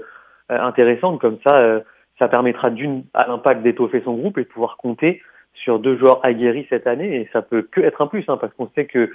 intéressantes. 0.49 1.21
Comme 1.21 1.39
ça, 1.47 1.57
euh, 1.59 1.81
ça 2.19 2.29
permettra 2.29 2.71
d'une 2.71 3.05
à 3.15 3.27
l'impact 3.27 3.63
d'étoffer 3.63 4.03
son 4.05 4.15
groupe 4.15 4.39
et 4.39 4.45
de 4.45 4.49
pouvoir 4.49 4.77
compter 4.77 5.23
sur 5.55 5.79
deux 5.79 5.97
joueurs 5.99 6.25
aguerris 6.25 6.67
cette 6.71 6.87
année. 6.87 7.21
Et 7.21 7.29
ça 7.33 7.43
peut 7.43 7.63
que 7.63 7.81
être 7.81 8.01
un 8.03 8.07
plus, 8.07 8.25
hein, 8.29 8.39
parce 8.41 8.53
qu'on 8.55 8.71
sait 8.75 8.87
que 8.87 9.11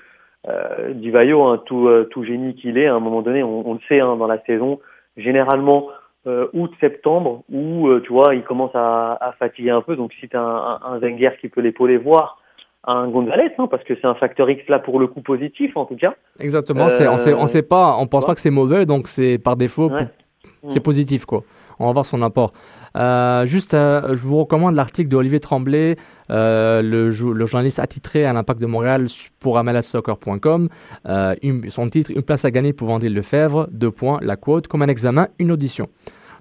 euh, 0.48 0.94
Divayo, 0.94 1.44
hein, 1.44 1.62
tout, 1.66 1.90
tout 2.12 2.24
génie 2.24 2.56
qu'il 2.56 2.78
est, 2.78 2.88
à 2.88 2.96
un 2.96 3.00
moment 3.00 3.22
donné, 3.22 3.44
on, 3.44 3.68
on 3.68 3.74
le 3.74 3.80
sait 3.88 4.00
hein, 4.00 4.16
dans 4.18 4.28
la 4.28 4.40
saison, 4.44 4.80
généralement 5.18 5.90
euh, 6.28 6.48
août-septembre, 6.54 7.44
où 7.52 7.90
tu 8.02 8.12
vois, 8.12 8.36
il 8.36 8.44
commence 8.44 8.76
à, 8.76 9.18
à, 9.22 9.32
fatiguer 9.34 9.72
un 9.72 9.82
peu. 9.82 9.96
Donc 9.96 10.14
si 10.20 10.30
tu 10.30 10.38
as 10.38 10.42
un, 10.42 10.80
un, 10.84 11.00
Wenger 11.00 11.32
qui 11.40 11.50
peut 11.50 11.62
l'épauler, 11.62 11.98
voir 11.98 12.43
un 12.86 13.08
Gonzalez, 13.08 13.52
hein, 13.58 13.68
parce 13.70 13.84
que 13.84 13.94
c'est 13.96 14.08
un 14.08 14.16
facteur 14.16 14.50
X 14.50 14.68
là 14.68 14.80
pour 14.80 15.00
le 15.00 15.08
coup 15.08 15.22
positif 15.22 15.76
en 15.78 15.86
tout 15.86 15.96
cas. 15.96 16.16
Exactement, 16.40 16.88
euh, 16.90 17.08
on 17.10 17.18
sait, 17.18 17.34
on 17.34 17.48
sait 17.48 17.62
pas, 17.62 17.96
on 17.98 18.08
pense 18.08 18.26
pas 18.26 18.34
que 18.34 18.42
c'est 18.42 18.50
mauvais, 18.50 18.86
donc 18.86 19.08
c'est 19.08 19.38
par 19.38 19.56
défaut, 19.56 19.90
ouais. 19.90 20.08
c'est 20.68 20.80
mmh. 20.80 20.84
positif 20.84 21.26
quoi. 21.26 21.44
On 21.80 21.88
va 21.88 21.94
voir 21.94 22.06
son 22.06 22.22
apport. 22.22 22.52
Euh, 22.96 23.46
juste, 23.46 23.74
euh, 23.74 24.16
je 24.16 24.22
vous 24.22 24.38
recommande 24.38 24.76
l'article 24.76 25.10
d'Olivier 25.10 25.40
Tremblay, 25.40 25.96
euh, 26.30 26.82
le, 26.82 27.10
le, 27.10 27.46
journaliste 27.46 27.80
attitré 27.80 28.26
à 28.26 28.34
l'Impact 28.34 28.60
de 28.60 28.68
Montréal 28.68 29.08
pour 29.40 29.58
amelassoccer.com. 29.58 30.70
son 31.70 31.90
titre, 31.90 32.12
Une 32.12 32.22
place 32.22 32.46
à 32.46 32.52
gagner 32.52 32.74
pour 32.74 32.88
Vendée 32.88 33.10
Lefebvre, 33.10 33.68
deux 33.72 33.92
points, 33.92 34.20
la 34.22 34.36
quote, 34.36 34.68
comme 34.68 34.84
un 34.84 34.88
examen, 34.88 35.28
une 35.40 35.52
audition. 35.52 35.88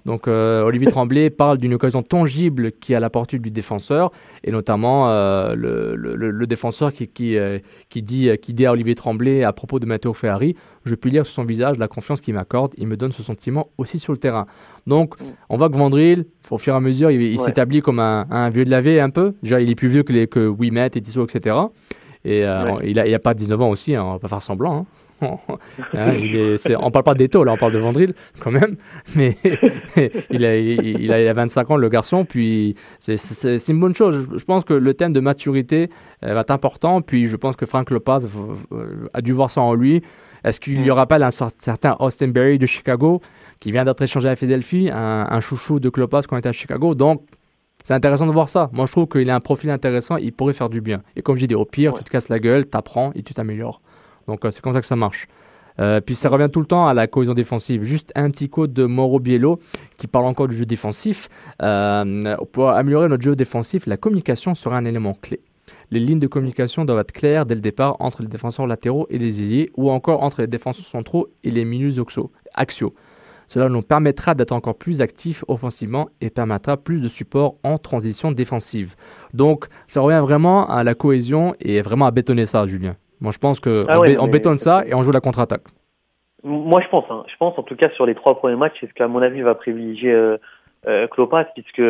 Donc 0.05 0.27
euh, 0.27 0.63
Olivier 0.63 0.87
Tremblay 0.87 1.29
parle 1.29 1.57
d'une 1.57 1.73
occasion 1.73 2.03
tangible 2.03 2.71
qui 2.73 2.93
est 2.93 2.95
à 2.95 2.99
la 2.99 3.09
portée 3.09 3.39
du 3.39 3.51
défenseur, 3.51 4.11
et 4.43 4.51
notamment 4.51 5.09
euh, 5.09 5.55
le, 5.55 5.95
le, 5.95 6.15
le, 6.31 6.47
défenseur 6.47 6.93
qui, 6.93 7.07
qui, 7.07 7.37
euh, 7.37 7.59
qui, 7.89 8.01
dit, 8.01 8.29
qui 8.41 8.53
dit 8.53 8.65
à 8.65 8.71
Olivier 8.71 8.95
Tremblay 8.95 9.43
à 9.43 9.53
propos 9.53 9.79
de 9.79 9.85
Matteo 9.85 10.13
Ferrari, 10.13 10.55
je 10.85 10.95
peux 10.95 11.09
lire 11.09 11.25
sur 11.25 11.35
son 11.35 11.45
visage 11.45 11.77
la 11.77 11.87
confiance 11.87 12.21
qu'il 12.21 12.33
m'accorde, 12.33 12.73
il 12.77 12.87
me 12.87 12.97
donne 12.97 13.11
ce 13.11 13.23
sentiment 13.23 13.69
aussi 13.77 13.99
sur 13.99 14.11
le 14.11 14.17
terrain. 14.17 14.45
Donc 14.87 15.15
on 15.49 15.57
voit 15.57 15.69
que 15.69 15.77
Vandril, 15.77 16.25
au 16.49 16.57
fur 16.57 16.73
et 16.73 16.77
à 16.77 16.81
mesure, 16.81 17.09
il, 17.11 17.21
il 17.21 17.39
ouais. 17.39 17.45
s'établit 17.45 17.81
comme 17.81 17.99
un, 17.99 18.27
un, 18.29 18.49
vieux 18.49 18.65
de 18.65 18.71
la 18.71 18.81
vie 18.81 18.99
un 18.99 19.09
peu. 19.09 19.33
Déjà, 19.41 19.61
il 19.61 19.69
est 19.69 19.75
plus 19.75 19.87
vieux 19.87 20.03
que, 20.03 20.11
les, 20.11 20.27
que 20.27 20.47
Wimet 20.47 20.87
et 20.87 21.01
Tissot, 21.01 21.25
etc. 21.25 21.55
Et 22.25 22.45
euh, 22.45 22.75
ouais. 22.75 22.89
il, 22.89 22.99
a, 22.99 23.07
il 23.07 23.13
a 23.13 23.19
pas 23.19 23.33
19 23.33 23.61
ans 23.61 23.69
aussi, 23.69 23.95
hein, 23.95 24.03
on 24.03 24.11
va 24.13 24.19
pas 24.19 24.27
faire 24.27 24.41
semblant. 24.41 24.79
Hein. 24.79 24.85
Hein, 25.23 26.13
il 26.17 26.35
est, 26.35 26.69
est, 26.69 26.75
on 26.75 26.91
parle 26.91 27.03
pas 27.03 27.13
d'Eto, 27.13 27.43
là, 27.43 27.53
on 27.53 27.57
parle 27.57 27.71
de 27.71 27.79
Vandril 27.79 28.13
quand 28.39 28.51
même, 28.51 28.75
mais 29.15 29.35
il, 30.29 30.45
a, 30.45 30.57
il, 30.57 31.01
il, 31.01 31.11
a, 31.11 31.33
25 31.33 31.71
ans, 31.71 31.77
le 31.77 31.89
garçon, 31.89 32.25
puis 32.25 32.75
c'est 32.99 33.67
une 33.69 33.79
bonne 33.79 33.95
chose. 33.95 34.27
Je, 34.31 34.37
je, 34.37 34.45
pense 34.45 34.63
que 34.63 34.73
le 34.73 34.93
thème 34.93 35.13
de 35.13 35.19
maturité 35.19 35.89
euh, 36.23 36.33
va 36.33 36.41
être 36.41 36.51
important, 36.51 37.01
puis 37.01 37.27
je 37.27 37.37
pense 37.37 37.55
que 37.55 37.65
Frank 37.65 37.89
Lopez 37.89 38.27
a 39.13 39.21
dû 39.21 39.33
voir 39.33 39.49
ça 39.49 39.61
en 39.61 39.73
lui. 39.73 40.01
Est-ce 40.43 40.59
qu'il 40.59 40.81
n'y 40.81 40.91
aura 40.91 41.07
pas 41.07 41.23
un 41.23 41.31
certain 41.31 41.95
Austin 41.99 42.27
Berry 42.27 42.59
de 42.59 42.65
Chicago 42.65 43.21
qui 43.61 43.71
vient 43.71 43.85
d'être 43.85 44.01
échangé 44.01 44.27
à 44.27 44.35
Philadelphie, 44.35 44.89
un, 44.91 45.27
un 45.29 45.39
chouchou 45.39 45.79
de 45.79 45.87
Klopas 45.89 46.23
quand 46.27 46.35
il 46.35 46.39
était 46.39 46.49
à 46.49 46.53
Chicago? 46.53 46.95
Donc, 46.95 47.21
c'est 47.83 47.93
intéressant 47.93 48.25
de 48.25 48.31
voir 48.31 48.47
ça. 48.47 48.69
Moi, 48.71 48.85
je 48.85 48.91
trouve 48.93 49.07
qu'il 49.07 49.29
a 49.29 49.35
un 49.35 49.41
profil 49.41 49.69
intéressant, 49.69 50.15
il 50.15 50.31
pourrait 50.31 50.53
faire 50.53 50.69
du 50.69 50.79
bien. 50.79 51.01
Et 51.15 51.21
comme 51.21 51.35
j'ai 51.35 51.47
dit, 51.47 51.55
au 51.55 51.65
pire, 51.65 51.91
ouais. 51.91 51.97
tu 51.97 52.05
te 52.05 52.09
casses 52.09 52.29
la 52.29 52.39
gueule, 52.39 52.65
t'apprends 52.65 53.11
et 53.13 53.23
tu 53.23 53.33
t'améliores. 53.33 53.81
Donc, 54.27 54.45
euh, 54.45 54.51
c'est 54.51 54.61
comme 54.61 54.73
ça 54.73 54.81
que 54.81 54.87
ça 54.87 54.95
marche. 54.95 55.27
Euh, 55.79 56.01
puis 56.01 56.15
ça 56.15 56.29
revient 56.29 56.49
tout 56.51 56.59
le 56.59 56.65
temps 56.65 56.87
à 56.87 56.93
la 56.93 57.07
cohésion 57.07 57.33
défensive. 57.33 57.83
Juste 57.83 58.11
un 58.15 58.29
petit 58.29 58.49
code 58.49 58.73
de 58.73 58.85
Mauro 58.85 59.19
Biello 59.19 59.59
qui 59.97 60.07
parle 60.07 60.25
encore 60.25 60.47
du 60.47 60.55
jeu 60.55 60.65
défensif. 60.65 61.29
Euh, 61.61 62.35
pour 62.51 62.69
améliorer 62.69 63.09
notre 63.09 63.23
jeu 63.23 63.35
défensif, 63.35 63.87
la 63.87 63.97
communication 63.97 64.55
sera 64.55 64.77
un 64.77 64.85
élément 64.85 65.13
clé. 65.13 65.39
Les 65.91 65.99
lignes 65.99 66.19
de 66.19 66.27
communication 66.27 66.85
doivent 66.85 66.99
être 66.99 67.11
claires 67.11 67.45
dès 67.45 67.55
le 67.55 67.61
départ 67.61 67.97
entre 67.99 68.21
les 68.21 68.27
défenseurs 68.27 68.67
latéraux 68.67 69.07
et 69.09 69.17
les 69.17 69.41
ailiers, 69.41 69.71
ou 69.75 69.91
encore 69.91 70.23
entre 70.23 70.41
les 70.41 70.47
défenseurs 70.47 70.85
centraux 70.85 71.27
et 71.43 71.51
les 71.51 71.65
milieux 71.65 71.93
axiaux. 72.53 72.93
Cela 73.47 73.69
nous 73.69 73.83
permettra 73.83 74.33
d'être 74.33 74.53
encore 74.53 74.75
plus 74.75 75.01
actifs 75.01 75.43
offensivement 75.47 76.09
et 76.21 76.29
permettra 76.31 76.77
plus 76.77 77.01
de 77.01 77.07
support 77.07 77.55
en 77.63 77.77
transition 77.77 78.31
défensive. 78.31 78.95
Donc, 79.33 79.65
ça 79.87 80.01
revient 80.01 80.21
vraiment 80.23 80.67
à 80.67 80.83
la 80.83 80.95
cohésion 80.95 81.53
et 81.59 81.81
vraiment 81.81 82.07
à 82.07 82.11
bétonner 82.11 82.47
ça, 82.47 82.65
Julien. 82.65 82.95
Moi, 83.23 83.31
je 83.31 83.39
pense 83.39 83.61
qu'on 83.61 83.85
ah 83.87 84.01
ouais, 84.01 84.17
bétonne 84.29 84.57
ça 84.57 84.83
et 84.85 84.93
on 84.93 85.01
joue 85.01 85.13
la 85.13 85.21
contre-attaque. 85.21 85.63
Moi, 86.43 86.81
je 86.83 86.89
pense. 86.89 87.05
Hein. 87.09 87.23
Je 87.31 87.37
pense, 87.37 87.57
en 87.57 87.63
tout 87.63 87.77
cas, 87.77 87.89
sur 87.91 88.05
les 88.05 88.15
trois 88.15 88.35
premiers 88.35 88.57
matchs, 88.57 88.75
c'est 88.81 88.89
ce 88.89 88.93
qu'à 88.93 89.07
mon 89.07 89.21
avis 89.21 89.41
va 89.41 89.55
privilégier 89.55 90.11
euh, 90.11 90.37
euh, 90.87 91.07
Klopas, 91.07 91.45
puisque 91.55 91.81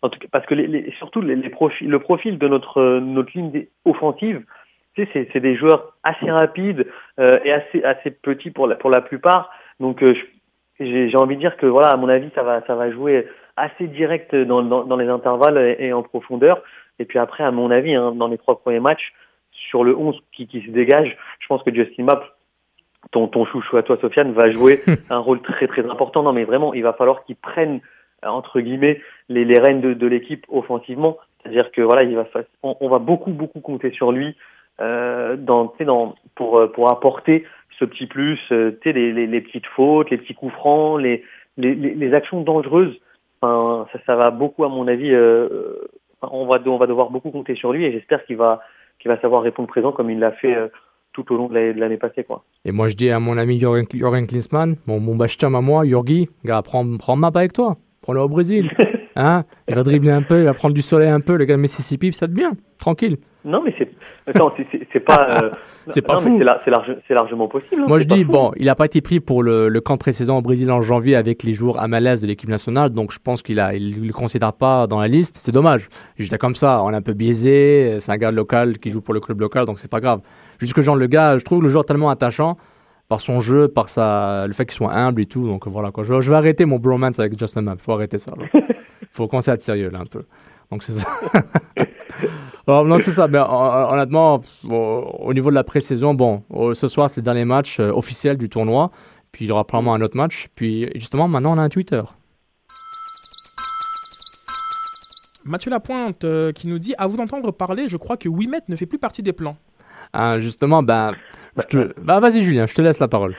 en 0.00 0.08
tout 0.08 0.18
cas, 0.18 0.28
parce 0.32 0.46
que 0.46 0.54
les, 0.54 0.66
les, 0.66 0.90
surtout 0.98 1.20
les, 1.20 1.36
les 1.36 1.50
profils, 1.50 1.86
le 1.86 1.98
profil 1.98 2.38
de 2.38 2.48
notre 2.48 3.00
notre 3.00 3.36
ligne 3.36 3.66
offensive, 3.84 4.42
c'est 4.96 5.40
des 5.40 5.56
joueurs 5.56 5.92
assez 6.02 6.30
rapides 6.30 6.86
euh, 7.20 7.38
et 7.44 7.52
assez 7.52 7.84
assez 7.84 8.10
petits 8.10 8.50
pour 8.50 8.66
la 8.66 8.76
pour 8.76 8.88
la 8.88 9.02
plupart. 9.02 9.50
Donc, 9.80 10.02
euh, 10.02 10.14
j'ai 10.80 11.16
envie 11.16 11.36
de 11.36 11.40
dire 11.40 11.58
que 11.58 11.66
voilà, 11.66 11.88
à 11.88 11.96
mon 11.98 12.08
avis, 12.08 12.30
ça 12.34 12.42
va 12.42 12.62
ça 12.66 12.74
va 12.74 12.90
jouer 12.90 13.28
assez 13.58 13.88
direct 13.88 14.34
dans 14.34 14.62
dans, 14.62 14.84
dans 14.84 14.96
les 14.96 15.08
intervalles 15.08 15.58
et, 15.58 15.88
et, 15.88 15.92
en 15.92 16.02
profondeur. 16.02 16.62
Et 16.98 17.04
puis 17.04 17.18
après, 17.18 17.44
à 17.44 17.50
mon 17.50 17.70
avis, 17.70 17.94
hein, 17.94 18.12
dans 18.12 18.28
les 18.28 18.38
trois 18.38 18.58
premiers 18.58 18.80
matchs, 18.80 19.12
sur 19.68 19.84
le 19.84 19.96
11 19.96 20.18
qui, 20.32 20.46
qui 20.46 20.62
se 20.62 20.70
dégage, 20.70 21.16
je 21.40 21.46
pense 21.46 21.62
que 21.62 21.74
Justin 21.74 22.04
Mapp, 22.04 22.24
ton, 23.10 23.28
ton 23.28 23.44
chouchou 23.46 23.76
à 23.76 23.82
toi, 23.82 23.98
Sofiane, 24.00 24.32
va 24.32 24.50
jouer 24.52 24.82
un 25.10 25.18
rôle 25.18 25.40
très 25.42 25.66
très 25.68 25.84
important. 25.88 26.22
Non, 26.22 26.32
mais 26.32 26.44
vraiment, 26.44 26.74
il 26.74 26.82
va 26.82 26.92
falloir 26.92 27.24
qu'il 27.24 27.36
prenne 27.36 27.80
entre 28.24 28.60
guillemets 28.60 29.00
les, 29.28 29.44
les 29.44 29.58
rênes 29.58 29.80
de, 29.80 29.94
de 29.94 30.06
l'équipe 30.06 30.44
offensivement. 30.48 31.18
C'est-à-dire 31.42 31.70
que 31.70 31.82
voilà, 31.82 32.02
il 32.02 32.16
va, 32.16 32.26
on, 32.62 32.76
on, 32.80 32.88
va 32.88 32.98
beaucoup 32.98 33.30
beaucoup 33.30 33.60
compter 33.60 33.92
sur 33.92 34.10
lui 34.10 34.36
euh, 34.80 35.36
dans, 35.36 35.72
dans, 35.80 36.16
pour 36.34 36.70
pour 36.72 36.90
apporter 36.90 37.44
ce 37.78 37.84
petit 37.84 38.06
plus, 38.06 38.40
euh, 38.50 38.76
les, 38.84 39.12
les, 39.12 39.26
les 39.26 39.40
petites 39.40 39.66
fautes, 39.66 40.10
les 40.10 40.18
petits 40.18 40.34
coups 40.34 40.52
francs, 40.52 41.00
les 41.00 41.24
les, 41.56 41.74
les 41.74 42.14
actions 42.14 42.40
dangereuses. 42.40 42.98
Enfin, 43.40 43.86
ça, 43.92 43.98
ça 44.06 44.16
va 44.16 44.30
beaucoup 44.30 44.64
à 44.64 44.68
mon 44.68 44.88
avis. 44.88 45.12
Euh, 45.12 45.78
on 46.22 46.46
va 46.46 46.58
on 46.66 46.78
va 46.78 46.86
devoir 46.86 47.10
beaucoup 47.10 47.30
compter 47.30 47.54
sur 47.54 47.72
lui 47.72 47.84
et 47.84 47.92
j'espère 47.92 48.24
qu'il 48.24 48.36
va 48.36 48.60
qu'il 48.98 49.10
va 49.10 49.20
savoir 49.20 49.42
répondre 49.42 49.68
présent 49.68 49.92
comme 49.92 50.10
il 50.10 50.18
l'a 50.18 50.32
fait 50.32 50.54
euh, 50.54 50.68
tout 51.12 51.32
au 51.32 51.36
long 51.36 51.48
de 51.48 51.54
l'année 51.54 51.96
passée. 51.96 52.24
Quoi. 52.24 52.44
Et 52.64 52.72
moi, 52.72 52.88
je 52.88 52.96
dis 52.96 53.10
à 53.10 53.18
mon 53.18 53.38
ami 53.38 53.58
Jorgen, 53.58 53.86
Jorgen 53.92 54.26
Klinsmann, 54.26 54.76
mon, 54.86 55.00
mon 55.00 55.16
bachtam 55.16 55.54
à 55.54 55.60
moi, 55.60 55.84
Jorgi, 55.84 56.28
gars, 56.44 56.62
prends, 56.62 56.84
prends 56.96 57.16
map 57.16 57.30
avec 57.34 57.52
toi. 57.52 57.76
Prends-le 58.02 58.20
au 58.20 58.28
Brésil. 58.28 58.70
hein? 59.16 59.44
Il 59.68 59.74
va 59.74 59.82
dribbler 59.82 60.10
un 60.10 60.22
peu, 60.22 60.38
il 60.38 60.44
va 60.44 60.54
prendre 60.54 60.74
du 60.74 60.82
soleil 60.82 61.10
un 61.10 61.20
peu, 61.20 61.36
le 61.36 61.44
gars 61.44 61.56
de 61.56 61.60
Mississippi, 61.60 62.12
ça 62.12 62.26
te 62.26 62.32
bien, 62.32 62.52
tranquille. 62.78 63.18
Non, 63.48 63.62
mais 63.64 63.74
c'est. 63.78 63.88
C'est 64.92 65.00
pas. 65.00 65.42
Euh... 65.42 65.50
c'est 65.88 66.02
pas 66.02 66.18
fou. 66.18 66.38
C'est 66.38 66.70
large, 66.70 66.94
largement 67.08 67.48
possible. 67.48 67.82
Hein, 67.82 67.86
Moi, 67.88 67.98
je 67.98 68.04
dis, 68.04 68.24
bon, 68.24 68.52
il 68.56 68.66
n'a 68.66 68.74
pas 68.74 68.84
été 68.84 69.00
pris 69.00 69.20
pour 69.20 69.42
le, 69.42 69.68
le 69.68 69.80
camp 69.80 69.96
précédent 69.96 70.38
au 70.38 70.42
Brésil 70.42 70.70
en 70.70 70.82
janvier 70.82 71.16
avec 71.16 71.42
les 71.42 71.54
joueurs 71.54 71.80
à 71.80 71.88
malaise 71.88 72.20
de 72.20 72.26
l'équipe 72.26 72.50
nationale, 72.50 72.90
donc 72.90 73.10
je 73.10 73.18
pense 73.18 73.42
qu'il 73.42 73.56
ne 73.56 73.74
il, 73.74 74.06
le 74.06 74.12
considère 74.12 74.52
pas 74.52 74.86
dans 74.86 75.00
la 75.00 75.08
liste. 75.08 75.38
C'est 75.40 75.52
dommage. 75.52 75.88
Juste 76.16 76.36
comme 76.36 76.54
ça, 76.54 76.82
on 76.84 76.90
est 76.90 76.96
un 76.96 77.02
peu 77.02 77.14
biaisé. 77.14 77.96
C'est 78.00 78.12
un 78.12 78.18
gars 78.18 78.30
local 78.30 78.78
qui 78.78 78.90
joue 78.90 79.00
pour 79.00 79.14
le 79.14 79.20
club 79.20 79.40
local, 79.40 79.64
donc 79.64 79.78
c'est 79.78 79.90
pas 79.90 80.00
grave. 80.00 80.20
Juste 80.58 80.74
que, 80.74 80.82
genre, 80.82 80.96
le 80.96 81.06
gars, 81.06 81.38
je 81.38 81.44
trouve 81.44 81.62
le 81.62 81.68
joueur 81.70 81.84
tellement 81.86 82.10
attachant 82.10 82.56
par 83.08 83.22
son 83.22 83.40
jeu, 83.40 83.68
par 83.68 83.88
sa, 83.88 84.46
le 84.46 84.52
fait 84.52 84.66
qu'il 84.66 84.74
soit 84.74 84.92
humble 84.92 85.22
et 85.22 85.26
tout. 85.26 85.46
Donc 85.46 85.66
voilà, 85.66 85.90
quoi. 85.90 86.04
Je, 86.04 86.20
je 86.20 86.30
vais 86.30 86.36
arrêter 86.36 86.66
mon 86.66 86.78
bromance 86.78 87.18
avec 87.18 87.38
Justin 87.38 87.62
Mapp. 87.62 87.80
Faut 87.80 87.92
arrêter 87.92 88.18
ça. 88.18 88.32
faut 89.10 89.26
commencer 89.26 89.50
à 89.50 89.54
être 89.54 89.62
sérieux 89.62 89.88
là 89.90 90.00
un 90.00 90.06
peu. 90.06 90.24
Donc 90.70 90.82
c'est 90.82 90.92
ça. 90.92 91.08
Alors, 92.66 92.84
non, 92.84 92.98
c'est 92.98 93.12
ça. 93.12 93.26
Ben, 93.28 93.46
honnêtement, 93.48 94.42
au 94.70 95.32
niveau 95.32 95.48
de 95.48 95.54
la 95.54 95.64
pré-saison, 95.64 96.12
bon, 96.12 96.42
ce 96.74 96.86
soir, 96.86 97.08
c'est 97.08 97.22
le 97.22 97.24
dernier 97.24 97.46
match 97.46 97.80
euh, 97.80 97.90
officiel 97.90 98.36
du 98.36 98.50
tournoi. 98.50 98.90
Puis 99.32 99.46
il 99.46 99.48
y 99.48 99.52
aura 99.52 99.64
probablement 99.64 99.94
un 99.94 100.02
autre 100.02 100.16
match. 100.16 100.48
Puis 100.54 100.90
justement, 100.94 101.28
maintenant, 101.28 101.54
on 101.54 101.58
a 101.58 101.62
un 101.62 101.70
Twitter. 101.70 102.02
Mathieu 105.46 105.70
Lapointe 105.70 106.24
euh, 106.24 106.52
qui 106.52 106.68
nous 106.68 106.78
dit 106.78 106.94
À 106.98 107.06
vous 107.06 107.18
entendre 107.20 107.50
parler, 107.52 107.88
je 107.88 107.96
crois 107.96 108.18
que 108.18 108.28
Wimet 108.28 108.60
ne 108.68 108.76
fait 108.76 108.84
plus 108.84 108.98
partie 108.98 109.22
des 109.22 109.32
plans. 109.32 109.56
Ah, 110.12 110.38
justement, 110.38 110.82
ben. 110.82 111.12
bah, 112.02 112.20
vas-y, 112.20 112.42
Julien, 112.42 112.66
je 112.66 112.74
te 112.74 112.82
laisse 112.82 113.00
la 113.00 113.08
parole. 113.08 113.34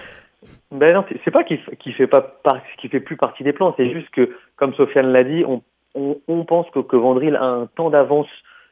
Ben 0.71 0.93
non, 0.93 1.03
c'est 1.23 1.31
pas 1.31 1.43
qu'il 1.43 1.57
ne 1.57 1.91
fait 1.93 2.07
pas 2.07 2.37
qui 2.79 2.89
fait 2.89 2.99
plus 2.99 3.17
partie 3.17 3.43
des 3.43 3.53
plans, 3.53 3.73
c'est 3.75 3.91
juste 3.91 4.09
que, 4.11 4.35
comme 4.55 4.73
Sofiane 4.75 5.07
l'a 5.07 5.23
dit, 5.23 5.43
on, 5.45 5.63
on, 6.27 6.45
pense 6.45 6.69
que, 6.71 6.79
que 6.79 6.95
Vandril 6.95 7.35
a 7.35 7.43
un 7.43 7.65
temps 7.67 7.89
d'avance 7.89 8.27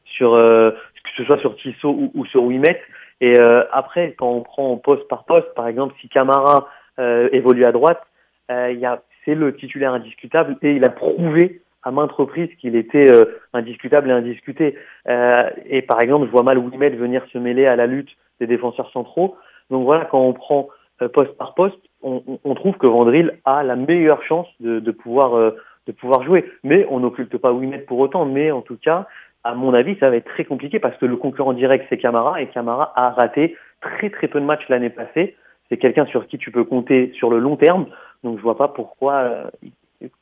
sur 0.06 0.36
euh, 0.36 0.72
que 0.72 1.10
ce 1.18 1.24
soit 1.24 1.40
sur 1.40 1.56
Tissot 1.58 2.12
ou, 2.14 2.26
sur 2.26 2.44
Wimet. 2.44 2.80
Et 3.22 3.40
euh, 3.40 3.64
après, 3.72 4.16
quand 4.18 4.30
on 4.30 4.42
prend 4.42 4.78
poste 4.78 5.08
par 5.08 5.26
poste, 5.26 5.54
par 5.56 5.68
exemple, 5.68 5.96
si 6.02 6.10
Camara 6.10 6.70
euh, 7.00 7.30
évolue 7.32 7.66
à 7.66 7.72
droite, 7.72 8.02
c'est 8.50 9.36
le 9.36 9.54
titulaire 9.56 9.94
indiscutable 9.94 10.56
et 10.62 10.72
il 10.72 10.86
a 10.86 10.90
prouvé 10.90 11.62
à 11.84 11.92
maintes 11.92 12.14
reprises 12.14 12.50
qu'il 12.62 12.78
était 12.78 13.12
indiscutable 13.52 14.10
et 14.10 14.14
indiscuté. 14.14 14.78
et 15.06 15.82
par 15.82 16.02
exemple, 16.02 16.28
je 16.28 16.32
vois 16.32 16.44
mal 16.44 16.58
Wimet 16.58 16.92
venir 16.92 17.26
se 17.34 17.38
mêler 17.38 17.66
à 17.66 17.76
la 17.76 17.88
lutte 17.88 18.10
des 18.40 18.48
défenseurs 18.48 18.90
centraux. 18.92 19.36
Donc 19.70 19.84
voilà, 19.84 20.06
quand 20.06 20.22
on 20.22 20.32
prend 20.32 20.70
poste 21.14 21.38
par 21.38 21.56
poste, 21.56 21.80
on, 22.02 22.56
trouve 22.56 22.78
que 22.78 22.88
Vandril 22.88 23.38
a 23.44 23.64
la 23.64 23.76
meilleure 23.76 24.24
chance 24.24 24.48
de 24.62 24.92
pouvoir 24.92 25.52
de 25.88 25.92
pouvoir 25.92 26.24
jouer. 26.24 26.46
Mais 26.64 26.86
on 26.90 27.00
n'occulte 27.00 27.38
pas 27.38 27.52
Wimet 27.52 27.80
pour 27.80 28.00
autant. 28.00 28.26
Mais 28.26 28.52
en 28.52 28.62
tout 28.62 28.78
cas, 28.78 29.08
à 29.44 29.56
mon 29.56 29.74
avis, 29.74 29.98
ça 30.00 30.10
va 30.10 30.18
être 30.18 30.30
très 30.30 30.46
compliqué 30.46 30.80
parce 30.80 30.98
que 30.98 31.06
le 31.06 31.16
concurrent 31.16 31.54
direct, 31.54 31.86
c'est 31.90 31.98
Camara, 31.98 32.42
et 32.42 32.48
Camara 32.48 32.92
a 32.96 33.12
raté 33.12 33.56
très 33.82 34.10
très 34.10 34.28
peu 34.28 34.40
de 34.40 34.46
matchs 34.46 34.68
l'année 34.70 34.90
passée. 34.90 35.36
C'est 35.70 35.78
quelqu'un 35.78 36.06
sur 36.06 36.28
qui 36.28 36.38
tu 36.38 36.52
peux 36.52 36.64
compter 36.64 37.12
sur 37.16 37.30
le 37.30 37.40
long 37.40 37.56
terme. 37.56 37.88
Donc 38.24 38.38
je 38.38 38.44
vois 38.44 38.58
pas 38.58 38.68
pourquoi 38.68 39.14
euh, 39.14 39.44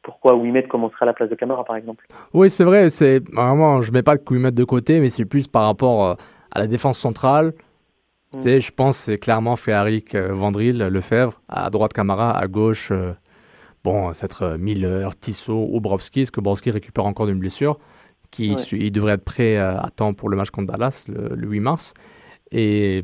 pourquoi 0.04 0.36
Wimet 0.36 0.64
commencera 0.64 1.04
à 1.04 1.06
la 1.08 1.14
place 1.14 1.30
de 1.30 1.36
Camara, 1.36 1.64
par 1.64 1.76
exemple. 1.76 2.06
Oui, 2.34 2.50
c'est 2.50 2.64
vrai. 2.64 2.90
C'est 2.90 3.22
vraiment, 3.34 3.82
je 3.82 3.92
mets 3.92 4.04
pas 4.04 4.14
le 4.14 4.22
Wimet 4.30 4.52
de 4.52 4.64
côté, 4.64 5.00
mais 5.00 5.10
c'est 5.10 5.26
plus 5.26 5.48
par 5.48 5.66
rapport 5.66 6.06
euh, 6.06 6.14
à 6.52 6.60
la 6.60 6.68
défense 6.68 7.00
centrale. 7.00 7.48
Mm. 7.48 8.38
Tu 8.38 8.42
sais, 8.42 8.60
je 8.60 8.72
pense 8.72 8.98
c'est 8.98 9.18
clairement 9.18 9.56
Ferrari, 9.56 10.04
euh, 10.14 10.30
Vandril, 10.32 10.78
Lefebvre, 10.78 11.42
à 11.50 11.70
droite 11.70 11.94
Camara, 11.94 12.38
à 12.38 12.48
gauche. 12.48 12.92
Bon, 13.86 14.12
c'est 14.12 14.26
être 14.26 14.58
Miller, 14.60 15.16
Tissot 15.16 15.70
ou 15.72 15.82
ce 16.00 16.32
que 16.32 16.42
Brovski 16.42 16.72
récupère 16.72 17.06
encore 17.06 17.28
d'une 17.28 17.40
blessure 17.40 17.80
qui 18.32 18.54
il 18.74 18.92
devrait 18.92 19.14
être 19.14 19.24
prêt 19.24 19.58
euh, 19.58 19.80
à 19.80 19.90
temps 19.96 20.14
pour 20.14 20.30
le 20.30 20.36
match 20.36 20.50
contre 20.50 20.72
Dallas 20.72 21.08
le, 21.10 21.48
8 21.48 21.60
mars? 21.62 21.94
Et 22.52 23.04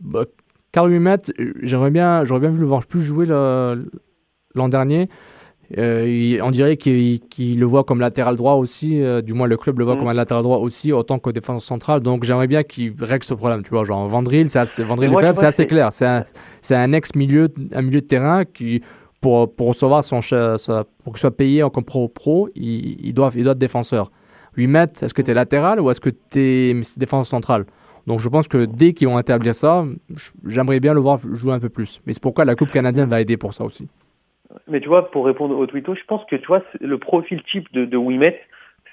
bah, 0.00 0.24
Carl 0.72 0.92
Humet, 0.92 1.22
j'aimerais 1.62 1.90
bien, 1.90 2.24
j'aurais 2.24 2.40
bien 2.40 2.50
vu 2.50 2.58
le 2.58 2.66
voir 2.66 2.84
plus 2.84 3.02
jouer 3.02 3.26
l'an 3.26 4.68
dernier. 4.68 5.08
Euh, 5.78 6.38
on 6.42 6.50
dirait 6.50 6.76
qu'il 6.76 7.58
le 7.58 7.66
voit 7.66 7.82
comme 7.82 8.00
latéral 8.00 8.36
droit 8.36 8.54
aussi, 8.54 9.02
euh, 9.02 9.20
du 9.20 9.34
moins 9.34 9.48
le 9.48 9.56
club 9.56 9.80
le 9.80 9.84
voit 9.84 9.96
mm. 9.96 9.98
comme 9.98 10.08
un 10.08 10.14
latéral 10.14 10.42
droit 10.44 10.58
aussi, 10.58 10.92
autant 10.92 11.18
que 11.18 11.30
défense 11.30 11.64
centrale. 11.64 12.00
Donc 12.00 12.24
j'aimerais 12.24 12.46
bien 12.46 12.62
qu'il 12.62 12.94
règle 13.00 13.24
ce 13.24 13.34
problème. 13.34 13.62
Tu 13.62 13.70
vois, 13.70 13.84
genre 13.84 14.06
Vandril, 14.06 14.50
c'est 14.50 14.60
assez, 14.60 14.84
Vandril 14.84 15.10
c'est 15.34 15.46
assez 15.46 15.66
clair. 15.66 15.92
C'est 15.92 16.06
un, 16.06 16.24
un 16.70 16.92
ex-milieu 16.92 17.48
un 17.72 17.82
milieu 17.82 18.00
de 18.00 18.06
terrain 18.06 18.44
qui, 18.44 18.82
pour, 19.20 19.54
pour 19.54 19.68
recevoir 19.68 20.04
son, 20.04 20.20
pour 21.04 21.12
qu'il 21.12 21.20
soit 21.20 21.36
payé 21.36 21.62
en 21.62 21.70
comme 21.70 21.84
pro-pro, 21.84 22.48
il, 22.54 23.06
il, 23.06 23.14
doit, 23.14 23.30
il 23.34 23.44
doit 23.44 23.52
être 23.52 23.58
défenseur 23.58 24.10
lui 24.56 24.66
mettre 24.66 25.02
est-ce 25.02 25.14
que 25.14 25.22
tu 25.22 25.30
es 25.30 25.34
latéral 25.34 25.80
ou 25.80 25.90
est-ce 25.90 26.00
que 26.00 26.10
tu 26.10 26.40
es 26.40 26.74
défense 26.96 27.28
centrale? 27.28 27.66
Donc 28.06 28.20
je 28.20 28.28
pense 28.28 28.48
que 28.48 28.64
dès 28.64 28.92
qu'ils 28.92 29.08
vont 29.08 29.18
établir 29.18 29.54
ça, 29.54 29.84
j'aimerais 30.46 30.80
bien 30.80 30.94
le 30.94 31.00
voir 31.00 31.18
jouer 31.18 31.52
un 31.52 31.60
peu 31.60 31.68
plus. 31.68 32.00
Mais 32.06 32.12
c'est 32.12 32.22
pourquoi 32.22 32.44
la 32.44 32.54
Coupe 32.54 32.70
canadienne 32.70 33.08
va 33.08 33.20
aider 33.20 33.36
pour 33.36 33.52
ça 33.52 33.64
aussi. 33.64 33.88
Mais 34.68 34.80
tu 34.80 34.88
vois, 34.88 35.10
pour 35.10 35.26
répondre 35.26 35.58
au 35.58 35.66
tweeto, 35.66 35.94
je 35.94 36.04
pense 36.06 36.24
que 36.30 36.36
tu 36.36 36.46
vois, 36.46 36.62
le 36.80 36.98
profil 36.98 37.42
type 37.50 37.70
de, 37.72 37.84
de 37.84 37.96
Wimet, 37.96 38.40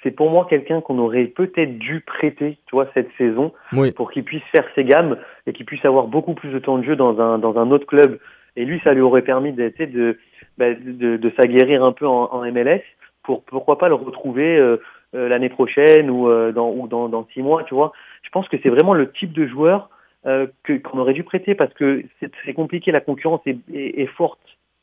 c'est 0.02 0.12
pour 0.12 0.30
moi 0.32 0.48
quelqu'un 0.50 0.82
qu'on 0.82 0.98
aurait 0.98 1.26
peut-être 1.26 1.78
dû 1.78 2.02
prêter, 2.02 2.58
tu 2.66 2.76
vois, 2.76 2.88
cette 2.94 3.10
saison, 3.18 3.54
pour 3.96 4.12
qu'il 4.12 4.24
puisse 4.24 4.44
faire 4.52 4.66
ses 4.76 4.84
gammes 4.84 5.18
et 5.48 5.54
qu'il 5.54 5.66
puisse 5.66 5.86
avoir 5.86 6.08
beaucoup 6.08 6.34
plus 6.34 6.50
de 6.50 6.60
temps 6.60 6.80
de 6.80 6.84
jeu 6.84 6.96
dans 6.96 7.20
un, 7.22 7.38
dans 7.38 7.58
un 7.58 7.72
autre 7.72 7.86
club. 7.86 8.20
Et 8.56 8.66
lui, 8.66 8.80
ça 8.84 8.94
lui 8.94 9.02
aurait 9.02 9.24
permis 9.24 9.52
de, 9.52 9.74
de, 9.80 10.18
bah, 10.58 10.74
de, 10.74 11.18
de 11.18 11.34
s'aguerrir 11.38 11.84
un 11.84 11.92
peu 11.92 12.08
en, 12.08 12.26
en, 12.32 12.52
MLS 12.52 12.82
pour 13.24 13.44
pourquoi 13.44 13.78
pas 13.78 13.88
le 13.88 13.96
retrouver 13.96 14.58
euh, 14.58 14.78
euh, 15.16 15.28
l'année 15.28 15.50
prochaine 15.50 16.10
ou 16.10 16.28
euh, 16.28 16.52
dans 16.52 16.72
ou 16.72 16.88
dans, 16.88 17.08
dans 17.08 17.28
six 17.34 17.44
mois, 17.44 17.64
tu 17.64 17.76
vois. 17.76 17.92
Je 18.24 18.30
pense 18.32 18.48
que 18.48 18.58
c'est 18.64 18.70
vraiment 18.70 18.96
le 18.96 19.12
type 19.12 19.32
de 19.32 19.46
joueur 19.46 19.90
euh, 20.26 20.48
que 20.64 20.74
qu'on 20.74 20.98
aurait 20.98 21.14
dû 21.14 21.24
prêter 21.24 21.54
parce 21.54 21.72
que 21.74 22.04
c'est 22.20 22.54
compliqué, 22.54 22.92
la 22.92 23.00
concurrence 23.00 23.42
est, 23.46 23.58
est, 23.72 24.08
forte 24.08 24.40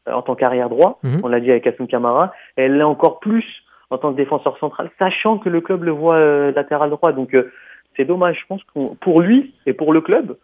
en 0.07 0.23
tant 0.23 0.37
qu'arrière 0.37 0.68
droit, 0.68 1.01
mhm. 1.03 1.21
on 1.25 1.29
l'a 1.29 1.41
dit 1.41 1.51
avec 1.51 1.66
Assun 1.66 1.87
Camara, 1.87 2.33
elle 2.55 2.77
l'est 2.77 2.85
encore 2.85 3.18
plus 3.18 3.45
en 3.91 3.99
tant 3.99 4.12
que 4.12 4.16
défenseur 4.16 4.57
central, 4.59 4.91
sachant 5.01 5.39
que 5.39 5.49
le 5.49 5.61
club 5.61 5.83
le 5.83 5.91
voit 5.91 6.53
latéral 6.53 6.91
droit. 6.91 7.11
Donc 7.12 7.37
c'est 7.97 8.05
dommage, 8.05 8.39
je 8.41 8.47
pense 8.47 8.62
pour 9.01 9.21
lui 9.21 9.53
et 9.66 9.73
pour 9.73 9.93
le 9.93 10.01
club, 10.01 10.37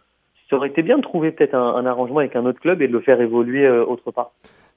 ça 0.49 0.55
aurait 0.55 0.69
été 0.69 0.81
bien 0.81 0.97
de 0.97 1.01
trouver 1.01 1.31
peut-être 1.31 1.55
un, 1.55 1.75
un, 1.75 1.85
arrangement 1.85 2.19
avec 2.19 2.35
un 2.35 2.45
autre 2.45 2.59
club 2.59 2.81
et 2.81 2.87
de 2.87 2.93
le 2.93 3.01
faire 3.01 3.19
évoluer 3.21 3.69
autre 3.69 4.11
part. 4.11 4.31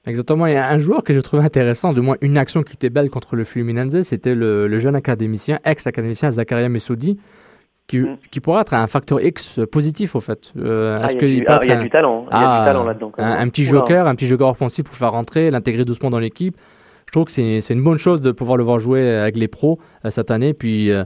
Exactement. 0.05 0.47
Il 0.47 0.53
y 0.53 0.57
a 0.57 0.67
un 0.69 0.79
joueur 0.79 1.03
que 1.03 1.13
je 1.13 1.19
trouvais 1.19 1.43
intéressant, 1.43 1.93
du 1.93 2.01
moins 2.01 2.17
une 2.21 2.37
action 2.37 2.63
qui 2.63 2.73
était 2.73 2.89
belle 2.89 3.09
contre 3.09 3.35
le 3.35 3.43
Fluminense, 3.43 4.01
c'était 4.01 4.33
le, 4.33 4.77
jeune 4.79 4.95
académicien, 4.95 5.59
ex-académicien 5.63 6.31
Zakaria 6.31 6.69
Messoudi, 6.69 7.19
qui, 7.87 7.99
mm. 7.99 8.17
qui, 8.31 8.39
pourrait 8.39 8.61
être 8.61 8.73
un 8.73 8.87
facteur 8.87 9.21
X 9.21 9.59
positif 9.71 10.15
au 10.15 10.19
fait. 10.19 10.53
Euh, 10.57 10.99
ah, 11.01 11.07
il 11.11 11.37
y, 11.37 11.45
a, 11.45 11.59
du, 11.59 11.67
y, 11.67 11.77
du 11.77 11.89
talent, 11.89 12.25
il 12.31 12.33
y 12.33 12.37
a 12.37 12.39
du 12.39 12.45
ah, 12.45 12.63
talent 12.65 12.83
là-dedans. 12.83 13.11
Un, 13.17 13.47
petit 13.49 13.63
joker, 13.63 14.07
un 14.07 14.15
petit 14.15 14.27
joker 14.27 14.49
offensif 14.49 14.85
pour 14.85 14.95
faire 14.95 15.11
rentrer, 15.11 15.51
l'intégrer 15.51 15.85
doucement 15.85 16.09
dans 16.09 16.19
l'équipe. 16.19 16.55
Je 17.05 17.11
trouve 17.11 17.25
que 17.25 17.31
c'est 17.31 17.73
une 17.73 17.83
bonne 17.83 17.97
chose 17.97 18.21
de 18.21 18.31
pouvoir 18.31 18.57
le 18.57 18.63
voir 18.63 18.79
jouer 18.79 19.17
avec 19.17 19.35
les 19.35 19.49
pros 19.49 19.79
euh, 20.05 20.09
cette 20.09 20.31
année. 20.31 20.53
Puis 20.53 20.89
euh, 20.89 21.03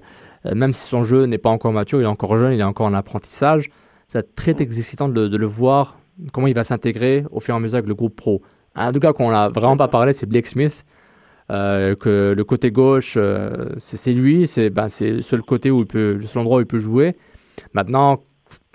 même 0.53 0.71
si 0.71 0.87
son 0.87 1.03
jeu 1.03 1.25
n'est 1.25 1.39
pas 1.39 1.49
encore 1.49 1.73
mature, 1.73 1.99
il 1.99 2.03
est 2.03 2.07
encore 2.07 2.37
jeune, 2.37 2.53
il 2.53 2.59
est 2.61 2.63
encore 2.63 2.85
en 2.85 2.93
apprentissage. 2.93 3.69
C'est 4.07 4.35
très 4.35 4.55
excitant 4.59 5.09
de, 5.09 5.27
de, 5.27 5.37
le 5.37 5.45
voir, 5.45 5.97
comment 6.31 6.47
il 6.47 6.55
va 6.55 6.63
s'intégrer 6.63 7.25
au 7.31 7.39
fur 7.39 7.55
et 7.55 7.57
à 7.57 7.59
mesure 7.59 7.77
avec 7.77 7.87
le 7.87 7.95
groupe 7.95 8.15
pro. 8.15 8.41
En 8.75 8.91
tout 8.91 8.99
cas, 8.99 9.13
qu'on 9.13 9.31
n'a 9.31 9.49
vraiment 9.49 9.77
pas 9.77 9.87
parlé, 9.87 10.13
c'est 10.13 10.25
Blake 10.25 10.47
Smith. 10.47 10.85
Euh, 11.51 11.95
que 11.95 12.33
le 12.35 12.43
côté 12.43 12.71
gauche, 12.71 13.15
euh, 13.17 13.69
c'est 13.77 14.13
lui, 14.13 14.47
c'est 14.47 14.71
ben, 14.71 14.87
le 14.99 15.21
seul 15.21 15.43
côté 15.43 15.69
où 15.69 15.81
il 15.81 15.85
peut, 15.85 16.13
le 16.13 16.25
seul 16.25 16.41
endroit 16.41 16.57
où 16.57 16.61
il 16.61 16.65
peut 16.65 16.79
jouer. 16.79 17.15
Maintenant, 17.73 18.23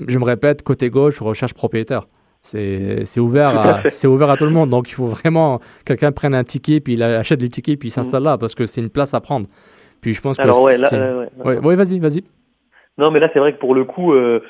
je 0.07 0.19
me 0.19 0.25
répète, 0.25 0.63
côté 0.63 0.89
gauche, 0.89 1.21
recherche 1.21 1.53
propriétaire. 1.53 2.07
C'est 2.43 3.19
ouvert, 3.19 3.59
à, 3.59 4.07
ouvert 4.07 4.31
à 4.31 4.37
tout 4.37 4.45
le 4.45 4.53
monde. 4.53 4.71
Donc, 4.71 4.89
il 4.89 4.95
faut 4.95 5.09
vraiment 5.09 5.61
quelqu'un 5.85 6.13
prenne 6.13 6.35
un 6.35 6.45
ticket, 6.45 6.81
puis 6.81 6.95
il 6.95 7.03
achète 7.03 7.43
les 7.43 7.49
tickets, 7.49 7.79
puis 7.79 7.89
il 7.89 7.93
s'installe 7.93 8.23
là, 8.23 8.39
parce 8.39 8.55
que 8.55 8.67
c'est 8.67 8.81
une 8.81 8.89
place 8.89 9.15
à 9.15 9.21
prendre. 9.21 9.47
Puis 10.01 10.15
je 10.15 10.21
pense 10.23 10.37
que. 10.37 10.43
Alors, 10.43 10.63
ouais, 10.63 10.79
là, 10.79 10.91
ouais, 11.45 11.75
vas-y, 11.75 11.99
vas-y. 11.99 12.25
Non, 12.99 13.11
mais 13.11 13.21
là, 13.21 13.29
c'est 13.33 13.41
vrai 13.41 13.53
que 13.53 13.59
pour 13.59 13.75
le 13.75 13.85
coup, 13.85 14.13
euh, 14.13 14.41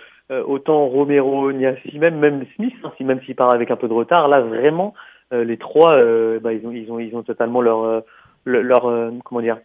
autant 0.47 0.87
Romero, 0.87 1.53
Niassi, 1.53 1.99
même, 1.99 2.19
même 2.19 2.45
Smith, 2.55 2.75
hein, 2.85 2.93
si, 2.97 3.05
même 3.05 3.21
s'il 3.23 3.35
part 3.35 3.53
avec 3.53 3.71
un 3.71 3.77
peu 3.77 3.89
de 3.89 3.93
retard, 3.93 4.29
là, 4.29 4.41
vraiment, 4.41 4.95
euh, 5.33 5.45
les 5.45 5.57
trois, 5.59 5.97
euh, 5.97 6.41
bah, 6.41 6.53
ils 6.53 6.67
ont, 6.67 6.73
ils 6.73 6.91
ont, 6.91 6.99
ils 6.99 7.15
ont 7.15 7.23
totalement 7.23 7.61
leur, 7.61 7.85
euh, 7.85 8.01
leur, 8.45 9.13
comment 9.25 9.41
dire, 9.41 9.59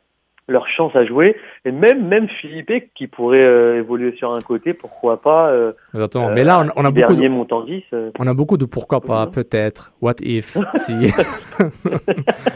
leur 0.47 0.67
chance 0.67 0.95
à 0.95 1.05
jouer. 1.05 1.35
Et 1.65 1.71
même, 1.71 2.07
même 2.07 2.27
Philippe 2.39 2.93
qui 2.93 3.07
pourrait 3.07 3.77
évoluer 3.77 4.15
sur 4.17 4.31
un 4.31 4.41
côté, 4.41 4.75
pourquoi 4.75 5.21
pas. 5.21 5.51
Attends, 5.93 6.29
mais 6.31 6.43
là, 6.43 6.63
on, 6.75 6.85
a 6.85 6.91
beaucoup 6.91 7.15
de, 7.15 7.27
Montandis, 7.27 7.83
on 8.19 8.27
a 8.27 8.33
beaucoup 8.35 8.57
de 8.57 8.65
pourquoi 8.65 9.01
pas, 9.01 9.25
peut-être, 9.25 9.93
what 10.01 10.15
if, 10.21 10.55
si. 10.75 10.93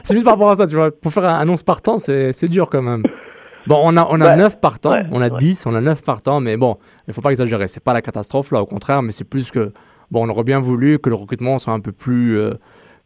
c'est 0.03 0.13
juste 0.13 0.25
par 0.25 0.33
rapport 0.33 0.51
à 0.51 0.55
ça, 0.55 0.67
tu 0.67 0.75
vois. 0.75 0.91
Pour 0.91 1.11
faire 1.11 1.25
un 1.25 1.39
annonce 1.39 1.63
partant, 1.63 1.97
c'est, 1.97 2.31
c'est 2.31 2.47
dur 2.47 2.69
quand 2.69 2.83
même. 2.83 3.03
Bon, 3.69 3.79
on 3.83 3.95
a, 3.97 4.07
on 4.09 4.19
a 4.19 4.35
9 4.35 4.59
partants, 4.59 4.99
on 5.11 5.21
a 5.21 5.29
10, 5.29 5.67
on 5.67 5.75
a 5.75 5.81
9 5.81 6.03
partants, 6.03 6.39
mais 6.39 6.57
bon, 6.57 6.77
il 7.07 7.13
faut 7.13 7.21
pas 7.21 7.29
exagérer. 7.29 7.67
C'est 7.67 7.83
pas 7.83 7.93
la 7.93 8.01
catastrophe, 8.01 8.51
là, 8.51 8.61
au 8.63 8.65
contraire, 8.65 9.03
mais 9.03 9.11
c'est 9.11 9.29
plus 9.29 9.51
que, 9.51 9.71
bon, 10.09 10.25
on 10.25 10.29
aurait 10.29 10.43
bien 10.43 10.59
voulu 10.59 10.97
que 10.97 11.07
le 11.07 11.15
recrutement 11.15 11.59
soit 11.59 11.73
un 11.73 11.79
peu 11.79 11.91
plus, 11.91 12.35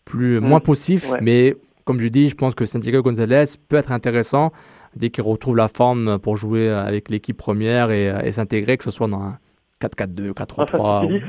plus, 0.05 0.39
mm. 0.39 0.43
moins 0.45 0.61
poussif. 0.61 1.11
Mais 1.21 1.57
comme 1.83 1.99
je 1.99 2.07
dis, 2.07 2.29
je 2.29 2.35
pense 2.35 2.55
que 2.55 2.65
Santiago 2.65 3.01
Gonzalez 3.01 3.43
peut 3.67 3.75
être 3.75 3.91
intéressant 3.91 4.53
dès 4.95 5.09
qu'il 5.09 5.25
retrouve 5.25 5.57
la 5.57 5.67
forme 5.67 6.17
pour 6.19 6.37
jouer 6.37 6.69
avec 6.69 7.09
l'équipe 7.09 7.35
première 7.35 7.91
et, 7.91 8.31
s'intégrer, 8.31 8.77
que 8.77 8.85
ce 8.85 8.91
soit 8.91 9.07
dans 9.07 9.21
un 9.21 9.37
4-4-2, 9.81 10.31
4-3-3 10.31 11.21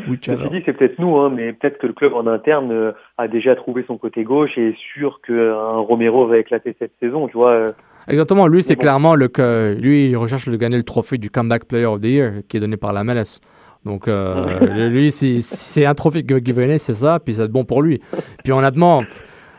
Je 0.45 0.49
dis, 0.49 0.63
c'est 0.65 0.75
peut-être 0.75 1.01
nous, 1.01 1.17
hein, 1.17 1.31
mais 1.35 1.53
peut-être 1.53 1.79
que 1.79 1.89
le 1.89 1.93
club 1.93 2.15
en 2.15 2.27
interne 2.27 2.71
euh, 2.71 2.93
a 3.19 3.27
déjà 3.27 3.57
trouvé 3.57 3.85
son 3.89 3.99
côté 3.99 4.23
gauche 4.23 4.57
et 4.57 4.69
est 4.69 4.79
sûr 4.95 5.21
qu'un 5.27 5.79
Romero 5.79 6.27
va 6.27 6.39
éclater 6.39 6.77
cette 6.79 6.93
saison, 7.01 7.27
tu 7.27 7.37
vois. 7.37 7.51
Euh. 7.51 7.69
Exactement, 8.09 8.47
lui, 8.47 8.63
c'est 8.63 8.77
clairement 8.77 9.15
le 9.15 9.29
que 9.29 9.77
lui, 9.81 10.11
il 10.11 10.17
recherche 10.17 10.49
de 10.49 10.57
gagner 10.57 10.77
le 10.77 10.83
trophée 10.83 11.19
du 11.19 11.31
Comeback 11.31 11.65
Player 11.65 11.87
of 11.87 12.01
the 12.01 12.05
Year 12.05 12.33
qui 12.49 12.57
est 12.59 12.61
donné 12.61 12.77
par 12.77 12.93
la 12.93 13.03
MLS. 13.05 13.41
Donc, 13.85 14.09
euh, 14.09 14.89
lui, 14.89 15.11
c'est 15.13 15.85
un 15.87 15.95
trophée 15.95 16.25
qui 16.25 16.53
venait, 16.53 16.79
c'est 16.79 16.95
ça, 16.95 17.19
puis 17.21 17.35
c'est 17.35 17.49
bon 17.49 17.65
pour 17.65 17.83
lui. 17.83 18.01
Puis 18.43 18.53
honnêtement, 18.53 19.03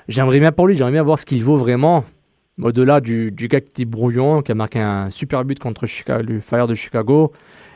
j'aimerais 0.07 0.39
bien 0.39 0.51
pour 0.51 0.67
lui, 0.67 0.75
j'aimerais 0.75 0.93
bien 0.93 1.03
voir 1.03 1.19
ce 1.19 1.25
qu'il 1.25 1.43
vaut 1.43 1.57
vraiment. 1.57 2.03
au-delà 2.61 3.01
du, 3.01 3.31
du 3.31 3.47
gars 3.47 3.61
qui 3.61 3.71
dit 3.73 3.85
brouillon, 3.85 4.41
qui 4.41 4.51
a 4.51 4.55
marqué 4.55 4.79
un 4.79 5.09
super 5.11 5.43
but 5.45 5.59
contre 5.59 5.85
Chicago, 5.85 6.23
le 6.27 6.39
Fire 6.39 6.67
de 6.67 6.73
Chicago, 6.73 7.31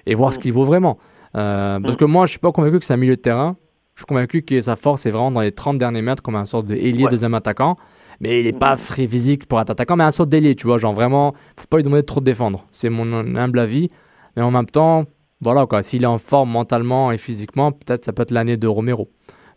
et 0.05 0.15
voir 0.15 0.34
ce 0.34 0.39
qu'il 0.39 0.53
vaut 0.53 0.65
vraiment. 0.65 0.97
Euh, 1.36 1.80
parce 1.82 1.95
que 1.95 2.05
moi, 2.05 2.26
je 2.26 2.32
suis 2.32 2.39
pas 2.39 2.51
convaincu 2.51 2.80
que 2.80 2.86
c'est 2.86 2.93
un 2.93 2.97
milieu 2.97 3.15
de 3.15 3.22
terrain. 3.22 3.55
Je 3.95 4.01
suis 4.01 4.05
convaincu 4.07 4.41
que 4.43 4.59
sa 4.61 4.76
force 4.78 5.05
est 5.05 5.11
vraiment 5.11 5.32
dans 5.32 5.41
les 5.41 5.51
30 5.51 5.78
derniers 5.78 6.01
mètres, 6.01 6.24
comme 6.24 6.36
un 6.36 6.45
sorte 6.45 6.65
de 6.65 6.74
ailier 6.76 7.03
Ouais. 7.03 7.09
deuxième 7.11 7.34
attaquant. 7.34 7.76
Mais 8.22 8.41
il 8.41 8.47
est 8.47 8.57
pas 8.57 8.76
très 8.76 9.07
physique 9.07 9.47
pour 9.47 9.61
être 9.61 9.70
attaquant, 9.70 9.95
mais 9.95 10.03
un 10.03 10.11
sorte 10.11 10.30
d'ailier, 10.30 10.55
tu 10.55 10.67
vois. 10.67 10.78
Genre 10.78 10.93
vraiment, 10.93 11.34
faut 11.57 11.67
pas 11.70 11.78
lui 11.78 11.84
demander 11.84 12.01
de 12.01 12.05
trop 12.07 12.20
de 12.20 12.26
défendre. 12.26 12.65
C'est 12.72 12.89
mon 12.89 13.11
humble 13.36 13.59
avis. 13.59 13.89
Mais 14.36 14.43
en 14.43 14.51
même 14.51 14.65
temps, 14.65 15.05
voilà 15.41 15.65
quoi. 15.65 15.84
S'il 15.84 16.03
est 16.03 16.07
en 16.07 16.17
forme 16.17 16.51
mentalement 16.51 17.11
et 17.11 17.17
physiquement, 17.17 17.72
peut-être 17.72 18.03
ça 18.05 18.11
peut 18.13 18.24
être 18.24 18.32
l'année 18.32 18.57
de 18.57 18.67
Romero. 18.67 19.07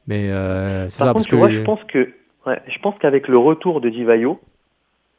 Mais 0.06 0.30
euh, 0.30 0.88
c'est 0.88 1.02
ça, 1.02 1.12
contre, 1.12 1.14
parce 1.14 1.26
que. 1.28 1.36
vois, 1.36 1.50
je 1.50 1.60
pense 1.60 1.82
que, 1.84 2.12
ouais, 2.46 2.60
je 2.68 2.78
pense 2.80 2.94
qu'avec 3.00 3.28
le 3.28 3.38
retour 3.38 3.80
de 3.80 3.88
Divayo, 3.88 4.38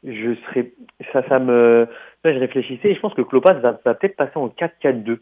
je 0.04 0.34
serais, 0.46 0.72
ça, 1.12 1.26
ça 1.28 1.38
me, 1.38 1.86
là, 2.24 2.34
je 2.34 2.38
réfléchissais 2.38 2.90
et 2.90 2.94
je 2.94 3.00
pense 3.00 3.14
que 3.14 3.22
Klopas 3.22 3.54
va, 3.54 3.80
va 3.84 3.94
peut-être 3.94 4.16
passer 4.16 4.36
en 4.36 4.48
4-4-2, 4.48 5.04
tu 5.04 5.20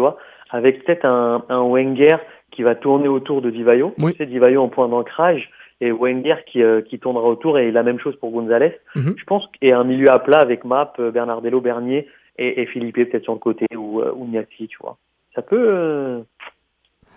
vois, 0.00 0.16
avec 0.50 0.84
peut-être 0.84 1.04
un, 1.04 1.44
un 1.48 1.62
Wenger 1.62 2.16
qui 2.50 2.62
va 2.62 2.74
tourner 2.74 3.08
autour 3.08 3.42
de 3.42 3.50
Divayo, 3.50 3.94
Oui. 3.98 4.12
tu 4.12 4.18
sais, 4.18 4.26
Divayo 4.26 4.62
en 4.62 4.68
point 4.68 4.88
d'ancrage 4.88 5.50
et 5.82 5.90
Wenger 5.90 6.36
qui, 6.46 6.62
euh, 6.62 6.80
qui 6.80 6.98
tournera 7.00 7.26
autour 7.26 7.58
et 7.58 7.72
la 7.72 7.82
même 7.82 7.98
chose 7.98 8.14
pour 8.16 8.30
Gonzalez. 8.30 8.78
Mhm. 8.94 9.14
Je 9.16 9.24
pense 9.24 9.44
et 9.60 9.72
un 9.72 9.82
milieu 9.82 10.10
à 10.10 10.20
plat 10.20 10.38
avec 10.38 10.64
Map, 10.64 10.92
euh, 11.00 11.10
Bernardello, 11.10 11.60
Bernier 11.60 12.06
et, 12.38 12.62
et 12.62 12.66
Philippe 12.66 12.94
peut-être 12.94 13.24
sur 13.24 13.32
le 13.32 13.40
côté 13.40 13.66
ou, 13.76 14.00
euh, 14.00 14.12
ou 14.14 14.28
tu 14.48 14.78
vois. 14.80 14.96
Ça 15.34 15.42
peut, 15.42 15.66
euh, 15.68 16.20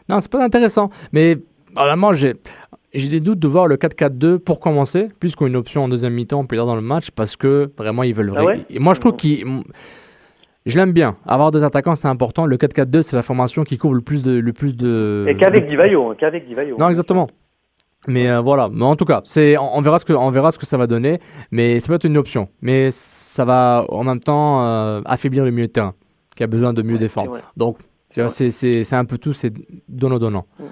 Non, 0.09 0.19
c'est 0.19 0.31
pas 0.31 0.43
intéressant. 0.43 0.89
Mais 1.13 1.37
vraiment, 1.75 2.11
j'ai 2.11 2.33
j'ai 2.93 3.09
des 3.09 3.19
doutes 3.19 3.39
de 3.39 3.47
voir 3.47 3.67
le 3.67 3.75
4-4-2 3.75 4.39
pour 4.39 4.59
commencer, 4.61 5.09
plus 5.19 5.35
qu'une 5.35 5.57
option 5.57 5.83
en 5.83 5.89
deuxième 5.89 6.13
mi-temps 6.13 6.45
plus 6.45 6.57
tard 6.57 6.65
dans 6.65 6.77
le 6.77 6.81
match, 6.81 7.11
parce 7.11 7.35
que 7.35 7.69
vraiment, 7.77 8.03
ils 8.03 8.15
veulent. 8.15 8.31
Ah 8.35 8.45
ouais 8.45 8.61
et 8.69 8.79
moi, 8.79 8.93
je 8.93 9.01
trouve 9.01 9.15
qu'ils. 9.15 9.45
Je 10.65 10.77
l'aime 10.77 10.93
bien. 10.93 11.17
Avoir 11.27 11.51
deux 11.51 11.63
attaquants, 11.63 11.93
c'est 11.93 12.07
important. 12.07 12.47
Le 12.47 12.57
4-4-2, 12.57 13.03
c'est 13.03 13.15
la 13.15 13.21
formation 13.21 13.63
qui 13.63 13.77
couvre 13.77 13.93
le 13.93 14.01
plus 14.01 14.23
de. 14.23 14.39
Le 14.39 14.53
plus 14.53 14.75
de 14.75 15.25
et 15.27 15.35
qu'avec 15.35 15.67
Divayo, 15.67 16.09
hein, 16.09 16.15
qu'avec 16.17 16.47
Divayo. 16.47 16.77
Non, 16.79 16.89
exactement. 16.89 17.27
Mais 18.07 18.29
euh, 18.29 18.41
voilà. 18.41 18.69
Mais 18.71 18.83
en 18.85 18.95
tout 18.95 19.05
cas, 19.05 19.21
c'est 19.25 19.57
on, 19.57 19.77
on 19.77 19.81
verra 19.81 19.99
ce 19.99 20.05
que 20.05 20.13
on 20.13 20.29
verra 20.29 20.51
ce 20.51 20.57
que 20.59 20.65
ça 20.65 20.77
va 20.77 20.87
donner. 20.87 21.19
Mais 21.51 21.79
ça 21.79 21.87
peut 21.87 21.93
être 21.95 22.05
une 22.05 22.17
option. 22.17 22.49
Mais 22.61 22.89
ça 22.91 23.45
va 23.45 23.85
en 23.89 24.03
même 24.03 24.19
temps 24.19 24.65
euh, 24.65 25.01
affaiblir 25.05 25.43
le 25.45 25.51
milieu 25.51 25.67
de 25.67 25.71
terrain, 25.71 25.93
qui 26.35 26.43
a 26.43 26.47
besoin 26.47 26.73
de 26.73 26.81
mieux 26.81 26.93
Ouais, 26.93 26.99
défendre. 26.99 27.37
Donc, 27.57 27.77
c'est 28.29 28.49
c'est- 28.51 28.93
un 28.93 29.05
peu 29.05 29.17
tout, 29.17 29.33
c'est 29.33 29.51
donnant-donnant. 29.89 30.45
Mm. 30.59 30.63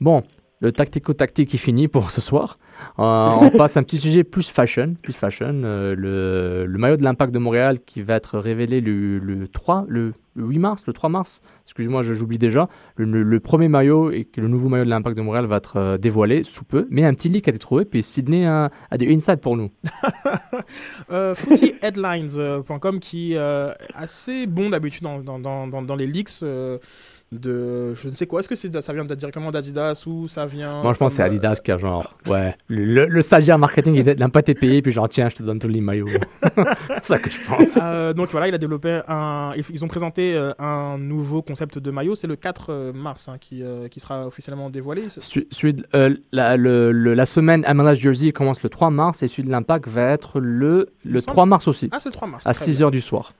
Bon, 0.00 0.22
le 0.64 0.72
tactico-tactique 0.72 1.54
est 1.54 1.58
fini 1.58 1.88
pour 1.88 2.10
ce 2.10 2.20
soir. 2.20 2.58
Euh, 2.98 3.02
on 3.42 3.50
passe 3.50 3.76
à 3.76 3.80
un 3.80 3.82
petit 3.82 3.98
sujet 3.98 4.24
plus 4.24 4.48
fashion. 4.48 4.94
Plus 5.02 5.12
fashion 5.14 5.62
euh, 5.64 5.94
le, 5.94 6.64
le 6.66 6.78
maillot 6.78 6.96
de 6.96 7.02
l'Impact 7.04 7.32
de 7.34 7.38
Montréal 7.38 7.78
qui 7.84 8.00
va 8.02 8.14
être 8.14 8.38
révélé 8.38 8.80
le, 8.80 9.18
le 9.18 9.46
3, 9.46 9.84
le, 9.88 10.14
le 10.34 10.44
8 10.46 10.58
mars, 10.58 10.84
le 10.86 10.92
3 10.94 11.10
mars. 11.10 11.42
Excuse-moi, 11.66 12.00
j'oublie 12.02 12.38
déjà. 12.38 12.68
Le, 12.96 13.38
premier 13.40 13.68
maillot 13.68 14.10
et 14.10 14.26
le 14.36 14.48
nouveau 14.48 14.68
maillot 14.70 14.84
de 14.86 14.90
l'Impact 14.90 15.16
de 15.16 15.22
Montréal 15.22 15.44
va 15.46 15.56
être 15.56 15.76
euh, 15.76 15.98
dévoilé 15.98 16.42
sous 16.44 16.64
peu. 16.64 16.86
Mais 16.90 17.04
un 17.04 17.12
petit 17.12 17.28
leak 17.28 17.46
a 17.46 17.50
été 17.50 17.58
trouvé, 17.58 17.84
puis 17.84 18.02
Sydney 18.02 18.46
a, 18.46 18.70
a 18.90 18.96
des 18.98 19.14
insights 19.14 19.40
pour 19.40 19.56
nous. 19.56 19.70
Euh, 21.10 21.34
FootyHeadlines.com 21.34 22.98
qui 23.00 23.36
euh, 23.36 23.72
est 23.72 23.94
assez 23.94 24.46
bon 24.46 24.70
d'habitude 24.70 25.02
dans, 25.02 25.18
dans, 25.18 25.38
dans, 25.38 25.66
dans- 25.66 25.82
dans 25.82 25.96
les 25.96 26.06
leaks 26.06 26.42
euh, 26.42 26.78
de 27.38 27.94
je 27.94 28.08
ne 28.08 28.14
sais 28.14 28.26
quoi. 28.26 28.40
Est-ce 28.40 28.48
que 28.48 28.54
c'est, 28.54 28.80
ça 28.80 28.92
vient 28.92 29.04
directement 29.04 29.50
d'Adidas 29.50 30.04
ou 30.06 30.28
ça 30.28 30.46
vient. 30.46 30.82
Moi, 30.82 30.92
je 30.92 30.98
pense 30.98 31.12
que 31.12 31.16
c'est 31.16 31.22
euh, 31.22 31.26
Adidas 31.26 31.60
qui 31.64 31.72
a 31.72 31.78
genre, 31.78 32.14
ouais, 32.28 32.54
le, 32.68 33.06
le- 33.06 33.22
stagiaire 33.22 33.58
marketing, 33.58 33.94
il 33.94 34.04
n'a 34.18 34.28
pas 34.28 34.40
été 34.40 34.54
payé, 34.54 34.82
puis 34.82 34.92
genre, 34.92 35.08
tiens, 35.08 35.28
je 35.28 35.36
te 35.36 35.42
donne 35.42 35.58
tous 35.58 35.68
les 35.68 35.80
maillots. 35.80 36.08
c'est 36.88 37.04
ça 37.04 37.18
que 37.18 37.30
je 37.30 37.38
pense. 37.46 37.78
Euh, 37.82 38.12
donc 38.12 38.30
voilà, 38.30 38.48
il 38.48 38.54
a 38.54 38.58
développé 38.58 39.00
un. 39.08 39.52
Ils 39.72 39.84
ont 39.84 39.88
présenté 39.88 40.34
euh, 40.34 40.52
un 40.58 40.98
nouveau 40.98 41.42
concept 41.42 41.78
de 41.78 41.90
maillot. 41.90 42.14
C'est 42.14 42.26
le 42.26 42.36
4 42.36 42.66
euh, 42.70 42.92
mars 42.92 43.28
hein, 43.28 43.36
qui, 43.40 43.62
euh, 43.62 43.88
qui 43.88 44.00
sera 44.00 44.26
officiellement 44.26 44.70
dévoilé. 44.70 45.04
Euh, 45.94 46.16
la, 46.32 46.56
le- 46.56 46.92
le- 46.92 47.14
la 47.14 47.26
semaine 47.26 47.64
MLS 47.74 47.94
Jersey 47.96 48.32
commence 48.32 48.62
le 48.62 48.68
3 48.68 48.90
mars 48.90 49.22
et 49.22 49.28
celui 49.28 49.44
de 49.44 49.50
l'Impact 49.50 49.88
va 49.88 50.10
être 50.10 50.40
le, 50.40 50.88
le 51.04 51.12
me 51.14 51.18
semble- 51.18 51.34
3 51.34 51.46
mars 51.46 51.68
aussi, 51.68 51.88
Ah, 51.92 51.98
c'est 52.00 52.08
le 52.08 52.14
3 52.14 52.28
mars. 52.28 52.46
à 52.46 52.52
très 52.54 52.64
6 52.66 52.78
bien. 52.78 52.88
h 52.88 52.90
du 52.90 53.00
soir, 53.00 53.32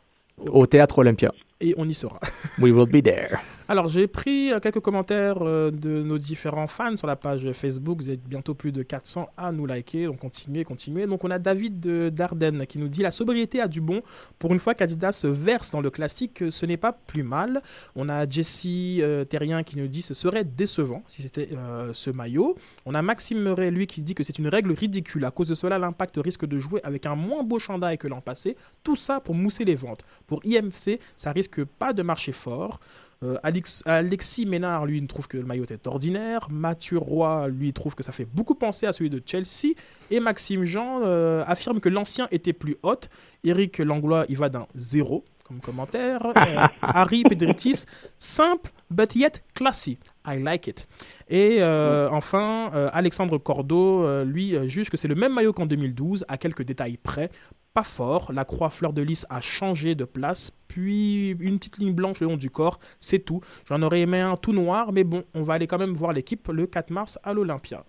au 0.50 0.66
théâtre 0.66 0.98
Olympia. 0.98 1.32
Et 1.60 1.74
on 1.78 1.88
y 1.88 1.94
sera. 1.94 2.18
We 2.58 2.72
will 2.72 2.86
be 2.88 3.02
there. 3.02 3.38
Alors, 3.66 3.88
j'ai 3.88 4.06
pris 4.06 4.52
euh, 4.52 4.60
quelques 4.60 4.80
commentaires 4.80 5.38
euh, 5.40 5.70
de 5.70 6.02
nos 6.02 6.18
différents 6.18 6.66
fans 6.66 6.98
sur 6.98 7.06
la 7.06 7.16
page 7.16 7.50
Facebook. 7.52 8.02
Vous 8.02 8.10
êtes 8.10 8.22
bientôt 8.22 8.52
plus 8.52 8.72
de 8.72 8.82
400 8.82 9.30
à 9.38 9.52
nous 9.52 9.64
liker. 9.64 10.04
Donc, 10.04 10.18
continuez, 10.18 10.64
continuez. 10.64 11.06
Donc, 11.06 11.24
on 11.24 11.30
a 11.30 11.38
David 11.38 11.80
de 11.80 12.10
Dardenne 12.10 12.66
qui 12.66 12.76
nous 12.76 12.88
dit 12.88 13.00
La 13.00 13.10
sobriété 13.10 13.62
a 13.62 13.68
du 13.68 13.80
bon. 13.80 14.02
Pour 14.38 14.52
une 14.52 14.58
fois 14.58 14.74
qu'Adidas 14.74 15.12
se 15.12 15.28
verse 15.28 15.70
dans 15.70 15.80
le 15.80 15.88
classique, 15.88 16.44
ce 16.50 16.66
n'est 16.66 16.76
pas 16.76 16.92
plus 16.92 17.22
mal. 17.22 17.62
On 17.96 18.10
a 18.10 18.28
Jessie 18.28 18.98
euh, 19.00 19.24
Terrien 19.24 19.62
qui 19.62 19.78
nous 19.78 19.88
dit 19.88 20.02
Ce 20.02 20.12
serait 20.12 20.44
décevant 20.44 21.02
si 21.08 21.22
c'était 21.22 21.48
euh, 21.52 21.88
ce 21.94 22.10
maillot. 22.10 22.56
On 22.84 22.94
a 22.94 23.00
Maxime 23.00 23.40
Meuret, 23.40 23.70
lui, 23.70 23.86
qui 23.86 24.02
dit 24.02 24.14
que 24.14 24.22
c'est 24.22 24.38
une 24.38 24.48
règle 24.48 24.72
ridicule. 24.72 25.24
À 25.24 25.30
cause 25.30 25.48
de 25.48 25.54
cela, 25.54 25.78
l'impact 25.78 26.20
risque 26.22 26.44
de 26.44 26.58
jouer 26.58 26.82
avec 26.84 27.06
un 27.06 27.14
moins 27.14 27.42
beau 27.42 27.58
chandail 27.58 27.96
que 27.96 28.08
l'an 28.08 28.20
passé. 28.20 28.58
Tout 28.82 28.96
ça 28.96 29.20
pour 29.20 29.34
mousser 29.34 29.64
les 29.64 29.74
ventes. 29.74 30.04
Pour 30.26 30.44
IMC, 30.44 31.00
ça 31.16 31.32
risque 31.32 31.64
pas 31.64 31.94
de 31.94 32.02
marcher 32.02 32.32
fort. 32.32 32.78
Euh, 33.24 33.36
Alex- 33.42 33.82
Alexis 33.86 34.46
Ménard, 34.46 34.86
lui, 34.86 35.04
trouve 35.06 35.28
que 35.28 35.36
le 35.36 35.44
maillot 35.44 35.64
est 35.70 35.86
ordinaire. 35.86 36.48
Mathieu 36.50 36.98
Roy, 36.98 37.48
lui, 37.48 37.72
trouve 37.72 37.94
que 37.94 38.02
ça 38.02 38.12
fait 38.12 38.26
beaucoup 38.26 38.54
penser 38.54 38.86
à 38.86 38.92
celui 38.92 39.10
de 39.10 39.22
Chelsea. 39.24 39.74
Et 40.10 40.20
Maxime 40.20 40.64
Jean 40.64 41.00
euh, 41.02 41.42
affirme 41.46 41.80
que 41.80 41.88
l'ancien 41.88 42.28
était 42.30 42.52
plus 42.52 42.76
haute. 42.82 43.08
Eric 43.42 43.78
Langlois, 43.78 44.26
il 44.28 44.36
va 44.36 44.48
d'un 44.48 44.66
zéro 44.74 45.24
comme 45.44 45.60
commentaire. 45.60 46.24
Euh, 46.26 46.66
Harry 46.82 47.22
Pedritis, 47.22 47.84
simple 48.18 48.70
but 48.90 49.14
yet 49.14 49.42
classy. 49.54 49.98
I 50.26 50.38
like 50.38 50.66
it. 50.66 50.88
Et 51.28 51.58
euh, 51.60 52.08
enfin, 52.10 52.70
euh, 52.74 52.88
Alexandre 52.92 53.38
Cordeau, 53.38 54.04
euh, 54.04 54.24
lui, 54.24 54.56
euh, 54.56 54.66
juge 54.66 54.90
que 54.90 54.96
c'est 54.96 55.08
le 55.08 55.14
même 55.14 55.34
maillot 55.34 55.52
qu'en 55.52 55.66
2012, 55.66 56.24
à 56.28 56.38
quelques 56.38 56.62
détails 56.62 56.96
près. 56.96 57.30
Pas 57.74 57.82
fort, 57.82 58.32
la 58.32 58.44
croix 58.44 58.70
fleur 58.70 58.92
de 58.92 59.02
lys 59.02 59.26
a 59.30 59.40
changé 59.40 59.94
de 59.94 60.04
place, 60.04 60.52
puis 60.68 61.30
une 61.40 61.58
petite 61.58 61.78
ligne 61.78 61.92
blanche 61.92 62.20
le 62.20 62.28
long 62.28 62.36
du 62.36 62.48
corps, 62.48 62.78
c'est 63.00 63.18
tout. 63.18 63.40
J'en 63.68 63.82
aurais 63.82 64.00
aimé 64.00 64.20
un 64.20 64.36
tout 64.36 64.52
noir, 64.52 64.92
mais 64.92 65.02
bon, 65.02 65.24
on 65.34 65.42
va 65.42 65.54
aller 65.54 65.66
quand 65.66 65.78
même 65.78 65.94
voir 65.94 66.12
l'équipe 66.12 66.46
le 66.48 66.66
4 66.66 66.90
mars 66.90 67.18
à 67.24 67.32
l'Olympia. 67.32 67.84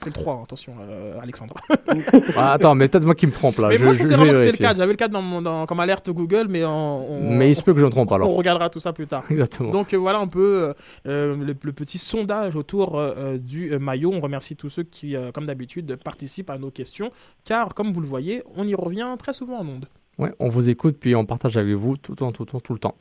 C'est 0.00 0.06
le 0.06 0.12
3, 0.12 0.34
hein, 0.34 0.40
attention, 0.44 0.74
euh, 0.80 1.18
Alexandre. 1.20 1.54
Ah, 2.36 2.52
attends, 2.52 2.74
mais 2.74 2.86
peut-être 2.88 3.04
moi 3.04 3.14
qui 3.14 3.26
me 3.26 3.32
trompe 3.32 3.58
là. 3.58 3.68
mais 3.68 3.76
je, 3.76 3.84
moi, 3.84 3.92
je 3.92 3.98
je 3.98 4.02
pensais 4.04 4.10
vais 4.10 4.16
vraiment 4.16 4.32
que 4.32 4.36
c'était 4.36 4.44
le 4.46 4.52
vérifier. 4.52 4.66
4. 4.66 4.76
J'avais 4.76 4.92
le 4.92 4.96
4 4.96 5.10
dans 5.10 5.22
mon, 5.22 5.42
dans- 5.42 5.66
comme 5.66 5.80
alerte 5.80 6.10
Google, 6.10 6.46
mais 6.48 6.64
on, 6.64 7.10
on- 7.12 7.30
Mais 7.36 7.50
il 7.50 7.54
se 7.54 7.62
peut 7.62 7.72
que 7.72 7.80
je 7.80 7.84
me 7.86 7.90
trompe 7.90 8.12
on 8.12 8.14
alors. 8.14 8.34
regardera 8.34 8.70
tout 8.70 8.78
ça 8.78 8.92
plus 8.92 9.06
tard. 9.06 9.24
Exactement. 9.30 9.70
Donc 9.70 9.92
euh, 9.94 9.96
voilà 9.96 10.18
un 10.20 10.28
peu 10.28 10.74
euh, 11.06 11.34
le, 11.36 11.56
le 11.60 11.72
petit 11.72 11.98
sondage 11.98 12.54
autour 12.56 12.98
euh, 12.98 13.38
du 13.38 13.76
maillot. 13.78 14.12
On 14.14 14.20
remercie 14.20 14.54
tous 14.54 14.68
ceux 14.68 14.82
qui, 14.84 15.16
comme 15.34 15.46
d'habitude, 15.46 15.96
participent 15.96 16.50
à 16.50 16.58
nos 16.58 16.70
questions, 16.70 17.10
car 17.44 17.74
comme 17.74 17.92
vous 17.92 18.00
le 18.00 18.06
voyez, 18.06 18.42
on 18.54 18.66
y 18.66 18.74
revient 18.74 19.08
très 19.18 19.32
souvent 19.32 19.58
en 19.58 19.66
ondes. 19.66 19.86
Ouais, 20.18 20.32
on 20.38 20.48
vous 20.48 20.70
écoute 20.70 20.96
puis 20.98 21.14
on 21.14 21.26
partage 21.26 21.58
avec 21.58 21.74
vous 21.74 21.98
tout 21.98 22.12
le 22.12 22.16
temps, 22.16 22.32
tout 22.32 22.44
le 22.44 22.48
temps, 22.48 22.60
tout 22.60 22.72
le 22.72 22.78
temps. 22.78 22.94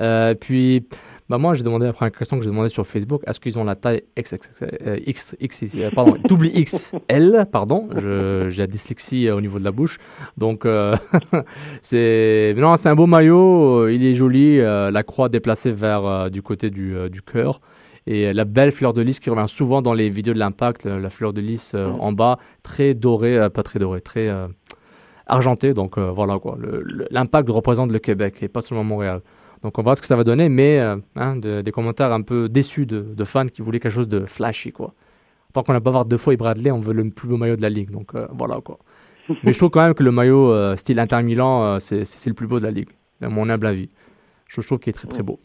Euh, 0.00 0.34
puis, 0.34 0.86
bah 1.28 1.36
moi, 1.36 1.54
j'ai 1.54 1.64
demandé 1.64 1.86
la 1.86 1.92
première 1.92 2.12
question 2.12 2.38
que 2.38 2.44
j'ai 2.44 2.50
demandé 2.50 2.68
sur 2.68 2.86
Facebook 2.86 3.22
est-ce 3.26 3.40
qu'ils 3.40 3.58
ont 3.58 3.64
la 3.64 3.74
taille 3.74 4.02
XXL, 4.16 4.78
euh, 4.86 4.98
X, 5.04 5.36
X, 5.40 5.64
euh, 5.74 5.90
pardon, 5.90 6.16
double 6.28 6.48
XL, 6.50 7.46
pardon, 7.50 7.88
j'ai 7.96 8.62
la 8.62 8.66
dyslexie 8.68 9.26
euh, 9.26 9.36
au 9.36 9.40
niveau 9.40 9.58
de 9.58 9.64
la 9.64 9.72
bouche. 9.72 9.98
Donc, 10.36 10.64
euh, 10.64 10.94
c'est. 11.82 12.54
Non, 12.56 12.76
c'est 12.76 12.88
un 12.88 12.94
beau 12.94 13.06
maillot, 13.06 13.86
euh, 13.86 13.92
il 13.92 14.04
est 14.04 14.14
joli, 14.14 14.60
euh, 14.60 14.92
la 14.92 15.02
croix 15.02 15.28
déplacée 15.28 15.72
vers 15.72 16.04
euh, 16.06 16.28
du 16.28 16.40
côté 16.40 16.70
du, 16.70 16.94
euh, 16.94 17.08
du 17.08 17.20
cœur. 17.20 17.60
Et 18.06 18.32
la 18.32 18.44
belle 18.44 18.72
fleur 18.72 18.94
de 18.94 19.02
lys 19.02 19.20
qui 19.20 19.30
revient 19.30 19.48
souvent 19.48 19.82
dans 19.82 19.92
les 19.92 20.08
vidéos 20.08 20.34
de 20.34 20.38
l'impact, 20.38 20.86
la, 20.86 21.10
fleur 21.10 21.32
de 21.32 21.40
lys 21.40 21.72
euh, 21.74 21.86
en 21.86 22.12
bas, 22.12 22.38
très 22.62 22.94
dorée, 22.94 23.38
euh, 23.38 23.50
pas 23.50 23.62
très 23.62 23.78
dorée, 23.78 24.00
très. 24.00 24.28
Argenté. 25.26 25.74
Donc 25.74 25.98
euh, 25.98 26.10
voilà 26.10 26.38
quoi. 26.38 26.56
L'impact 27.10 27.48
représente 27.50 27.90
le 27.92 27.98
Québec 27.98 28.42
et 28.42 28.48
pas 28.48 28.60
seulement 28.60 28.84
Montréal. 28.84 29.20
Donc 29.62 29.78
on 29.78 29.82
va 29.82 29.84
voir 29.84 29.96
ce 29.96 30.00
que 30.00 30.06
ça 30.06 30.16
va 30.16 30.24
donner, 30.24 30.48
mais 30.48 30.78
euh, 30.80 30.96
hein, 31.16 31.36
de- 31.36 31.60
des 31.60 31.70
commentaires 31.72 32.12
un 32.12 32.22
peu 32.22 32.48
déçus 32.48 32.86
de, 32.86 33.00
de 33.00 33.24
fans 33.24 33.46
qui 33.46 33.60
voulaient 33.62 33.80
quelque 33.80 33.92
chose 33.92 34.08
de 34.08 34.24
flashy 34.24 34.72
quoi. 34.72 34.94
Tant 35.52 35.62
qu'on 35.62 35.72
n'a 35.72 35.80
pas 35.80 35.90
voir 35.90 36.04
deux 36.04 36.16
fois 36.16 36.32
et 36.32 36.36
Bradley, 36.36 36.70
on 36.70 36.78
veut 36.80 36.94
le 36.94 37.08
plus 37.10 37.28
beau 37.28 37.36
maillot 37.36 37.56
de 37.56 37.62
la 37.62 37.68
ligue. 37.70 37.90
Donc 37.90 38.14
euh, 38.14 38.26
voilà 38.32 38.60
quoi. 38.60 38.78
mais 39.44 39.52
je 39.52 39.58
trouve 39.58 39.70
quand 39.70 39.82
même 39.82 39.94
que 39.94 40.02
le 40.02 40.12
maillot 40.12 40.50
euh, 40.52 40.76
style 40.76 40.98
Inter 40.98 41.22
Milan, 41.22 41.78
c'est 41.80 42.04
le 42.26 42.34
plus 42.34 42.46
beau 42.46 42.58
de 42.58 42.64
la 42.64 42.70
ligue, 42.70 42.88
à 43.20 43.28
mon 43.28 43.48
humble 43.48 43.66
avis. 43.66 43.90
Je, 44.48 44.60
je 44.60 44.66
trouve 44.66 44.78
qu'il 44.78 44.90
est 44.90 44.94
très 44.94 45.08
très 45.08 45.22
beau. 45.22 45.38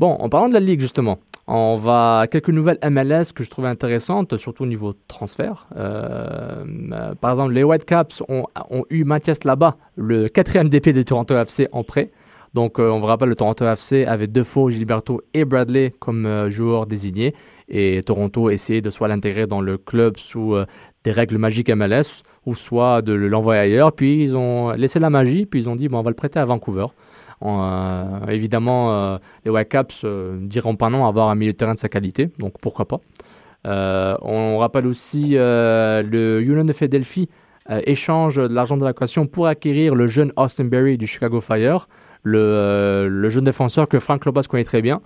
Bon, 0.00 0.10
en 0.10 0.28
parlant 0.28 0.48
de 0.48 0.54
la 0.54 0.60
ligue 0.60 0.80
justement, 0.80 1.18
on 1.46 1.76
va 1.76 2.26
quelques 2.28 2.48
nouvelles 2.48 2.78
MLS 2.82 3.32
que 3.34 3.44
je 3.44 3.50
trouvais 3.50 3.68
intéressantes, 3.68 4.36
surtout 4.38 4.64
au 4.64 4.66
niveau 4.66 4.94
transfert. 5.06 5.68
Euh, 5.76 6.64
euh, 6.92 7.14
par 7.14 7.30
exemple, 7.30 7.52
les 7.52 7.62
Whitecaps 7.62 8.22
ont, 8.28 8.46
ont 8.70 8.84
eu 8.90 9.04
Mathias 9.04 9.44
Laba, 9.44 9.76
le 9.94 10.28
quatrième 10.28 10.68
DP 10.68 10.88
de 10.88 11.02
Toronto 11.02 11.36
FC 11.36 11.68
en 11.70 11.84
prêt. 11.84 12.10
Donc, 12.54 12.78
euh, 12.78 12.88
on 12.88 12.98
vous 12.98 13.06
rappelle, 13.06 13.28
le 13.28 13.36
Toronto 13.36 13.64
FC 13.66 14.04
avait 14.04 14.26
Defoe, 14.26 14.70
Gilberto 14.70 15.20
et 15.32 15.44
Bradley 15.44 15.94
comme 16.00 16.48
joueurs 16.50 16.86
désignés. 16.86 17.34
Et 17.68 18.00
Toronto 18.04 18.50
essayait 18.50 18.80
de 18.80 18.90
soit 18.90 19.08
l'intégrer 19.08 19.46
dans 19.46 19.60
le 19.60 19.78
club 19.78 20.16
sous 20.16 20.56
des 21.04 21.10
règles 21.10 21.38
magiques 21.38 21.70
MLS, 21.70 22.22
ou 22.46 22.54
soit 22.54 23.02
de 23.02 23.12
l'envoyer 23.12 23.60
ailleurs. 23.60 23.92
Puis 23.92 24.22
ils 24.22 24.36
ont 24.36 24.70
laissé 24.72 24.98
la 24.98 25.10
magie, 25.10 25.46
puis 25.46 25.60
ils 25.60 25.68
ont 25.68 25.76
dit 25.76 25.88
bon, 25.88 25.98
on 25.98 26.02
va 26.02 26.10
le 26.10 26.16
prêter 26.16 26.38
à 26.38 26.44
Vancouver. 26.44 26.86
Euh, 27.42 28.26
évidemment, 28.28 28.92
euh, 28.92 29.18
les 29.44 29.50
Whitecaps 29.50 30.02
euh, 30.04 30.38
diront 30.40 30.76
pas 30.76 30.90
non 30.90 31.04
à 31.04 31.08
avoir 31.08 31.28
un 31.28 31.34
milieu 31.34 31.52
de 31.52 31.56
terrain 31.56 31.74
de 31.74 31.78
sa 31.78 31.88
qualité, 31.88 32.30
donc 32.38 32.54
pourquoi 32.60 32.86
pas. 32.86 33.00
on 33.64 34.58
rappelle 34.58 34.86
aussi 34.86 35.34
le 35.36 36.40
Union 36.40 36.64
de 36.64 36.72
Philadelphie 36.72 37.28
échange 37.86 38.36
de 38.36 38.54
l'argent 38.54 38.76
de 38.76 38.86
l'équation 38.86 39.26
pour 39.26 39.46
acquérir 39.46 39.94
le 39.94 40.06
jeune 40.06 40.32
Austin 40.36 40.64
Berry 40.64 40.98
du 40.98 41.06
Chicago 41.06 41.40
Fire, 41.40 41.88
le, 42.22 43.08
le 43.08 43.28
jeune 43.30 43.44
défenseur 43.44 43.88
que 43.88 43.98
Frank 43.98 44.24
Lopez 44.26 44.42
connaît 44.48 44.64
très 44.64 44.82
bien. 44.82 45.00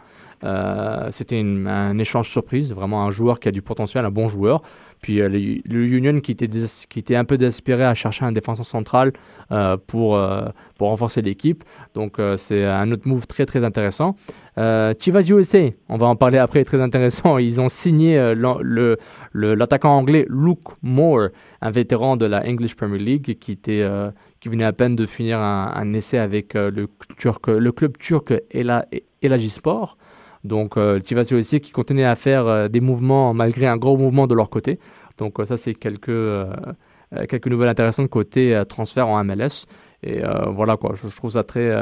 C'était 1.11 1.41
un 1.41 1.99
échange 1.99 2.28
surprise, 2.28 2.72
vraiment 2.72 3.05
un 3.05 3.11
joueur 3.11 3.41
qui 3.41 3.49
a 3.49 3.51
du 3.51 3.62
potentiel, 3.62 4.05
un 4.05 4.11
bon 4.11 4.28
joueur. 4.28 4.62
Puis 5.01 5.20
euh, 5.20 5.28
le, 5.28 5.86
Union 5.86 6.20
qui 6.20 6.32
était, 6.32 6.49
qui 6.89 6.99
était 6.99 7.16
un 7.16 7.24
peu 7.24 7.39
désespéré 7.39 7.84
à 7.84 7.95
chercher 7.95 8.24
un 8.24 8.32
défenseur 8.32 8.66
central 8.66 9.12
euh, 9.53 9.76
pour, 9.86 10.16
euh, 10.16 10.47
pour 10.76 10.89
renforcer 10.89 11.22
l'équipe. 11.22 11.64
Donc 11.95 12.20
c'est 12.36 12.64
un 12.64 12.91
autre 12.93 13.07
move 13.07 13.26
très 13.26 13.47
très 13.47 13.64
intéressant. 13.64 14.16
Chivas 14.57 15.28
USA, 15.28 15.68
on 15.89 15.99
va 15.99 16.09
en 16.09 16.16
parler 16.16 16.39
après, 16.39 16.64
très 16.64 16.80
intéressant. 16.80 17.39
Ils 17.39 17.61
ont 17.61 17.68
signé 17.68 18.16
l'attaquant 18.34 19.91
le, 19.91 19.99
anglais 19.99 20.26
Luke 20.28 20.68
Moore, 20.82 21.28
un 21.61 21.70
vétéran 21.70 22.16
de 22.16 22.26
la 22.26 22.45
English 22.45 22.74
Premier 22.74 22.99
League 22.99 23.39
qui, 23.39 23.53
était, 23.53 23.86
qui 24.41 24.49
venait 24.49 24.64
à 24.64 24.72
peine 24.72 24.97
de 24.97 25.07
finir 25.07 25.39
un, 25.39 25.93
essai 25.93 26.18
avec 26.18 26.55
le, 26.55 26.89
turc, 27.18 27.47
le 27.47 27.70
club 27.70 27.99
turc 27.99 28.34
Elagispor. 29.22 29.97
Donc, 30.45 30.76
euh, 30.76 31.01
aussi 31.32 31.61
qui 31.61 31.70
continuait 31.70 32.05
à 32.05 32.16
faire 32.16 32.47
euh, 32.47 32.68
des 32.68 32.80
mouvements 32.80 33.34
malgré 33.34 33.66
un 33.66 33.76
gros 33.76 33.97
mouvement 33.97 34.26
de 34.26 34.34
leur 34.34 34.51
côté. 34.51 34.78
Donc, 35.18 35.41
euh, 35.41 35.45
ça, 35.45 35.57
c'est 35.57 35.74
quelques, 35.74 36.09
euh, 36.09 36.47
quelques 37.28 37.49
nouvelles 37.49 37.68
intéressantes 37.68 38.09
côté 38.09 38.61
transfert 38.68 39.09
en 39.09 39.22
MLS. 39.24 39.66
Et 40.05 40.22
voilà 40.47 40.76
quoi, 40.76 40.95
je, 40.95 41.09
trouve 41.09 41.32
ça 41.32 41.43
très. 41.43 41.72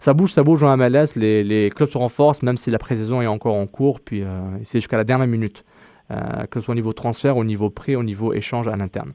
ça 0.00 0.14
bouge, 0.14 0.32
ça 0.32 0.42
bouge 0.42 0.64
en 0.64 0.76
MLS. 0.76 1.14
Les, 1.14 1.44
les, 1.44 1.70
clubs 1.70 1.88
se 1.88 1.96
renforcent, 1.96 2.42
même 2.42 2.56
si 2.56 2.72
la 2.72 2.78
pré-saison 2.78 3.22
est 3.22 3.28
encore 3.28 3.54
en 3.54 3.68
cours. 3.68 4.00
Puis 4.00 4.24
c'est 4.64 4.78
jusqu'à 4.78 4.96
la 4.96 5.04
dernière 5.04 5.28
minute, 5.28 5.64
que 6.08 6.58
ce 6.58 6.60
soit 6.60 6.72
au 6.72 6.74
niveau 6.74 6.92
transfert, 6.92 7.36
au 7.36 7.44
niveau 7.44 7.70
prêt, 7.70 7.94
au 7.94 8.02
niveau 8.02 8.32
échange 8.32 8.66
à 8.66 8.74
l'interne. 8.74 9.12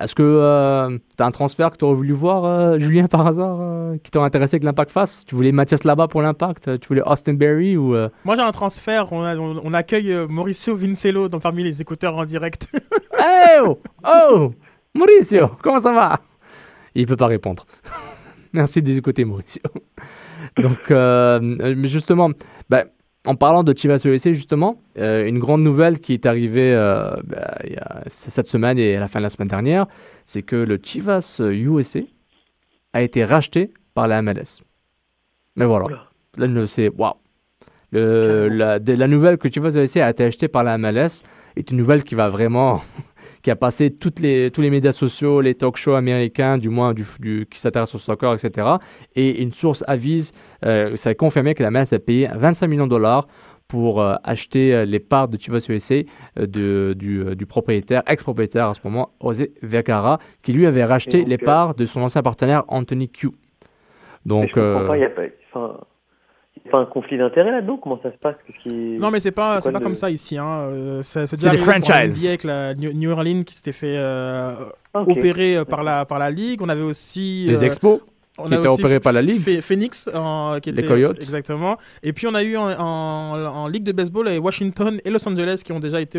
Est-ce 0.00 0.14
que 0.14 0.22
euh, 0.22 0.98
tu 1.16 1.22
as 1.22 1.26
un 1.26 1.30
transfert 1.30 1.70
que 1.70 1.76
tu 1.76 1.84
aurais 1.84 1.94
voulu 1.94 2.12
voir, 2.12 2.46
euh, 2.46 2.78
Julien, 2.78 3.06
par 3.06 3.26
hasard, 3.26 3.58
euh, 3.60 3.98
qui 4.02 4.10
t'aurait 4.10 4.26
intéressé 4.26 4.58
que 4.58 4.64
l'Impact 4.64 4.90
fasse 4.90 5.24
Tu 5.26 5.34
voulais 5.34 5.52
Mathias 5.52 5.84
là 5.84 5.94
pour 6.08 6.22
l'Impact 6.22 6.80
Tu 6.80 6.88
voulais 6.88 7.02
Austin 7.04 7.34
Berry 7.34 7.76
ou 7.76 7.94
Moi, 8.24 8.36
j'ai 8.36 8.42
un 8.42 8.52
transfert. 8.52 9.12
On, 9.12 9.60
on, 9.62 9.74
accueille 9.74 10.26
Mauricio 10.28 10.74
Vincello 10.74 11.28
dans, 11.28 11.38
parmi 11.38 11.62
les 11.62 11.82
écouteurs 11.82 12.16
en 12.16 12.24
direct. 12.24 12.66
hey 13.18 13.60
oh, 13.62 13.78
oh 14.06 14.52
Mauricio, 14.94 15.50
comment 15.62 15.80
ça 15.80 15.92
va? 15.92 16.18
Il 16.94 17.06
peut 17.06 17.16
pas 17.16 17.26
répondre. 17.26 17.66
Merci 18.54 18.82
de 18.82 18.90
écouter, 18.92 19.26
Mauricio. 19.26 19.62
Donc, 20.56 20.92
justement, 21.84 22.30
ben, 22.70 22.86
en 23.26 23.34
parlant 23.34 23.62
de 23.62 23.76
Chivas 23.76 24.02
USA, 24.04 24.32
justement, 24.32 24.82
euh, 24.98 25.26
une 25.26 25.38
grande 25.38 25.62
nouvelle 25.62 26.00
qui 26.00 26.14
est 26.14 26.26
arrivée 26.26 26.72
euh, 26.74 27.10
bah, 27.24 27.58
cette 28.08 28.48
semaine 28.48 28.78
et 28.78 28.96
à 28.96 29.00
la 29.00 29.08
fin 29.08 29.20
de 29.20 29.24
la 29.24 29.28
semaine 29.28 29.48
dernière, 29.48 29.86
c'est 30.24 30.42
que 30.42 30.56
le 30.56 30.78
Chivas 30.82 31.40
USA 31.40 32.00
a 32.92 33.02
été 33.02 33.24
racheté 33.24 33.72
par 33.94 34.08
la 34.08 34.22
MLS. 34.22 34.62
Mais 35.56 35.66
voilà. 35.66 36.08
Là, 36.36 36.66
c'est 36.66 36.88
waouh. 36.88 37.14
La, 37.92 38.78
la, 38.78 39.08
nouvelle 39.08 39.36
que 39.36 39.48
Chivas 39.48 39.76
USA 39.76 40.06
a 40.06 40.10
été 40.10 40.24
achetée 40.24 40.48
par 40.48 40.64
la 40.64 40.78
MLS 40.78 41.22
est 41.56 41.70
une 41.70 41.76
nouvelle 41.76 42.04
qui 42.04 42.14
va 42.14 42.28
vraiment 42.28 42.80
qui 43.42 43.50
a 43.50 43.56
passé 43.56 43.90
toutes 43.90 44.20
les, 44.20 44.50
tous 44.50 44.60
les 44.60 44.70
médias 44.70 44.92
sociaux, 44.92 45.40
les 45.40 45.54
talk 45.54 45.76
shows 45.76 45.94
américains, 45.94 46.58
du 46.58 46.68
moins 46.68 46.94
du, 46.94 47.04
du 47.18 47.46
qui 47.50 47.58
s'intéressent 47.58 47.96
au 47.96 47.98
soccer, 47.98 48.34
etc. 48.34 48.66
Et 49.16 49.42
une 49.42 49.52
source 49.52 49.84
avise, 49.86 50.32
euh, 50.64 50.96
ça 50.96 51.10
a 51.10 51.14
confirmé 51.14 51.54
que 51.54 51.62
la 51.62 51.70
MLS 51.70 51.92
a 51.92 51.98
payé 51.98 52.28
25 52.34 52.66
millions 52.66 52.86
de 52.86 52.90
dollars 52.90 53.26
pour 53.68 54.00
euh, 54.00 54.14
acheter 54.24 54.74
euh, 54.74 54.84
les 54.84 54.98
parts 54.98 55.28
de 55.28 55.38
Chivas 55.38 55.64
USA 55.68 56.02
de, 56.36 56.94
du, 56.96 57.36
du, 57.36 57.46
propriétaire, 57.46 58.02
ex-propriétaire 58.06 58.66
à 58.66 58.74
ce 58.74 58.80
moment, 58.84 59.10
José 59.22 59.52
Vergara, 59.62 60.18
qui 60.42 60.52
lui 60.52 60.66
avait 60.66 60.84
racheté 60.84 61.24
les 61.24 61.38
parts 61.38 61.74
de 61.74 61.86
son 61.86 62.02
ancien 62.02 62.22
partenaire 62.22 62.64
Anthony 62.68 63.08
Q. 63.08 63.28
Donc, 64.26 64.54
pas, 64.54 64.96
y 64.98 65.04
a 65.04 65.10
pas 65.10 65.89
un 66.78 66.84
conflit 66.84 67.18
d'intérêt 67.18 67.50
là-dedans 67.50 67.78
Comment 67.82 68.00
ça 68.02 68.12
se 68.12 68.16
passe 68.16 68.36
Non, 68.66 69.10
mais 69.10 69.20
c'est 69.20 69.30
pas, 69.30 69.60
c'est 69.60 69.72
pas 69.72 69.80
comme 69.80 69.94
ça 69.94 70.10
ici. 70.10 70.38
Hein. 70.38 70.68
Euh, 70.70 71.02
c'est 71.02 71.34
des 71.36 71.56
franchises. 71.56 72.26
Avec 72.26 72.44
la 72.44 72.74
New 72.74 73.10
Orleans 73.10 73.42
qui 73.42 73.54
s'était 73.54 73.72
fait 73.72 73.96
euh, 73.96 74.54
opérer 74.94 75.56
euh, 75.56 75.64
par 75.64 75.82
la, 75.82 76.04
par 76.04 76.18
la 76.18 76.30
Ligue. 76.30 76.62
On 76.62 76.68
avait 76.68 76.82
aussi. 76.82 77.46
Les 77.48 77.64
Expos 77.64 78.00
on 78.38 78.46
qui 78.46 78.54
étaient 78.54 78.68
opérés 78.68 79.00
par 79.00 79.12
la 79.12 79.20
Ligue. 79.20 79.60
Phoenix, 79.60 80.08
qui 80.62 80.72
les 80.72 80.86
Coyotes. 80.86 81.22
Exactement. 81.22 81.76
Et 82.02 82.12
puis 82.12 82.26
on 82.26 82.34
a 82.34 82.42
eu 82.42 82.56
en, 82.56 82.70
en, 82.72 83.66
Ligue 83.66 83.84
de 83.84 83.92
baseball 83.92 84.28
les 84.28 84.38
Washington 84.38 84.98
et 85.04 85.10
Los 85.10 85.28
Angeles 85.28 85.60
qui 85.64 85.72
ont 85.72 85.80
déjà 85.80 86.00
été 86.00 86.18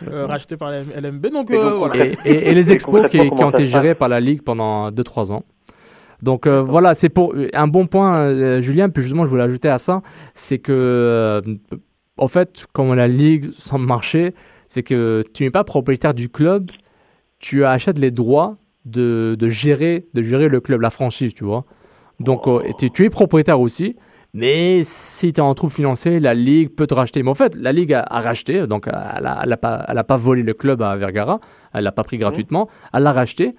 rachetés 0.00 0.56
par 0.56 0.70
la 0.70 0.80
LMB. 0.80 1.26
Donc, 1.28 1.50
voilà. 1.50 2.06
et, 2.24 2.54
les 2.54 2.72
Expos 2.72 3.08
qui, 3.08 3.18
qui 3.18 3.44
ont 3.44 3.50
été 3.50 3.66
gérés 3.66 3.96
par 3.96 4.08
la 4.08 4.20
Ligue 4.20 4.42
pendant 4.42 4.90
2-3 4.90 5.32
ans. 5.32 5.42
Donc 6.22 6.46
euh, 6.46 6.62
voilà, 6.62 6.94
c'est 6.94 7.08
pour 7.08 7.34
un 7.52 7.68
bon 7.68 7.86
point, 7.86 8.18
euh, 8.18 8.60
Julien. 8.60 8.88
Puis 8.88 9.02
justement, 9.02 9.24
je 9.24 9.30
voulais 9.30 9.42
ajouter 9.42 9.68
à 9.68 9.78
ça, 9.78 10.02
c'est 10.34 10.58
que, 10.58 10.72
euh, 10.72 11.40
en 12.16 12.28
fait, 12.28 12.66
comme 12.72 12.94
la 12.94 13.08
ligue 13.08 13.50
sans 13.56 13.78
marché, 13.78 14.34
c'est 14.68 14.82
que 14.82 15.22
tu 15.34 15.44
n'es 15.44 15.50
pas 15.50 15.64
propriétaire 15.64 16.14
du 16.14 16.28
club, 16.28 16.70
tu 17.38 17.64
achètes 17.64 17.98
les 17.98 18.10
droits 18.10 18.56
de, 18.84 19.36
de, 19.38 19.48
gérer, 19.48 20.06
de 20.14 20.22
gérer 20.22 20.48
le 20.48 20.60
club, 20.60 20.80
la 20.80 20.90
franchise, 20.90 21.34
tu 21.34 21.44
vois. 21.44 21.64
Donc 22.18 22.48
tu, 22.78 23.04
es 23.04 23.10
propriétaire 23.10 23.60
aussi. 23.60 23.96
Mais 24.32 24.82
si 24.82 25.32
tu 25.32 25.40
es 25.40 25.42
en 25.42 25.54
trouble 25.54 25.72
financier, 25.72 26.20
la 26.20 26.34
Ligue 26.34 26.74
peut 26.74 26.86
te 26.86 26.94
racheter. 26.94 27.22
Mais 27.22 27.30
en 27.30 27.34
fait, 27.34 27.54
la 27.54 27.72
Ligue 27.72 27.94
a, 27.94 28.04
racheté, 28.20 28.66
donc 28.66 28.86
elle 28.86 29.22
n'a 29.22 29.56
pas, 29.56 30.04
pas, 30.04 30.16
volé 30.16 30.42
le 30.42 30.52
club 30.52 30.82
à 30.82 30.96
Vergara, 30.96 31.40
elle 31.72 31.84
l'a 31.84 31.92
pas 31.92 32.04
pris 32.04 32.18
gratuitement, 32.18 32.68
elle 32.92 33.02
l'a 33.02 33.12
racheté. 33.12 33.54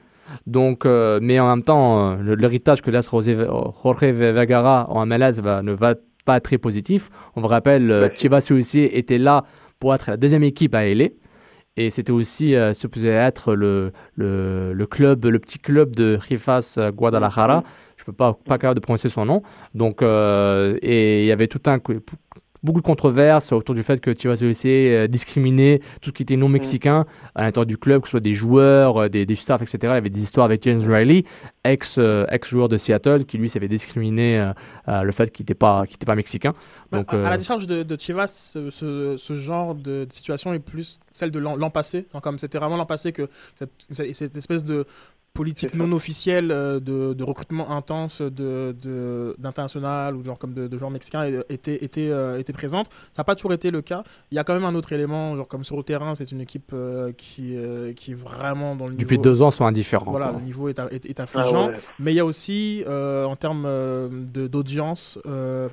Donc, 0.46 0.86
euh, 0.86 1.20
mais 1.22 1.40
en 1.40 1.48
même 1.48 1.64
temps, 1.64 2.18
euh, 2.20 2.36
l'héritage 2.36 2.82
que 2.82 2.92
laisse 2.92 3.10
Jorge 3.10 4.06
Vergara 4.06 4.88
en 4.90 5.06
MLS 5.06 5.40
va, 5.42 5.62
ne 5.62 5.74
va 5.74 5.96
pas 6.26 6.38
être 6.38 6.44
très 6.44 6.58
positif. 6.58 7.10
On 7.36 7.42
vous 7.42 7.48
rappelle, 7.48 7.92
euh, 7.92 8.10
Chivas 8.14 8.48
aussi 8.52 8.82
était 8.82 9.18
là 9.18 9.44
pour 9.80 9.94
être 9.94 10.10
la 10.12 10.18
deuxième 10.18 10.44
équipe 10.44 10.76
à 10.76 10.86
LA. 10.86 11.10
Et 11.80 11.92
c'était 11.92 12.12
aussi 12.12 12.56
supposé 12.74 13.10
être 13.10 13.54
le, 13.54 13.92
le, 14.16 14.74
le, 14.74 14.88
club, 14.88 15.26
le 15.26 15.38
petit 15.38 15.60
club 15.60 15.96
de 15.96 16.18
Rifas 16.20 16.80
Guadalajara. 16.92 17.64
Je 17.98 18.02
ne 18.02 18.06
peux 18.08 18.14
pas, 18.14 18.34
pas 18.34 18.58
capable 18.58 18.80
de 18.80 18.84
prononcer 18.84 19.10
son 19.10 19.26
nom. 19.26 19.44
Donc, 19.76 20.02
et 20.02 21.22
il 21.22 21.28
y 21.28 21.32
avait 21.32 21.46
tout 21.46 21.62
un 21.68 21.78
beaucoup 22.64 22.82
de 22.82 22.86
controverses 22.86 23.52
autour 23.52 23.76
du 23.76 23.84
fait 23.84 24.00
que 24.00 24.14
Chivas 24.14 24.40
USA 24.42 24.68
euh, 24.70 25.08
discriminait 25.08 25.80
tout 26.02 26.10
ce 26.10 26.12
qui 26.12 26.24
était 26.24 26.36
non 26.36 26.50
mexicain 26.50 27.06
à 27.36 27.44
l'intérieur 27.44 27.66
du 27.66 27.78
club, 27.78 28.02
que 28.02 28.08
ce 28.08 28.12
soit 28.12 28.20
des 28.20 28.34
joueurs, 28.34 29.04
euh, 29.04 29.10
des, 29.10 29.26
des 29.26 29.36
staffs, 29.36 29.62
etc. 29.62 29.78
Il 29.84 29.88
y 29.88 29.90
avait 29.90 30.10
des 30.10 30.22
histoires 30.22 30.46
avec 30.46 30.64
James 30.64 30.82
Riley, 30.82 31.24
ex, 31.64 31.98
euh, 31.98 32.26
ex 32.30 32.50
joueur 32.50 32.70
de 32.70 32.78
Seattle, 32.78 33.26
qui 33.26 33.38
lui 33.38 33.50
s'avait 33.50 33.68
discriminé 33.68 34.52
le 34.88 35.12
fait 35.12 35.32
qu'il 35.32 35.44
n'était 35.44 35.54
pas, 35.54 35.86
qu 35.86 35.98
pas 36.06 36.16
mexicain. 36.16 36.54
Bah, 36.92 37.00
Donc, 37.00 37.14
à, 37.14 37.30
la 37.30 37.38
décharge 37.38 37.68
de, 37.68 37.84
de 37.84 38.00
Chivas, 38.00 38.28
ce, 38.28 38.70
ce, 39.18 39.36
genre 39.36 39.76
de, 39.76 40.08
situation 40.12 40.54
est 40.54 40.60
plus 40.60 41.00
celle 41.12 41.32
de 41.32 41.40
l'an 41.40 41.70
passé. 41.70 42.06
comme 42.22 42.40
c'était 42.40 42.58
vraiment 42.58 42.78
l'an 42.78 42.86
passé 42.86 43.12
que 43.12 43.30
cette, 43.58 43.72
cette 44.14 44.38
espèce 44.38 44.64
de 44.64 44.86
politique 45.38 45.76
non 45.76 45.92
officielle 45.92 46.52
euh, 46.52 46.80
de, 46.80 47.14
de, 47.14 47.24
recrutement 47.24 47.70
intense 47.72 48.22
d'international 48.22 50.14
de, 50.14 50.20
ou 50.20 50.24
genre 50.24 50.40
comme 50.40 50.54
de, 50.54 50.68
de 50.68 50.78
joueurs 50.78 50.90
mexicains 50.90 51.24
était, 51.50 51.84
était, 51.84 52.10
euh, 52.10 52.40
était 52.40 52.54
présente. 52.54 52.88
Ça 53.12 53.22
n'a 53.22 53.24
pas 53.24 53.36
toujours 53.36 53.54
été 53.54 53.70
le 53.70 53.82
cas. 53.84 54.04
Il 54.32 54.36
y 54.36 54.40
a 54.40 54.44
quand 54.44 54.54
même 54.54 54.66
un 54.66 54.74
autre 54.74 54.92
élément, 54.94 55.36
genre 55.36 55.48
comme 55.48 55.64
sur 55.64 55.78
le 55.78 55.84
terrain, 55.84 56.16
c'est 56.16 56.32
une 56.32 56.42
équipe 56.42 56.72
euh, 56.74 57.12
qui, 57.12 57.56
qui 57.96 58.12
est 58.12 58.16
vraiment 58.16 58.76
dans 58.76 58.86
le 58.86 58.94
niveau... 58.94 59.02
Depuis 59.04 59.20
deux 59.20 59.42
ans, 59.44 59.52
sont 59.52 59.66
indifférents. 59.66 60.12
Voilà, 60.12 60.32
le 60.32 60.42
niveau 60.44 60.70
est, 60.70 60.80
est, 60.92 61.06
est 61.06 61.20
affligeant. 61.20 61.70
Ah 61.74 61.78
Mais 62.00 62.14
il 62.14 62.16
y 62.16 62.20
a 62.20 62.26
aussi, 62.26 62.84
en 62.88 63.36
termes 63.36 63.68
d'audience, 64.34 65.20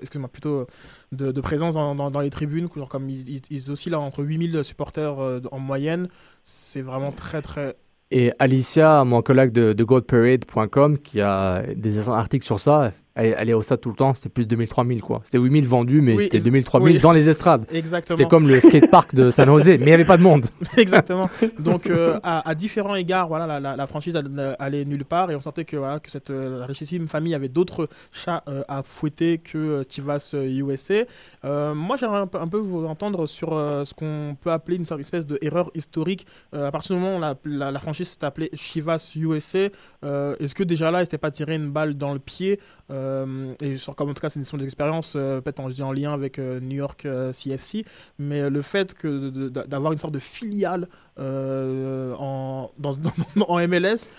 excuse-moi, 0.00 0.28
plutôt 0.28 0.66
de, 1.12 1.40
présence 1.40 1.74
dans, 1.74 1.94
dans, 1.94 2.20
les 2.20 2.30
tribunes, 2.30 2.68
genre 2.76 2.88
comme 2.88 3.08
ils, 3.08 3.40
ils, 3.50 3.70
oscillent 3.70 3.94
entre 3.94 4.22
8000 4.22 4.62
supporters 4.62 5.16
en 5.50 5.58
moyenne. 5.58 6.08
C'est 6.42 6.82
vraiment 6.82 7.12
très, 7.12 7.40
très 7.40 7.76
et 8.10 8.32
Alicia, 8.38 9.04
mon 9.04 9.22
collègue 9.22 9.52
de, 9.52 9.72
de 9.72 9.84
goldparade.com, 9.84 10.98
qui 10.98 11.20
a 11.20 11.62
des 11.74 12.08
articles 12.08 12.46
sur 12.46 12.60
ça, 12.60 12.92
aller 13.16 13.54
au 13.54 13.62
stade 13.62 13.80
tout 13.80 13.90
le 13.90 13.94
temps, 13.94 14.12
c'était 14.14 14.28
plus 14.28 14.46
de 14.48 14.56
2000-3000 14.56 15.00
quoi. 15.00 15.20
C'était 15.24 15.38
8000 15.38 15.66
vendus, 15.68 16.00
mais 16.00 16.14
Oui, 16.16 16.24
c'était 16.24 16.38
ex- 16.38 16.46
2000-3000 16.46 16.80
oui. 16.82 16.98
dans 16.98 17.12
les 17.12 17.28
estrades. 17.28 17.64
Exactement. 17.72 18.16
C'était 18.18 18.28
comme 18.28 18.48
le 18.48 18.58
skatepark 18.58 19.14
de 19.14 19.30
San 19.30 19.46
Jose, 19.46 19.66
mais 19.68 19.74
il 19.76 19.84
n'y 19.84 19.92
avait 19.92 20.04
pas 20.04 20.16
de 20.16 20.22
monde. 20.22 20.46
Exactement. 20.76 21.30
Donc, 21.60 21.86
euh, 21.86 22.18
à, 22.24 22.48
à 22.48 22.54
différents 22.56 22.96
égards, 22.96 23.28
voilà, 23.28 23.46
la, 23.46 23.60
la- 23.60 23.76
la 23.76 23.86
franchise 23.86 24.16
allait, 24.58 24.84
nulle 24.84 25.04
part 25.04 25.30
et 25.30 25.36
on 25.36 25.40
sentait 25.40 25.64
que, 25.64 25.76
voilà, 25.76 26.00
que 26.00 26.10
cette 26.10 26.30
euh, 26.30 26.64
richissime 26.66 27.06
famille 27.06 27.34
avait 27.34 27.48
d'autres 27.48 27.88
chats 28.12 28.42
euh, 28.48 28.62
à 28.68 28.82
fouetter 28.82 29.38
que 29.38 29.84
Chivas 29.88 30.32
euh, 30.34 30.44
USA. 30.48 31.04
Moi, 31.44 31.96
j'aimerais 31.96 32.18
un 32.20 32.26
peu, 32.26 32.38
un 32.40 32.48
peu 32.48 32.58
vous 32.58 32.84
entendre 32.84 33.26
sur 33.26 33.50
ce 33.50 33.94
qu'on 33.94 34.36
peut 34.40 34.50
appeler 34.50 34.76
une 34.76 34.84
sorte 34.84 35.00
espèce 35.00 35.26
de 35.26 35.38
erreur 35.42 35.70
historique. 35.74 36.26
À 36.52 36.70
partir 36.70 36.96
du 36.96 37.02
moment 37.02 37.18
où 37.18 37.34
la, 37.44 37.78
franchise 37.78 38.08
s'est 38.08 38.24
appelée 38.24 38.50
Chivas 38.54 39.12
USA, 39.16 39.68
est-ce 40.04 40.54
que 40.54 40.62
déjà 40.64 40.90
là, 40.90 41.00
il 41.02 41.04
s'était 41.04 41.18
pas 41.18 41.30
tiré 41.30 41.54
une 41.54 41.70
balle 41.70 41.94
dans 41.94 42.12
le 42.12 42.18
pied 42.18 42.58
euh, 43.04 43.54
Et 43.60 43.76
sur, 43.76 43.94
comme 43.94 44.10
en 44.10 44.14
tout 44.14 44.20
cas, 44.20 44.28
ce 44.28 44.42
sont 44.42 44.56
des 44.56 44.64
expériences 44.64 45.14
euh, 45.16 45.40
peut-être 45.40 45.60
en, 45.60 45.92
lien 45.92 46.12
avec 46.12 46.38
euh, 46.38 46.60
New 46.60 46.76
York 46.76 47.06
CFC, 47.32 47.84
mais 48.18 48.48
le 48.48 48.62
fait 48.62 48.94
d'avoir 49.04 49.92
une 49.92 49.98
sorte 49.98 50.14
de 50.14 50.18
filiale 50.18 50.88
en, 51.18 52.70
MLS, 52.78 54.10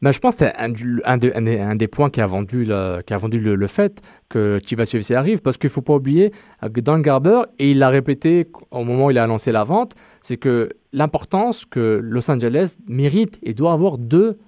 Mais 0.00 0.12
je 0.12 0.18
pense 0.18 0.34
que 0.36 0.44
c'était 0.46 0.58
un, 0.58 1.76
des- 1.76 1.86
points 1.86 2.10
qui 2.10 2.20
a 2.20 2.26
vendu, 2.26 2.64
le, 2.64 3.02
qui 3.02 3.14
a 3.14 3.18
vendu 3.18 3.38
le, 3.38 3.66
fait 3.66 4.02
que 4.28 4.58
Chivas 4.64 4.92
UFC 4.94 5.12
arrive, 5.12 5.40
parce 5.40 5.56
qu'il 5.56 5.68
ne 5.68 5.72
faut 5.72 5.82
pas 5.82 5.94
oublier 5.94 6.32
que 6.62 6.80
Dan 6.80 7.02
Garber, 7.02 7.42
et 7.58 7.70
il 7.70 7.78
l'a 7.78 7.88
répété 7.88 8.48
au 8.70 8.84
moment 8.84 9.06
où 9.06 9.10
il 9.10 9.18
a 9.18 9.24
annoncé 9.24 9.52
la 9.52 9.64
vente, 9.64 9.94
c'est 10.22 10.36
que 10.36 10.70
l'importance 10.92 11.64
que 11.64 12.00
Los 12.02 12.30
Angeles 12.30 12.76
mérite 12.88 13.38
et 13.42 13.54
doit 13.54 13.72
avoir 13.72 13.98
deux, 13.98 14.38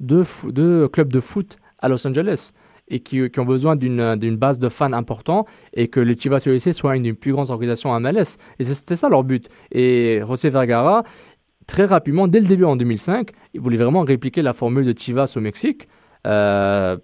deux, 0.00 0.24
deux 0.48 0.88
clubs 0.88 1.12
de 1.12 1.20
foot 1.20 1.58
à 1.78 1.88
Los 1.88 2.06
Angeles 2.06 2.52
et 2.90 3.00
qui, 3.00 3.30
ont 3.38 3.44
besoin 3.44 3.76
d'une 3.76 4.36
base 4.36 4.58
de 4.58 4.68
fans 4.68 4.92
important 4.92 5.46
et 5.74 5.88
que 5.88 6.00
le 6.00 6.14
Chivas 6.14 6.44
UFC 6.46 6.72
soit 6.72 6.96
une 6.96 7.02
des 7.02 7.12
plus 7.12 7.32
grandes 7.32 7.50
organisations 7.50 7.94
à 7.94 8.00
MLS. 8.00 8.36
Et 8.58 8.64
c'était 8.64 8.96
ça 8.96 9.08
leur 9.08 9.24
but. 9.24 9.48
Et 9.72 10.20
José 10.26 10.50
Vergara, 10.50 11.04
très 11.66 11.84
rapidement, 11.84 12.28
dès 12.28 12.40
le 12.40 12.46
début 12.46 12.64
en 12.64 12.76
2005, 12.76 13.30
il 13.54 13.60
voulait 13.60 13.76
vraiment 13.76 14.02
répliquer 14.02 14.42
la 14.42 14.52
formule 14.52 14.84
de 14.84 14.98
Chivas 14.98 15.32
au 15.36 15.40
Mexique. 15.40 15.88
Euh, 16.26 16.96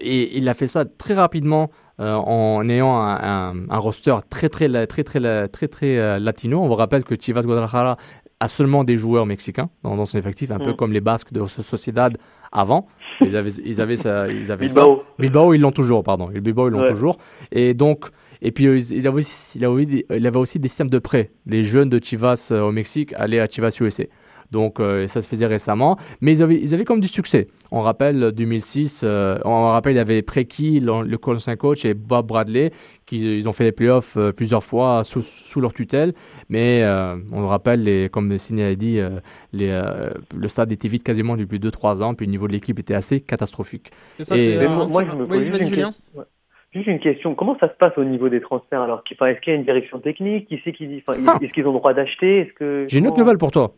et 0.00 0.36
il 0.36 0.48
a 0.48 0.54
fait 0.54 0.66
ça 0.66 0.84
très 0.84 1.14
rapidement 1.14 1.70
euh, 2.00 2.14
en 2.14 2.68
ayant 2.68 3.00
un, 3.00 3.78
roster 3.78 4.16
très 4.28 4.48
très 4.48 4.68
très 4.86 5.04
très 5.04 5.20
très 5.20 5.48
très, 5.48 5.68
très, 5.68 5.98
euh, 5.98 6.18
latino. 6.18 6.60
On 6.60 6.68
vous 6.68 6.74
rappelle 6.74 7.04
que 7.04 7.14
Chivas 7.14 7.42
Guadalajara 7.42 7.96
a 8.40 8.48
seulement 8.48 8.84
des 8.84 8.96
joueurs 8.98 9.24
mexicains 9.26 9.70
dans, 9.82 9.96
dans 9.96 10.04
son 10.06 10.18
effectif, 10.18 10.50
un 10.50 10.58
peu 10.58 10.72
Mm. 10.72 10.76
comme 10.76 10.92
les 10.92 11.00
Basques 11.00 11.32
de 11.32 11.44
Sociedad 11.46 12.16
avant. 12.52 12.86
Ils 13.22 13.34
avaient, 13.36 13.50
ils 13.64 13.80
avaient 13.80 13.96
ça, 13.96 14.28
ils 14.28 14.52
avaient 14.52 14.68
ça. 14.68 14.74
Bilbao. 14.80 15.02
Bilbao, 15.18 15.54
ils 15.54 15.60
l'ont 15.60 15.72
toujours, 15.72 16.02
pardon. 16.02 16.28
Bilbao, 16.28 16.68
ils 16.68 16.72
l'ont 16.72 16.82
Ouais. 16.82 16.90
toujours. 16.90 17.16
Et 17.50 17.72
donc, 17.72 18.06
et 18.42 18.52
puis, 18.52 18.66
euh, 18.66 18.78
il 18.78 19.06
avait 19.06 19.16
aussi, 19.16 19.58
il 19.58 19.64
avait, 19.64 19.86
des- 19.86 20.06
il 20.14 20.26
avait 20.26 20.38
aussi 20.38 20.58
des 20.58 20.68
systèmes 20.68 20.90
de 20.90 20.98
prêt. 20.98 21.30
Les 21.46 21.64
jeunes 21.64 21.88
de 21.88 21.98
Chivas 22.02 22.50
euh, 22.52 22.60
au 22.60 22.72
Mexique 22.72 23.14
allaient 23.16 23.40
à 23.40 23.46
Chivas 23.48 23.74
USA. 23.80 24.04
Donc, 24.50 24.80
euh, 24.80 25.06
ça 25.06 25.20
se 25.20 25.28
faisait 25.28 25.46
récemment. 25.46 25.96
Mais 26.20 26.32
ils 26.32 26.42
avaient, 26.42 26.56
ils 26.60 26.74
avaient 26.74 26.84
comme 26.84 27.00
du 27.00 27.08
succès. 27.08 27.48
On 27.72 27.80
rappelle 27.80 28.22
euh, 28.22 28.30
2006, 28.32 29.02
euh, 29.04 29.38
on 29.44 29.66
rappelle, 29.68 29.92
il 29.94 29.96
y 29.96 30.00
avait 30.00 30.22
Preki, 30.22 30.80
le, 30.80 31.02
le 31.02 31.18
ancien 31.26 31.56
coach, 31.56 31.84
et 31.84 31.94
Bob 31.94 32.26
Bradley, 32.26 32.70
qui 33.06 33.18
ils 33.38 33.48
ont 33.48 33.52
fait 33.52 33.64
les 33.64 33.72
playoffs 33.72 34.16
euh, 34.16 34.32
plusieurs 34.32 34.62
fois 34.62 35.02
sous, 35.04 35.22
sous 35.22 35.60
leur 35.60 35.72
tutelle. 35.72 36.14
Mais 36.48 36.82
euh, 36.84 37.16
on 37.32 37.40
le 37.40 37.46
rappelle, 37.46 37.82
les, 37.82 38.08
comme 38.08 38.36
Sidney 38.38 38.62
a 38.64 38.74
dit, 38.74 38.98
euh, 39.00 39.20
les, 39.52 39.68
euh, 39.70 40.10
le 40.36 40.48
stade 40.48 40.70
était 40.72 40.88
vide 40.88 41.02
quasiment 41.02 41.36
depuis 41.36 41.58
2-3 41.58 42.02
ans. 42.02 42.14
Puis 42.14 42.26
le 42.26 42.30
niveau 42.30 42.46
de 42.46 42.52
l'équipe 42.52 42.78
était 42.78 42.94
assez 42.94 43.20
catastrophique. 43.20 43.90
c'est 44.18 44.24
ça, 44.24 44.36
Et- 44.36 44.68
moi, 44.68 44.86
moi, 44.86 45.04
je 45.04 45.16
me 45.16 45.26
pose 45.26 45.38
juste 45.40 45.50
vas-y, 45.50 45.62
une, 45.62 45.68
Julien. 45.68 45.94
ouais. 46.14 46.24
Juste 46.72 46.88
une 46.88 46.98
question. 47.00 47.34
Comment 47.34 47.56
ça 47.58 47.68
se 47.68 47.74
passe 47.78 47.96
au 47.96 48.04
niveau 48.04 48.28
des 48.28 48.40
transferts 48.40 48.82
alors? 48.82 49.02
Est-ce 49.10 49.40
qu'il 49.40 49.52
y 49.52 49.56
a 49.56 49.58
une 49.58 49.64
direction 49.64 49.98
technique? 49.98 50.46
Qui 50.48 50.60
c'est 50.62 50.72
qui 50.72 50.86
dit. 50.86 51.02
Est-ce 51.42 51.52
qu'ils 51.54 51.66
ont 51.66 51.72
le 51.72 51.78
droit 51.78 51.94
d'acheter? 51.94 52.40
Est-ce 52.40 52.52
que 52.52 52.84
J'ai 52.88 52.98
une 52.98 53.06
autre 53.06 53.18
nouvelle 53.18 53.38
pour 53.38 53.50
toi. 53.50 53.72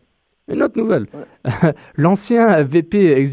Une 0.49 0.63
autre 0.63 0.77
nouvelle. 0.77 1.05
L'ancien 1.95 2.63
VP, 2.63 3.23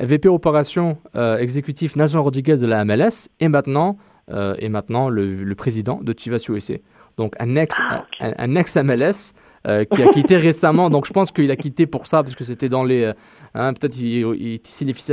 VP 0.00 0.28
opération 0.28 0.98
euh, 1.16 1.38
exécutif 1.38 1.96
National 1.96 2.22
Rodriguez 2.24 2.56
de 2.56 2.66
la 2.66 2.84
MLS 2.84 3.28
est 3.40 3.48
maintenant, 3.48 3.96
euh, 4.30 4.54
est 4.58 4.68
maintenant 4.68 5.08
le, 5.08 5.44
le 5.44 5.54
président 5.54 6.00
de 6.02 6.14
Chivas 6.16 6.44
USA. 6.48 6.74
Donc 7.16 7.34
un 7.38 7.54
ex, 7.56 7.76
Ah, 7.80 8.04
un, 8.20 8.32
un 8.38 8.54
ex 8.56 8.76
MLS 8.76 9.32
euh, 9.66 9.84
qui 9.84 10.02
a 10.02 10.08
quitté 10.08 10.36
récemment. 10.48 10.90
Donc 10.90 11.06
je 11.06 11.12
pense 11.12 11.32
qu'il 11.32 11.50
a 11.50 11.56
quitté 11.56 11.86
pour 11.86 12.06
ça 12.06 12.22
parce 12.22 12.34
que 12.34 12.44
c'était 12.44 12.68
dans 12.68 12.84
les, 12.84 13.02
euh, 13.04 13.12
hein, 13.54 13.72
peut-être 13.72 13.98
il, 13.98 14.24
il 14.38 14.58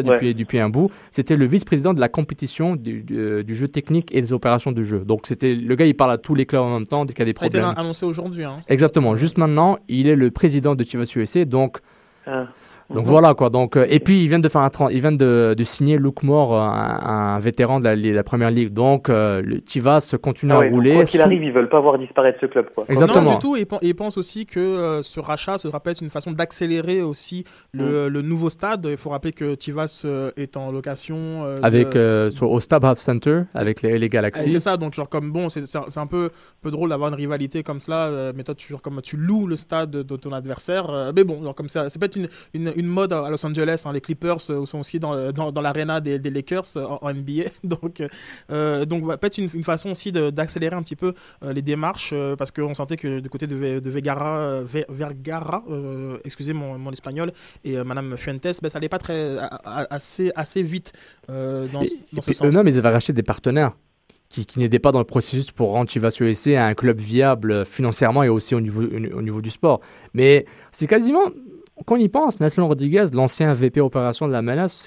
Ouais. 0.08 0.16
depuis, 0.16 0.36
depuis 0.36 0.60
un 0.60 0.70
bout. 0.70 0.90
C'était 1.12 1.36
le 1.36 1.46
vice-président 1.46 1.94
de 1.94 2.00
la 2.00 2.10
compétition 2.10 2.76
du, 2.76 3.04
du, 3.04 3.18
euh, 3.18 3.44
du 3.44 3.56
jeu 3.56 3.68
technique 3.68 4.14
et 4.14 4.22
des 4.22 4.34
opérations 4.34 4.72
de 4.72 4.84
jeu. 4.84 5.00
Donc 5.06 5.22
c'était 5.26 5.56
le 5.56 5.76
gars, 5.76 5.86
il 5.86 5.96
parle 5.96 6.12
à 6.12 6.18
tous 6.18 6.36
les 6.36 6.46
clubs 6.46 6.62
en 6.62 6.74
même 6.80 6.88
temps 6.88 7.06
dès 7.06 7.14
qu'il 7.14 7.26
y 7.26 7.30
a 7.30 7.32
des 7.32 7.38
Ça 7.38 7.46
a 7.46 7.48
été 7.48 7.60
problèmes. 7.60 7.80
annoncé 7.80 8.06
aujourd'hui. 8.06 8.44
hein. 8.44 8.58
Exactement. 8.68 9.16
Juste 9.16 9.38
maintenant, 9.38 9.78
il 9.88 10.08
est 10.08 10.16
le 10.16 10.32
président 10.32 10.76
de 10.76 10.84
Chivas 10.84 11.12
USA. 11.16 11.46
Donc 11.46 11.78
Ah. 12.28 12.48
Donc 12.94 13.06
voilà 13.06 13.34
quoi. 13.34 13.50
Donc 13.50 13.78
euh, 13.78 13.86
et 13.90 14.00
puis 14.00 14.22
ils 14.24 14.28
viennent 14.28 14.42
de 14.42 14.50
faire 14.50 14.62
un 14.62 14.70
ils 14.92 15.00
viennent 15.02 15.18
de, 15.18 15.54
de 15.58 15.64
signer 15.64 15.98
Luke 15.98 16.24
Moore, 16.24 16.56
un, 16.56 17.36
un 17.36 17.40
vétéran 17.40 17.80
de 17.80 17.88
la, 17.90 18.24
première 18.24 18.52
ligue. 18.52 18.72
Donc 18.74 19.10
euh, 19.10 19.42
le 19.44 19.62
Chivas 19.66 20.16
continue 20.22 20.52
Ah 20.54 20.58
à 20.58 20.60
ouais, 20.60 20.70
rouler. 20.70 20.94
Quoi 20.96 21.06
qu'il 21.06 21.20
sous- 21.20 21.26
arrive, 21.26 21.44
ils 21.44 21.52
veulent 21.54 21.70
pas 21.70 21.80
voir 21.80 21.98
disparaître 21.98 22.40
ce 22.42 22.46
club. 22.46 22.68
Quoi. 22.74 22.86
Exactement. 22.90 23.24
Non, 23.24 23.34
du 23.34 23.40
tout. 23.40 23.56
Et, 23.56 23.66
pen- 23.66 23.80
et 23.82 23.94
pense 23.94 24.18
aussi 24.18 24.46
que 24.46 24.60
euh, 24.60 25.02
ce 25.02 25.20
rachat 25.20 25.58
sera 25.58 25.80
peut-être 25.80 26.02
une 26.02 26.10
façon 26.10 26.32
d'accélérer 26.32 27.02
aussi 27.02 27.44
le, 27.74 28.10
le 28.10 28.22
nouveau 28.22 28.50
stade. 28.50 28.88
Il 28.90 28.98
faut 28.98 29.10
rappeler 29.10 29.32
que 29.34 29.56
Chivas 29.60 30.04
euh, 30.06 30.32
est 30.38 30.58
en 30.58 30.72
location. 30.72 31.46
euh, 31.46 31.58
Avec 31.64 31.90
de- 31.94 31.98
euh, 32.00 32.30
sur, 32.32 32.50
au 32.52 32.60
Stab 32.60 32.86
Half 32.86 33.00
Center 33.00 33.42
avec 33.54 33.82
les, 33.82 33.98
les 34.00 34.10
Galaxy. 34.10 34.50
C'est 34.50 34.60
ça, 34.60 34.78
donc 34.78 34.94
genre 34.94 35.10
comme 35.10 35.32
bon, 35.32 35.50
c'est 35.50 35.66
c'est 35.66 35.78
un 35.78 35.86
c'est 35.88 36.00
un 36.00 36.08
peu, 36.08 36.30
peu 36.62 36.72
drôle 36.72 36.90
d'avoir 36.90 37.10
une 37.10 37.16
rivalité 37.16 37.64
comme 37.64 37.80
cela, 37.80 38.08
euh, 38.08 38.34
mais 38.36 38.44
toi 38.44 38.56
tu, 38.56 38.68
genre, 38.70 38.82
comme 38.82 39.02
tu 39.02 39.18
loues 39.18 39.48
le 39.48 39.56
stade 39.56 39.92
de, 39.92 40.04
de 40.04 40.16
ton 40.16 40.32
adversaire, 40.32 40.90
euh, 40.90 41.12
mais 41.16 41.24
bon, 41.24 41.42
genre, 41.44 41.56
comme 41.56 41.70
ça, 41.70 41.90
c'est 41.90 42.00
peut-être 42.00 42.16
une, 42.16 42.28
une, 42.54 42.72
une 42.76 42.81
mode 42.88 43.14
à 43.14 43.30
Los 43.30 43.46
Angeles, 43.46 43.84
hein, 43.86 43.92
les 43.94 44.02
Clippers 44.02 44.38
euh, 44.50 44.66
sont 44.66 44.80
aussi 44.80 45.00
dans, 45.00 45.32
dans, 45.32 45.52
dans 45.52 45.62
l'arena 45.62 46.00
des, 46.02 46.20
des 46.20 46.30
Lakers 46.30 46.64
euh, 46.78 46.86
en, 46.86 47.00
en 47.02 47.14
NBA, 47.14 47.44
donc 47.64 48.02
euh, 48.52 48.86
donc 48.86 49.04
peut-être 49.20 49.38
une, 49.38 49.50
une 49.54 49.64
façon 49.64 49.92
aussi 49.92 50.12
d'accélérer 50.12 50.76
un 50.76 50.84
petit 50.84 50.96
peu 50.96 51.14
euh, 51.44 51.54
les 51.54 51.62
démarches, 51.62 52.12
euh, 52.14 52.36
parce 52.36 52.52
qu'on 52.52 52.74
sentait 52.74 52.98
que 52.98 53.20
du 53.20 53.30
côté 53.30 53.48
de, 53.48 53.80
de 53.80 53.90
Vegara, 53.90 54.38
euh, 54.40 54.66
Vergara, 54.90 55.64
euh, 55.70 56.18
excusez 56.24 56.54
mon, 56.54 56.78
mon 56.78 56.92
espagnol, 56.92 57.32
et 57.64 57.78
euh, 57.78 57.84
Madame 57.84 58.16
Fuentes, 58.18 58.44
ben, 58.62 58.70
ça 58.70 58.78
allait 58.78 58.90
pas 58.90 59.00
très 59.00 59.38
a- 59.38 59.46
a- 59.66 59.94
assez 59.94 60.32
assez 60.36 60.64
vite 60.64 60.94
euh, 61.30 61.68
dans, 61.72 61.82
Et, 61.82 61.88
ce- 61.88 61.94
et 61.96 61.98
dans 62.16 62.22
sens. 62.22 62.42
eux-mêmes, 62.44 62.68
ils 62.68 62.78
avaient 62.78 62.90
racheté 62.90 63.14
des 63.14 63.24
partenaires 63.24 63.72
qui, 64.30 64.46
qui 64.46 64.60
n'étaient 64.60 64.80
pas 64.80 64.92
dans 64.94 65.00
le 65.00 65.06
processus 65.06 65.52
pour 65.52 65.72
rendre 65.72 65.90
Chivas 65.90 66.16
USA 66.22 66.66
un 66.66 66.74
club 66.74 67.00
viable 67.00 67.66
financièrement 67.66 68.24
et 68.24 68.30
aussi 68.30 68.56
au 68.56 68.62
niveau, 68.62 68.82
au 68.82 69.22
niveau 69.22 69.42
du 69.42 69.50
sport. 69.50 69.82
Mais 70.14 70.46
c'est 70.72 70.88
quasiment, 70.88 71.24
quand 71.86 71.96
on 71.96 72.00
y 72.00 72.10
pense, 72.10 72.40
Nelson 72.40 72.68
Rodriguez, 72.68 73.06
l'ancien 73.14 73.54
VP 73.54 73.82
opération 73.82 74.28
de 74.28 74.34
la 74.34 74.42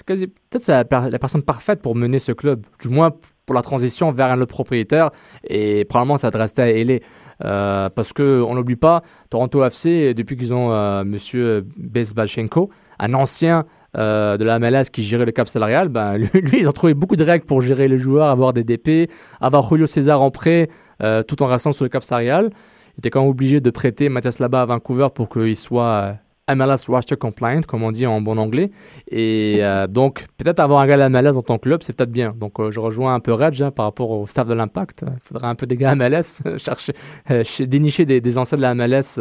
quasi, 0.05 0.27
peut-être 0.27 0.61
c'est 0.61 0.71
la, 0.71 0.85
per- 0.85 1.09
la 1.09 1.19
personne 1.19 1.43
parfaite 1.43 1.81
pour 1.81 1.95
mener 1.95 2.19
ce 2.19 2.31
club, 2.31 2.65
du 2.81 2.89
moins 2.89 3.11
pour 3.45 3.55
la 3.55 3.61
transition 3.61 4.11
vers 4.11 4.27
un 4.31 4.41
autre 4.41 4.53
propriétaire 4.53 5.11
et 5.47 5.85
probablement 5.85 6.17
ça 6.17 6.29
rester 6.33 6.61
à 6.61 6.71
LA. 6.71 6.99
Euh, 7.43 7.89
parce 7.89 8.13
que 8.13 8.41
on 8.41 8.55
n'oublie 8.55 8.77
pas, 8.77 9.01
Toronto 9.29 9.63
FC, 9.65 10.13
depuis 10.13 10.37
qu'ils 10.37 10.53
ont 10.53 10.71
euh, 10.71 11.03
Monsieur 11.03 11.65
Bezbalchenko, 11.75 12.69
un 12.99 13.13
ancien 13.13 13.65
euh, 13.97 14.37
de 14.37 14.45
la 14.45 14.57
MLS 14.59 14.85
qui 14.91 15.03
gérait 15.03 15.25
le 15.25 15.31
cap 15.31 15.47
salarial, 15.47 15.89
ben, 15.89 16.17
lui, 16.33 16.59
ils 16.59 16.67
ont 16.67 16.71
trouvé 16.71 16.93
beaucoup 16.93 17.15
de 17.17 17.23
règles 17.23 17.45
pour 17.45 17.61
gérer 17.61 17.87
les 17.87 17.99
joueurs, 17.99 18.29
avoir 18.29 18.53
des 18.53 18.63
DP, 18.63 19.11
avoir 19.41 19.67
Julio 19.67 19.85
César 19.85 20.21
en 20.21 20.31
prêt, 20.31 20.69
euh, 21.03 21.23
tout 21.23 21.43
en 21.43 21.47
restant 21.47 21.73
sur 21.73 21.83
le 21.83 21.89
cap 21.89 22.03
salarial. 22.03 22.51
Il 22.95 22.99
était 22.99 23.09
quand 23.09 23.21
même 23.21 23.29
obligé 23.29 23.59
de 23.59 23.69
prêter 23.69 24.07
Mathias 24.07 24.39
Laba 24.39 24.61
à 24.61 24.65
Vancouver 24.65 25.07
pour 25.13 25.27
qu'il 25.27 25.57
soit 25.57 26.15
MLS 26.53 26.85
roster 26.87 27.15
compliant, 27.15 27.61
comme 27.61 27.81
on 27.83 27.91
dit 27.91 28.05
en 28.05 28.21
bon 28.21 28.37
anglais. 28.37 28.69
Et 29.09 29.57
euh, 29.61 29.87
donc, 29.87 30.25
peut-être 30.37 30.59
avoir 30.59 30.81
un 30.81 30.87
gars 30.87 31.03
à 31.03 31.09
MLS 31.09 31.33
dans 31.33 31.41
ton 31.41 31.57
club, 31.57 31.81
c'est 31.81 31.93
peut-être 31.93 32.11
bien. 32.11 32.33
Donc, 32.37 32.59
euh, 32.59 32.69
je 32.69 32.79
rejoins 32.79 33.15
un 33.15 33.19
peu 33.19 33.33
Reg 33.33 33.61
hein, 33.63 33.71
par 33.71 33.85
rapport 33.85 34.11
au 34.11 34.27
staff 34.27 34.47
de 34.47 34.53
l'Impact. 34.53 35.03
Il 35.07 35.19
faudrait 35.23 35.47
un 35.47 35.55
peu 35.55 35.65
des 35.65 35.75
gars 35.75 35.91
à 35.91 35.95
MLS, 35.95 36.41
chercher, 36.57 36.93
euh, 37.31 37.43
ch- 37.43 37.67
dénicher 37.67 38.05
des, 38.05 38.21
des 38.21 38.37
anciens 38.37 38.57
de 38.57 38.61
la 38.61 38.75
MLS, 38.75 39.19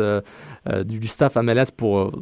du, 0.85 0.99
du 0.99 1.07
staff 1.09 1.37
MLS 1.37 1.71
pour, 1.75 2.13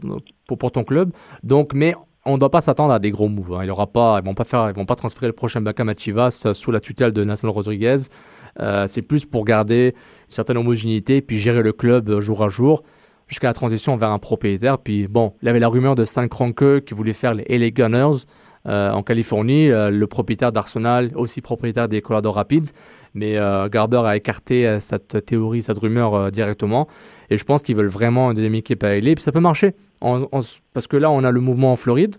pour, 0.46 0.70
ton 0.70 0.84
club. 0.84 1.10
Donc, 1.42 1.74
mais 1.74 1.94
on 2.24 2.34
ne 2.34 2.38
doit 2.38 2.50
pas 2.50 2.60
s'attendre 2.60 2.92
à 2.92 3.00
des 3.00 3.10
gros 3.10 3.28
moves. 3.28 3.54
hein. 3.54 3.64
Ils 3.64 3.70
vont 3.72 4.34
pas 4.34 4.44
faire, 4.44 4.70
ils 4.70 4.76
vont 4.76 4.86
pas 4.86 4.94
transférer 4.94 5.26
le 5.26 5.32
prochain 5.32 5.60
Beckham 5.60 5.88
à 5.88 5.94
Chivas 5.96 6.46
sous 6.52 6.70
la 6.70 6.78
tutelle 6.78 7.12
de 7.12 7.24
National 7.24 7.52
Rodriguez. 7.54 7.96
C'est 8.86 9.02
plus 9.02 9.24
pour 9.24 9.44
garder 9.44 9.94
une 9.94 10.32
certaine 10.32 10.58
homogénéité 10.58 11.22
puis 11.22 11.38
gérer 11.38 11.62
le 11.62 11.72
club 11.72 12.20
jour 12.20 12.44
à 12.44 12.48
jour 12.48 12.84
jusqu'à 13.32 13.48
la 13.48 13.54
transition 13.54 13.96
vers 13.96 14.10
un 14.10 14.18
propriétaire. 14.18 14.78
Puis 14.78 15.08
bon, 15.08 15.32
il 15.42 15.46
y 15.46 15.48
avait 15.48 15.58
la 15.58 15.68
rumeur 15.68 15.94
de 15.94 16.04
Stan 16.04 16.26
Kroenke 16.28 16.84
qui 16.84 16.94
voulait 16.94 17.12
faire 17.12 17.34
les 17.34 17.44
LA 17.48 17.70
Gunners 17.70 18.24
euh, 18.68 18.92
en 18.92 19.02
Californie, 19.02 19.70
euh, 19.70 19.90
le 19.90 20.06
propriétaire 20.06 20.52
d'Arsenal, 20.52 21.10
aussi 21.16 21.40
propriétaire 21.40 21.88
des 21.88 22.00
Colorado 22.00 22.30
Rapids. 22.30 22.70
Mais 23.14 23.36
euh, 23.36 23.68
Garber 23.68 24.02
a 24.04 24.16
écarté 24.16 24.66
euh, 24.68 24.78
cette 24.78 25.24
théorie, 25.26 25.62
cette 25.62 25.78
rumeur 25.78 26.30
directement. 26.30 26.86
Et 27.30 27.36
je 27.36 27.44
pense 27.44 27.62
qu'ils 27.62 27.74
veulent 27.74 27.86
vraiment 27.88 28.30
une 28.30 28.36
deuxième 28.36 28.54
équipe 28.54 28.84
à 28.84 28.94
LA. 29.00 29.14
Puis 29.14 29.22
ça 29.24 29.32
peut 29.32 29.40
marcher. 29.40 29.74
On- 30.00 30.28
on 30.30 30.38
s- 30.40 30.60
parce 30.74 30.86
que 30.86 30.96
là, 30.96 31.10
on 31.10 31.24
a 31.24 31.30
le 31.32 31.40
mouvement 31.40 31.72
en 31.72 31.76
Floride, 31.76 32.16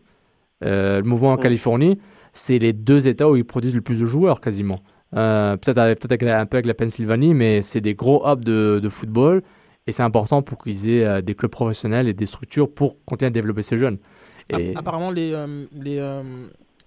le 0.62 1.02
mouvement 1.04 1.32
en 1.32 1.38
Mm. 1.38 1.42
Californie. 1.42 1.98
c'est 2.36 2.58
les 2.58 2.74
deux 2.74 3.08
États 3.08 3.30
où 3.30 3.36
ils 3.36 3.46
produisent 3.46 3.76
le 3.76 3.82
plus 3.82 4.00
de 4.00 4.06
joueurs 4.08 4.42
quasiment. 4.42 4.80
Peut-être 5.12 6.24
la- 6.24 6.40
un 6.40 6.46
peu 6.48 6.58
avec 6.58 6.66
la 6.66 6.74
Pennsylvanie, 6.74 7.34
mais 7.36 7.62
c'est 7.62 7.80
des 7.82 7.94
gros 7.94 8.28
hubs 8.28 8.44
de, 8.44 8.80
de 8.82 8.90
football 8.90 9.44
et 9.88 9.92
c'est 9.92 10.04
important 10.04 10.42
pour 10.42 10.58
qu'ils 10.58 10.90
aient 10.90 11.06
euh, 11.06 11.22
des 11.22 11.36
clubs 11.36 11.52
professionnels 11.52 12.08
et 12.08 12.14
des 12.14 12.26
structures 12.26 12.70
pour 12.72 13.04
continuer 13.06 13.28
à 13.28 13.32
développer 13.32 13.64
ces 13.64 13.78
jeunes. 13.78 13.98
Et 14.50 14.72
App- 14.72 14.78
Apparemment, 14.78 15.12
les, 15.12 15.34
euh, 15.34 15.66
les, 15.74 15.98
euh, 16.00 16.22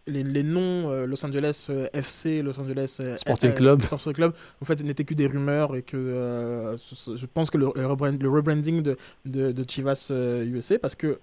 les, 0.06 0.22
les 0.22 0.42
noms 0.42 0.90
euh, 0.90 1.06
Los 1.06 1.24
Angeles 1.24 1.70
FC, 1.92 2.42
Los 2.42 2.58
Angeles 2.60 3.00
Sporting 3.16 3.52
Club. 3.54 3.82
Sporting 3.82 4.12
Club, 4.12 4.32
en 4.62 4.64
fait, 4.64 4.82
n'étaient 4.82 5.04
que 5.04 5.14
des 5.14 5.26
rumeurs 5.26 5.74
et 5.76 5.82
que 5.82 6.76
je 7.16 7.26
pense 7.26 7.50
que 7.50 7.58
le, 7.58 7.66
le 7.74 7.86
rebrand- 7.86 8.18
le 8.22 8.28
rebranding 8.30 8.82
de, 8.82 8.96
de, 9.24 9.52
de 9.52 9.64
Chivas 9.68 10.10
USA, 10.12 10.78
parce 10.78 10.94
que 10.94 11.18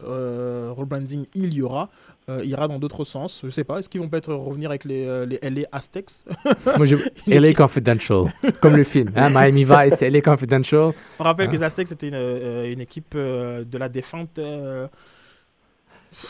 rebranding 0.71 1.25
il 1.33 1.53
y 1.53 1.61
aura, 1.61 1.89
euh, 2.29 2.41
ira 2.45 2.67
dans 2.67 2.79
d'autres 2.79 3.03
sens. 3.03 3.41
Je 3.43 3.49
sais 3.49 3.63
pas, 3.63 3.79
est-ce 3.79 3.89
qu'ils 3.89 3.99
vont 4.01 4.07
peut-être 4.07 4.33
revenir 4.33 4.69
avec 4.69 4.85
les, 4.85 5.05
euh, 5.05 5.25
les 5.25 5.39
LA 5.41 5.67
Aztecs? 5.71 6.09
Moi, 6.77 6.85
LA 7.27 7.53
Confidential, 7.63 8.25
comme 8.61 8.75
le 8.77 8.83
film. 8.83 9.09
hein, 9.15 9.29
Miami 9.29 9.63
Vice, 9.65 10.01
LA 10.01 10.21
Confidential. 10.21 10.91
On 11.19 11.23
rappelle 11.23 11.47
Ah. 11.47 11.51
que 11.51 11.55
les 11.57 11.63
Aztecs, 11.63 11.87
c'était 11.89 12.07
une, 12.07 12.13
euh, 12.15 12.71
une 12.71 12.81
équipe 12.81 13.13
euh, 13.15 13.63
de 13.63 13.77
la 13.77 13.89
défunte. 13.89 14.39
euh, 14.39 14.87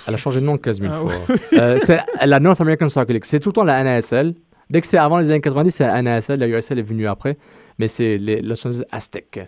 Elle 0.08 0.14
a 0.14 0.18
changé 0.18 0.39
de 0.39 0.46
nom 0.46 0.58
quasi 0.58 0.82
mille 0.82 0.91
Ah 0.94 0.98
fois. 1.00 1.12
Euh, 1.54 1.80
c'est 1.84 2.00
la 2.26 2.39
North 2.39 2.62
American 2.62 2.89
Soccer 2.89 3.14
League. 3.14 3.26
C'est 3.26 3.39
tout 3.39 3.50
le 3.50 3.54
temps 3.54 3.64
la 3.64 3.84
NASL. 3.84 4.34
Dès 4.70 4.82
que 4.82 4.88
c'est 4.88 4.98
avant 4.98 5.18
les 5.20 5.26
années 5.30 5.41
90, 5.41 5.72
c'est 5.72 5.86
la 5.86 6.02
NASL. 6.02 6.39
La 6.39 6.48
USL 6.48 6.80
est 6.80 6.84
venue 6.84 7.06
après. 7.08 7.38
Mais 7.78 7.88
c'est 7.88 8.18
les 8.18 8.41
Los 8.41 8.66
Angeles 8.66 8.84
Aztecs. 8.91 9.41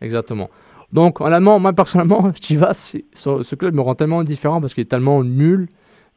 Exactement. 0.00 0.48
Donc, 0.92 1.20
honnêtement, 1.20 1.58
moi 1.58 1.72
personnellement, 1.72 2.32
Chivas, 2.40 2.94
ce, 3.14 3.42
ce 3.42 3.54
club 3.54 3.74
me 3.74 3.80
rend 3.82 3.94
tellement 3.94 4.22
différent 4.24 4.60
parce 4.60 4.74
qu'il 4.74 4.82
est 4.82 4.86
tellement 4.90 5.22
nul, 5.24 5.68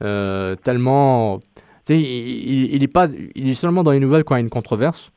euh, 0.03 0.55
tellement. 0.55 1.39
Tu 1.39 1.93
sais, 1.93 1.99
il, 2.01 2.81
est 2.83 2.87
pas, 2.87 3.07
il 3.35 3.49
est 3.49 3.53
seulement 3.53 3.83
dans 3.83 3.91
les 3.91 3.99
nouvelles 3.99 4.23
quand 4.23 4.35
il 4.35 4.39
y 4.39 4.41
a 4.41 4.43
une 4.43 4.49
controverse. 4.49 5.11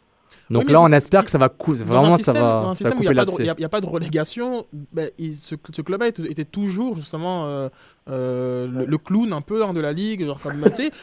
Donc 0.51 0.64
Oui, 0.66 0.72
là, 0.72 0.81
on 0.81 0.91
espère 0.93 1.24
que 1.26 1.31
ça 1.31 1.37
va 1.37 1.51
cou- 1.51 1.74
Dans 1.74 1.83
un 1.83 1.85
vraiment, 1.85 2.16
système- 2.16 2.35
ça 2.35 2.41
va, 2.41 2.72
ça 2.74 2.91
couper 2.91 3.05
il 3.05 3.12
n'y 3.12 3.18
a, 3.18 3.24
pas 3.24 3.24
de- 3.26 3.49
a- 3.62 3.66
a 3.66 3.68
pas 3.68 3.81
relégation, 3.87 4.64
ben, 4.72 5.11
il- 5.18 5.37
ce, 5.37 5.55
ce 5.74 5.83
club-là 5.83 6.09
était, 6.09 6.22
était 6.31 6.45
toujours 6.47 6.97
justement 6.97 7.47
euh, 7.47 7.68
euh, 8.09 8.66
le, 8.66 8.84
le 8.86 8.96
clown 8.98 9.32
un 9.32 9.40
peu 9.40 9.64
hein, 9.64 9.72
de 9.74 9.80
la 9.80 9.92
ligue. 9.92 10.24
Genre 10.24 10.40
comme, 10.40 10.59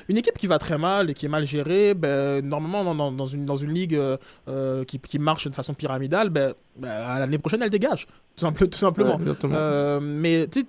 une 0.10 0.18
équipe 0.18 0.38
qui 0.38 0.48
va 0.48 0.58
très 0.60 0.78
mal 0.78 1.10
et 1.10 1.14
qui 1.14 1.26
est 1.26 1.30
mal 1.30 1.46
gérée, 1.46 1.94
ben, 1.94 2.44
normalement 2.46 2.84
dans, 2.96 3.12
une, 3.26 3.46
dans 3.46 3.56
une 3.56 3.74
ligue 3.74 3.96
euh, 3.96 4.18
euh, 4.48 4.84
qui, 4.86 5.00
qui 5.00 5.20
marche 5.20 5.48
de 5.48 5.54
façon 5.56 5.74
pyramidale, 5.74 6.30
ben, 6.30 6.54
ben, 6.78 6.90
à 6.90 7.20
l'année 7.20 7.38
prochaine 7.38 7.62
elle 7.62 7.70
dégage, 7.70 8.06
tout, 8.36 8.46
simple- 8.46 8.68
tout 8.68 8.78
simplement. 8.80 9.18
Ouais. 9.18 9.26
Euh, 9.56 10.00
mais 10.02 10.48
tu 10.48 10.60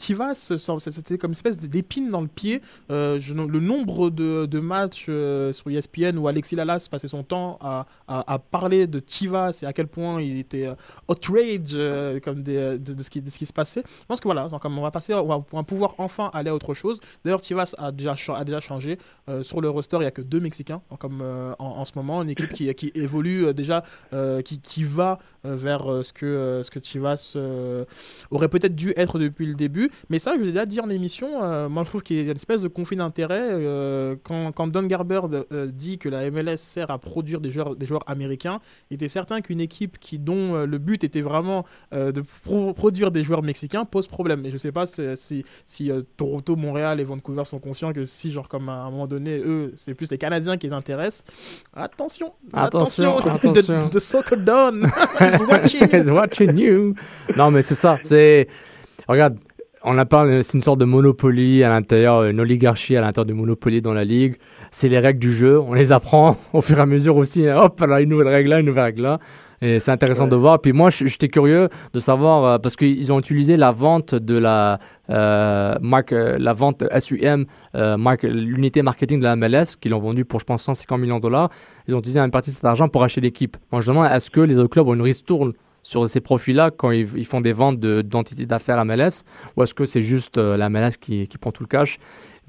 ce- 0.78 0.91
c'était 0.91 1.18
comme 1.18 1.30
une 1.30 1.37
espèce 1.37 1.59
d'épine 1.59 2.11
dans 2.11 2.20
le 2.20 2.28
pied. 2.28 2.61
Je- 2.91 3.34
le 3.34 3.61
nombre 3.61 4.11
de, 4.11 4.47
de 4.47 4.61
matchs 4.61 5.05
sur 5.53 5.70
ESPN 5.70 6.16
où 6.18 6.28
Alexis 6.28 6.55
Lalas 6.57 6.87
passait 6.91 7.09
son 7.09 7.22
temps 7.22 7.59
à, 7.61 7.87
à- 8.09 8.34
à 8.34 8.39
parler 8.39 8.87
de 8.87 9.03
Chivas 9.07 9.61
et 9.62 9.66
à 9.66 9.72
quel 9.72 9.87
point 9.89 10.20
il 10.20 10.39
était 10.39 10.68
outrage 11.09 11.76
comme 12.22 12.43
des- 12.43 12.78
de, 12.78 12.95
de 12.95 13.03
ce 13.03 13.11
qui, 13.11 13.20
de 13.20 13.30
ce 13.30 13.39
qui 13.39 13.47
se 13.47 13.53
passait. 13.53 13.82
Je 13.87 14.07
pense 14.07 14.20
que 14.20 14.28
voilà, 14.28 14.49
comme 14.61 14.78
on 14.78 14.82
va 14.82 14.91
passer, 14.91 15.12
on 15.14 15.26
va, 15.26 15.45
on 15.53 15.57
va 15.57 15.62
pouvoir 15.64 15.95
enfin 15.99 16.26
aller 16.31 16.51
à 16.51 16.55
autre 16.55 16.74
chose. 16.74 17.01
D'ailleurs, 17.24 17.43
Chivas 17.43 17.74
a 17.79 17.93
déjà, 17.93 18.14
a 18.35 18.45
déjà 18.45 18.61
changé. 18.61 18.99
Euh, 19.29 19.43
sur 19.43 19.61
le 19.61 19.68
roster, 19.68 19.97
il 19.97 20.01
n'y 20.01 20.07
a 20.07 20.11
que 20.11 20.22
deux 20.22 20.41
Mexicains 20.41 20.83
comme, 20.99 21.20
euh, 21.22 21.55
en, 21.59 21.66
en 21.66 21.85
ce 21.85 21.93
moment. 21.97 22.22
Une 22.22 22.31
équipe 22.31 22.53
qui, 22.53 22.72
qui 22.74 22.93
évolue 22.95 23.47
euh, 23.47 23.53
déjà, 23.53 23.83
qui, 24.45 24.61
qui 24.61 24.85
va 24.85 25.18
vers 25.55 25.91
euh, 25.91 26.03
ce, 26.03 26.13
que, 26.13 26.27
euh, 26.27 26.63
ce 26.63 26.71
que 26.71 26.81
Chivas 26.83 27.35
euh, 27.37 27.85
aurait 28.31 28.49
peut-être 28.49 28.75
dû 28.75 28.93
être 28.97 29.19
depuis 29.19 29.47
le 29.47 29.55
début. 29.55 29.91
Mais 30.11 30.19
ça, 30.19 30.33
je 30.37 30.41
l'ai 30.41 30.47
déjà 30.49 30.67
dit 30.67 30.81
en 30.81 30.91
émission, 30.91 31.43
euh, 31.43 31.69
moi 31.69 31.85
je 31.85 31.89
trouve 31.91 32.03
qu'il 32.03 32.17
y 32.17 32.21
a 32.21 32.25
une 32.25 32.37
espèce 32.37 32.63
de 32.63 32.69
conflit 32.69 32.97
d'intérêt. 32.97 33.41
euh, 33.53 34.17
quand, 34.25 34.53
quand 34.53 34.67
Don 34.69 34.83
Garber 34.83 35.21
euh, 35.53 35.67
dit 35.67 35.99
que 35.99 36.09
la 36.09 36.31
MLS 36.31 36.57
sert 36.59 36.91
à 36.91 36.99
produire 36.99 37.41
des 37.41 37.51
joueurs, 37.51 37.77
des 37.77 37.87
joueurs 37.87 38.05
américains, 38.09 38.61
il 38.91 38.95
était 38.95 39.09
certain 39.09 39.41
qu'une 39.41 39.61
équipe 39.61 39.99
qui, 39.99 40.19
dont 40.19 40.55
euh, 40.55 40.67
le 40.67 40.79
but 40.79 41.05
était 41.05 41.21
vraiment 41.21 41.65
euh, 41.93 42.13
de 42.13 42.23
pro- 42.45 42.73
produire 42.75 43.11
des 43.11 43.23
joueurs 43.25 43.43
mexicains 43.43 43.85
pose 43.85 44.07
problème. 44.07 44.45
Et 44.47 44.51
je 44.51 44.57
sais 44.57 44.73
pas 44.73 44.87
si, 44.87 45.03
si, 45.15 45.45
si, 45.65 45.91
euh, 45.91 46.01
Toronto, 46.17 46.57
Montréal 46.57 47.01
et 47.01 47.05
Vancouver 47.05 47.45
sont 47.45 47.59
conscients 47.59 47.93
que 47.93 48.05
si, 48.05 48.33
genre, 48.33 48.49
comme 48.49 48.69
à 48.69 48.73
un 48.85 48.91
moment 48.91 49.07
donné, 49.07 49.39
eux, 49.39 49.73
c'est 49.77 49.95
plus 49.95 50.11
les 50.11 50.19
Canadiens 50.19 50.57
qui 50.57 50.67
les 50.67 50.73
intéressent. 50.73 51.25
Attention, 51.75 52.33
Attention, 52.53 53.19
attention. 53.19 53.89
The, 53.91 53.99
Soccer 53.99 54.39
Don 54.39 54.83
is 55.41 55.47
watching. 55.47 55.89
He's 55.91 56.11
watching 56.11 56.57
you. 56.57 56.95
Non, 57.37 57.51
mais 57.51 57.62
c'est 57.62 57.74
ça. 57.74 57.99
C'est 58.03 58.49
regarde, 59.09 59.39
on 59.87 59.97
a 59.99 60.05
parlé, 60.05 60.43
c'est 60.43 60.55
une 60.55 60.61
sorte 60.61 60.80
de 60.80 60.84
monopoly 60.84 61.62
à 61.64 61.68
l'intérieur, 61.70 62.24
une 62.24 62.41
oligarchie 62.41 62.97
à 62.97 63.01
l'intérieur 63.01 63.26
du 63.26 63.34
monopoly 63.34 63.80
dans 63.80 63.95
la 63.95 64.05
ligue. 64.05 64.37
C'est 64.70 64.89
les 64.89 64.99
règles 64.99 65.20
du 65.20 65.32
jeu. 65.32 65.61
On 65.61 65.72
les 65.74 65.93
apprend 65.93 66.37
au 66.53 66.61
fur 66.61 66.78
et 66.78 66.82
à 66.82 66.87
mesure 66.87 67.16
aussi. 67.16 67.47
hein. 67.49 67.57
Hop, 67.62 67.80
là, 67.80 68.01
une 68.01 68.09
nouvelle 68.11 68.28
règle 68.28 68.51
là, 68.51 68.61
une 68.61 68.66
nouvelle 68.66 68.84
règle 68.84 69.03
là. 69.03 69.18
Et 69.62 69.80
c'est 69.80 69.91
intéressant 69.91 70.24
Ouais. 70.24 70.28
de 70.30 70.37
voir. 70.37 70.61
Puis 70.61 70.72
moi, 70.74 70.91
j'étais 70.91 71.28
curieux 71.28 71.70
de 71.95 71.99
savoir 71.99 72.45
euh, 72.45 72.59
parce 72.59 72.76
qu'ils 72.76 73.11
ont 73.11 73.18
utilisé 73.18 73.57
la 73.57 73.70
vente 73.70 74.14
de 74.14 74.37
la 74.37 74.78
euh, 75.09 75.74
marque, 75.80 76.12
euh, 76.12 76.37
la 76.39 76.53
vente 76.53 76.84
SUM, 77.01 77.47
euh, 77.74 77.97
marque- 77.97 78.24
l'unité 78.24 78.82
marketing 78.82 79.18
de 79.18 79.24
la 79.24 79.34
MLS, 79.34 79.76
qu'ils 79.80 79.95
ont 79.95 79.99
vendu 79.99 80.26
pour 80.26 80.41
je 80.41 80.45
pense 80.45 80.62
150 80.62 81.01
millions 81.01 81.16
de 81.16 81.22
dollars. 81.22 81.49
Ils 81.89 81.95
ont 81.95 82.01
utilisé 82.01 82.20
une 82.20 82.30
partie 82.30 82.51
de 82.51 82.55
cet 82.57 82.64
argent 82.66 82.89
pour 82.89 83.03
acheter 83.03 83.22
l'équipe. 83.22 83.57
Moi, 83.72 83.80
je 83.80 83.87
demande 83.89 84.09
est-ce 84.12 84.30
que 84.30 84.41
les 84.43 84.59
autres 84.59 84.68
clubs 84.68 84.87
ont 84.89 84.95
une 84.95 85.01
ristourne 85.03 85.53
sur 85.87 86.11
ces 86.11 86.20
profils-là 86.20 86.72
quand 86.76 86.91
ils, 86.91 87.24
font 87.24 87.41
des 87.41 87.53
ventes 87.53 87.78
de- 87.78 88.03
d'entités 88.03 88.45
d'affaires 88.45 88.80
à 88.80 88.84
MLS 88.84 89.22
ou 89.57 89.62
est-ce 89.62 89.72
que 89.72 89.84
c'est 89.84 90.01
juste 90.01 90.37
euh, 90.37 90.57
la 90.57 90.68
MLS 90.68 90.99
qui, 91.01 91.28
qui 91.28 91.39
prend 91.39 91.53
tout 91.53 91.62
le 91.62 91.68
cash? 91.68 91.99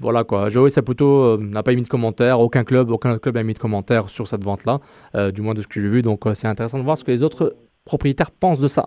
Voilà 0.00 0.24
quoi. 0.24 0.48
Joey 0.48 0.70
Saputo 0.70 1.06
euh, 1.06 1.38
n'a 1.40 1.62
pas 1.62 1.72
émis 1.72 1.82
de 1.82 1.88
commentaire, 1.88 2.40
aucun 2.40 2.64
club, 2.64 2.90
aucun 2.90 3.16
club 3.18 3.36
n'a 3.36 3.42
émis 3.42 3.54
de 3.54 3.58
commentaire 3.60 4.08
sur 4.08 4.26
cette 4.26 4.42
vente-là, 4.42 4.80
euh, 5.14 5.30
du 5.30 5.42
moins 5.42 5.54
de 5.54 5.62
ce 5.62 5.68
que 5.68 5.80
j'ai 5.80 5.88
vu. 5.88 6.02
Donc 6.02 6.22
c'est 6.34 6.48
intéressant 6.48 6.78
de 6.78 6.82
voir 6.82 6.98
ce 6.98 7.04
que 7.04 7.12
les 7.12 7.22
autres 7.22 7.54
propriétaires 7.84 8.32
pensent 8.32 8.58
de 8.58 8.68
ça. 8.68 8.86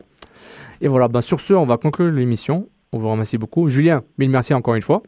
Et 0.82 0.90
voilà, 0.90 1.08
ben, 1.08 1.22
sur 1.22 1.40
ce, 1.40 1.54
on 1.54 1.66
va 1.66 1.78
conclure 1.78 2.12
l'émission. 2.12 2.68
On 2.92 2.98
vous 2.98 3.10
remercie 3.10 3.38
beaucoup. 3.38 3.70
Julien, 3.70 4.04
mille 4.18 4.32
merci 4.32 4.54
encore 4.54 4.76
une 4.76 4.82
fois. 4.82 5.02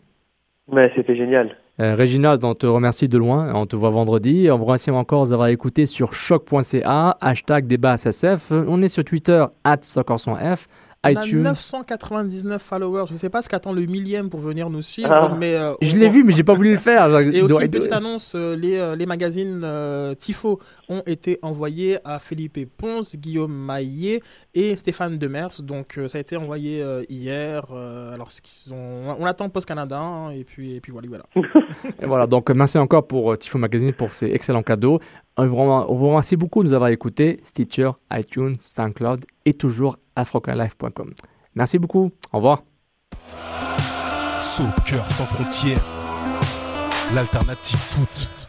C'était 0.95 1.17
génial. 1.17 1.57
Euh, 1.84 1.95
Régina, 1.95 2.38
on 2.43 2.55
te 2.55 2.65
remercie 2.65 3.09
de 3.09 3.17
loin. 3.17 3.53
On 3.53 3.65
te 3.65 3.75
voit 3.75 3.89
vendredi. 3.89 4.47
On 4.49 4.57
vous 4.57 4.63
remercie 4.63 4.89
encore 4.89 5.27
d'avoir 5.27 5.49
écouté 5.49 5.86
sur 5.86 6.13
choc.ca, 6.13 7.17
hashtag 7.19 7.67
débat 7.67 7.97
SSF. 7.97 8.51
On 8.51 8.81
est 8.81 8.88
sur 8.88 9.03
Twitter, 9.03 9.43
at 9.65 9.79
soccersanf, 9.81 10.67
On 11.06 11.08
a 11.08 11.12
iTunes. 11.12 11.41
999 11.43 12.62
followers. 12.62 13.06
Je 13.10 13.14
ne 13.14 13.18
sais 13.18 13.30
pas 13.30 13.41
ce 13.41 13.49
qu'attend 13.49 13.74
le 13.74 13.86
millième 13.86 14.30
pour 14.30 14.39
venir 14.39 14.70
nous 14.70 14.82
suivre, 14.82 15.12
Ah. 15.12 15.36
mais 15.38 15.56
euh, 15.56 15.74
Je 15.82 15.95
on- 15.95 15.99
l'ai 15.99 16.10
vu, 16.10 16.24
mais 16.24 16.32
j'ai 16.34 16.43
pas 16.43 16.54
voulu 16.54 16.72
le 16.72 16.78
faire. 16.78 17.08
Et 17.34 17.41
aussi 17.41 17.56
une 17.62 17.70
petite 17.70 17.91
annonce, 17.91 18.34
euh, 18.36 18.56
les, 18.56 18.78
euh, 18.78 18.95
les 18.95 19.06
magazines 19.06 19.62
euh, 19.64 20.16
Tifo 20.16 20.60
ont 20.89 21.04
été 21.06 21.39
envoyés 21.41 21.97
à 22.06 22.20
Felipe 22.20 22.58
Ponce, 22.78 23.16
Guillaume 23.18 23.54
Maillet 23.54 24.22
et 24.54 24.76
Stéphane 24.76 25.18
Demers. 25.18 25.62
Donc 25.62 25.97
euh, 25.97 26.08
ça 26.08 26.18
a 26.18 26.22
été 26.22 26.38
envoyé 26.38 26.82
euh, 26.82 27.04
hier. 27.10 27.66
euh, 27.74 28.14
alors 28.14 28.32
ce 28.32 28.41
qu'ils 28.41 28.74
ont, 28.74 29.16
on 29.20 29.26
attend 29.26 29.49
Post 29.49 29.68
Canada 29.68 29.97
hein, 29.99 30.32
et 30.32 30.43
puis 30.43 30.76
et 30.76 30.80
puis 30.82 30.91
voilà 30.91 31.08
voilà. 31.10 31.26
Et 32.01 32.06
voilà, 32.06 32.28
donc 32.28 32.49
merci 32.51 32.78
encore 32.78 33.08
pour 33.08 33.32
euh, 33.32 33.36
Tifo 33.36 33.58
Magazine 33.58 33.93
pour 33.93 34.14
ces 34.14 34.28
excellents 34.28 34.64
cadeaux. 34.64 34.99
On 35.38 35.47
vous 35.47 36.07
remercie 36.09 36.36
beaucoup 36.36 36.61
de 36.63 36.67
nous 36.67 36.73
avoir 36.73 36.89
écoutés. 36.89 37.41
Stitcher, 37.43 37.91
iTunes, 38.11 38.55
SoundCloud 38.59 39.25
et 39.45 39.53
toujours 39.53 39.97
afrocanlife.com. 40.15 41.13
Merci 41.55 41.79
beaucoup. 41.79 42.11
Au 42.31 42.38
revoir. 42.38 42.63
Soccer 44.39 45.09
sans 45.11 45.25
frontières, 45.25 45.81
l'alternative 47.15 47.79
foot. 47.79 48.42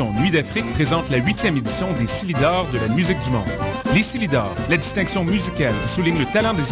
Nuit 0.00 0.30
d'Afrique 0.30 0.72
présente 0.72 1.10
la 1.10 1.18
huitième 1.18 1.54
édition 1.58 1.86
des 1.98 2.06
Silidors 2.06 2.66
de 2.70 2.78
la 2.78 2.88
musique 2.88 3.18
du 3.18 3.30
monde. 3.30 3.42
Les 3.94 4.02
Silidors, 4.02 4.54
la 4.70 4.78
distinction 4.78 5.22
musicale 5.22 5.74
souligne 5.84 6.18
le 6.18 6.24
talent 6.24 6.54
des 6.54 6.60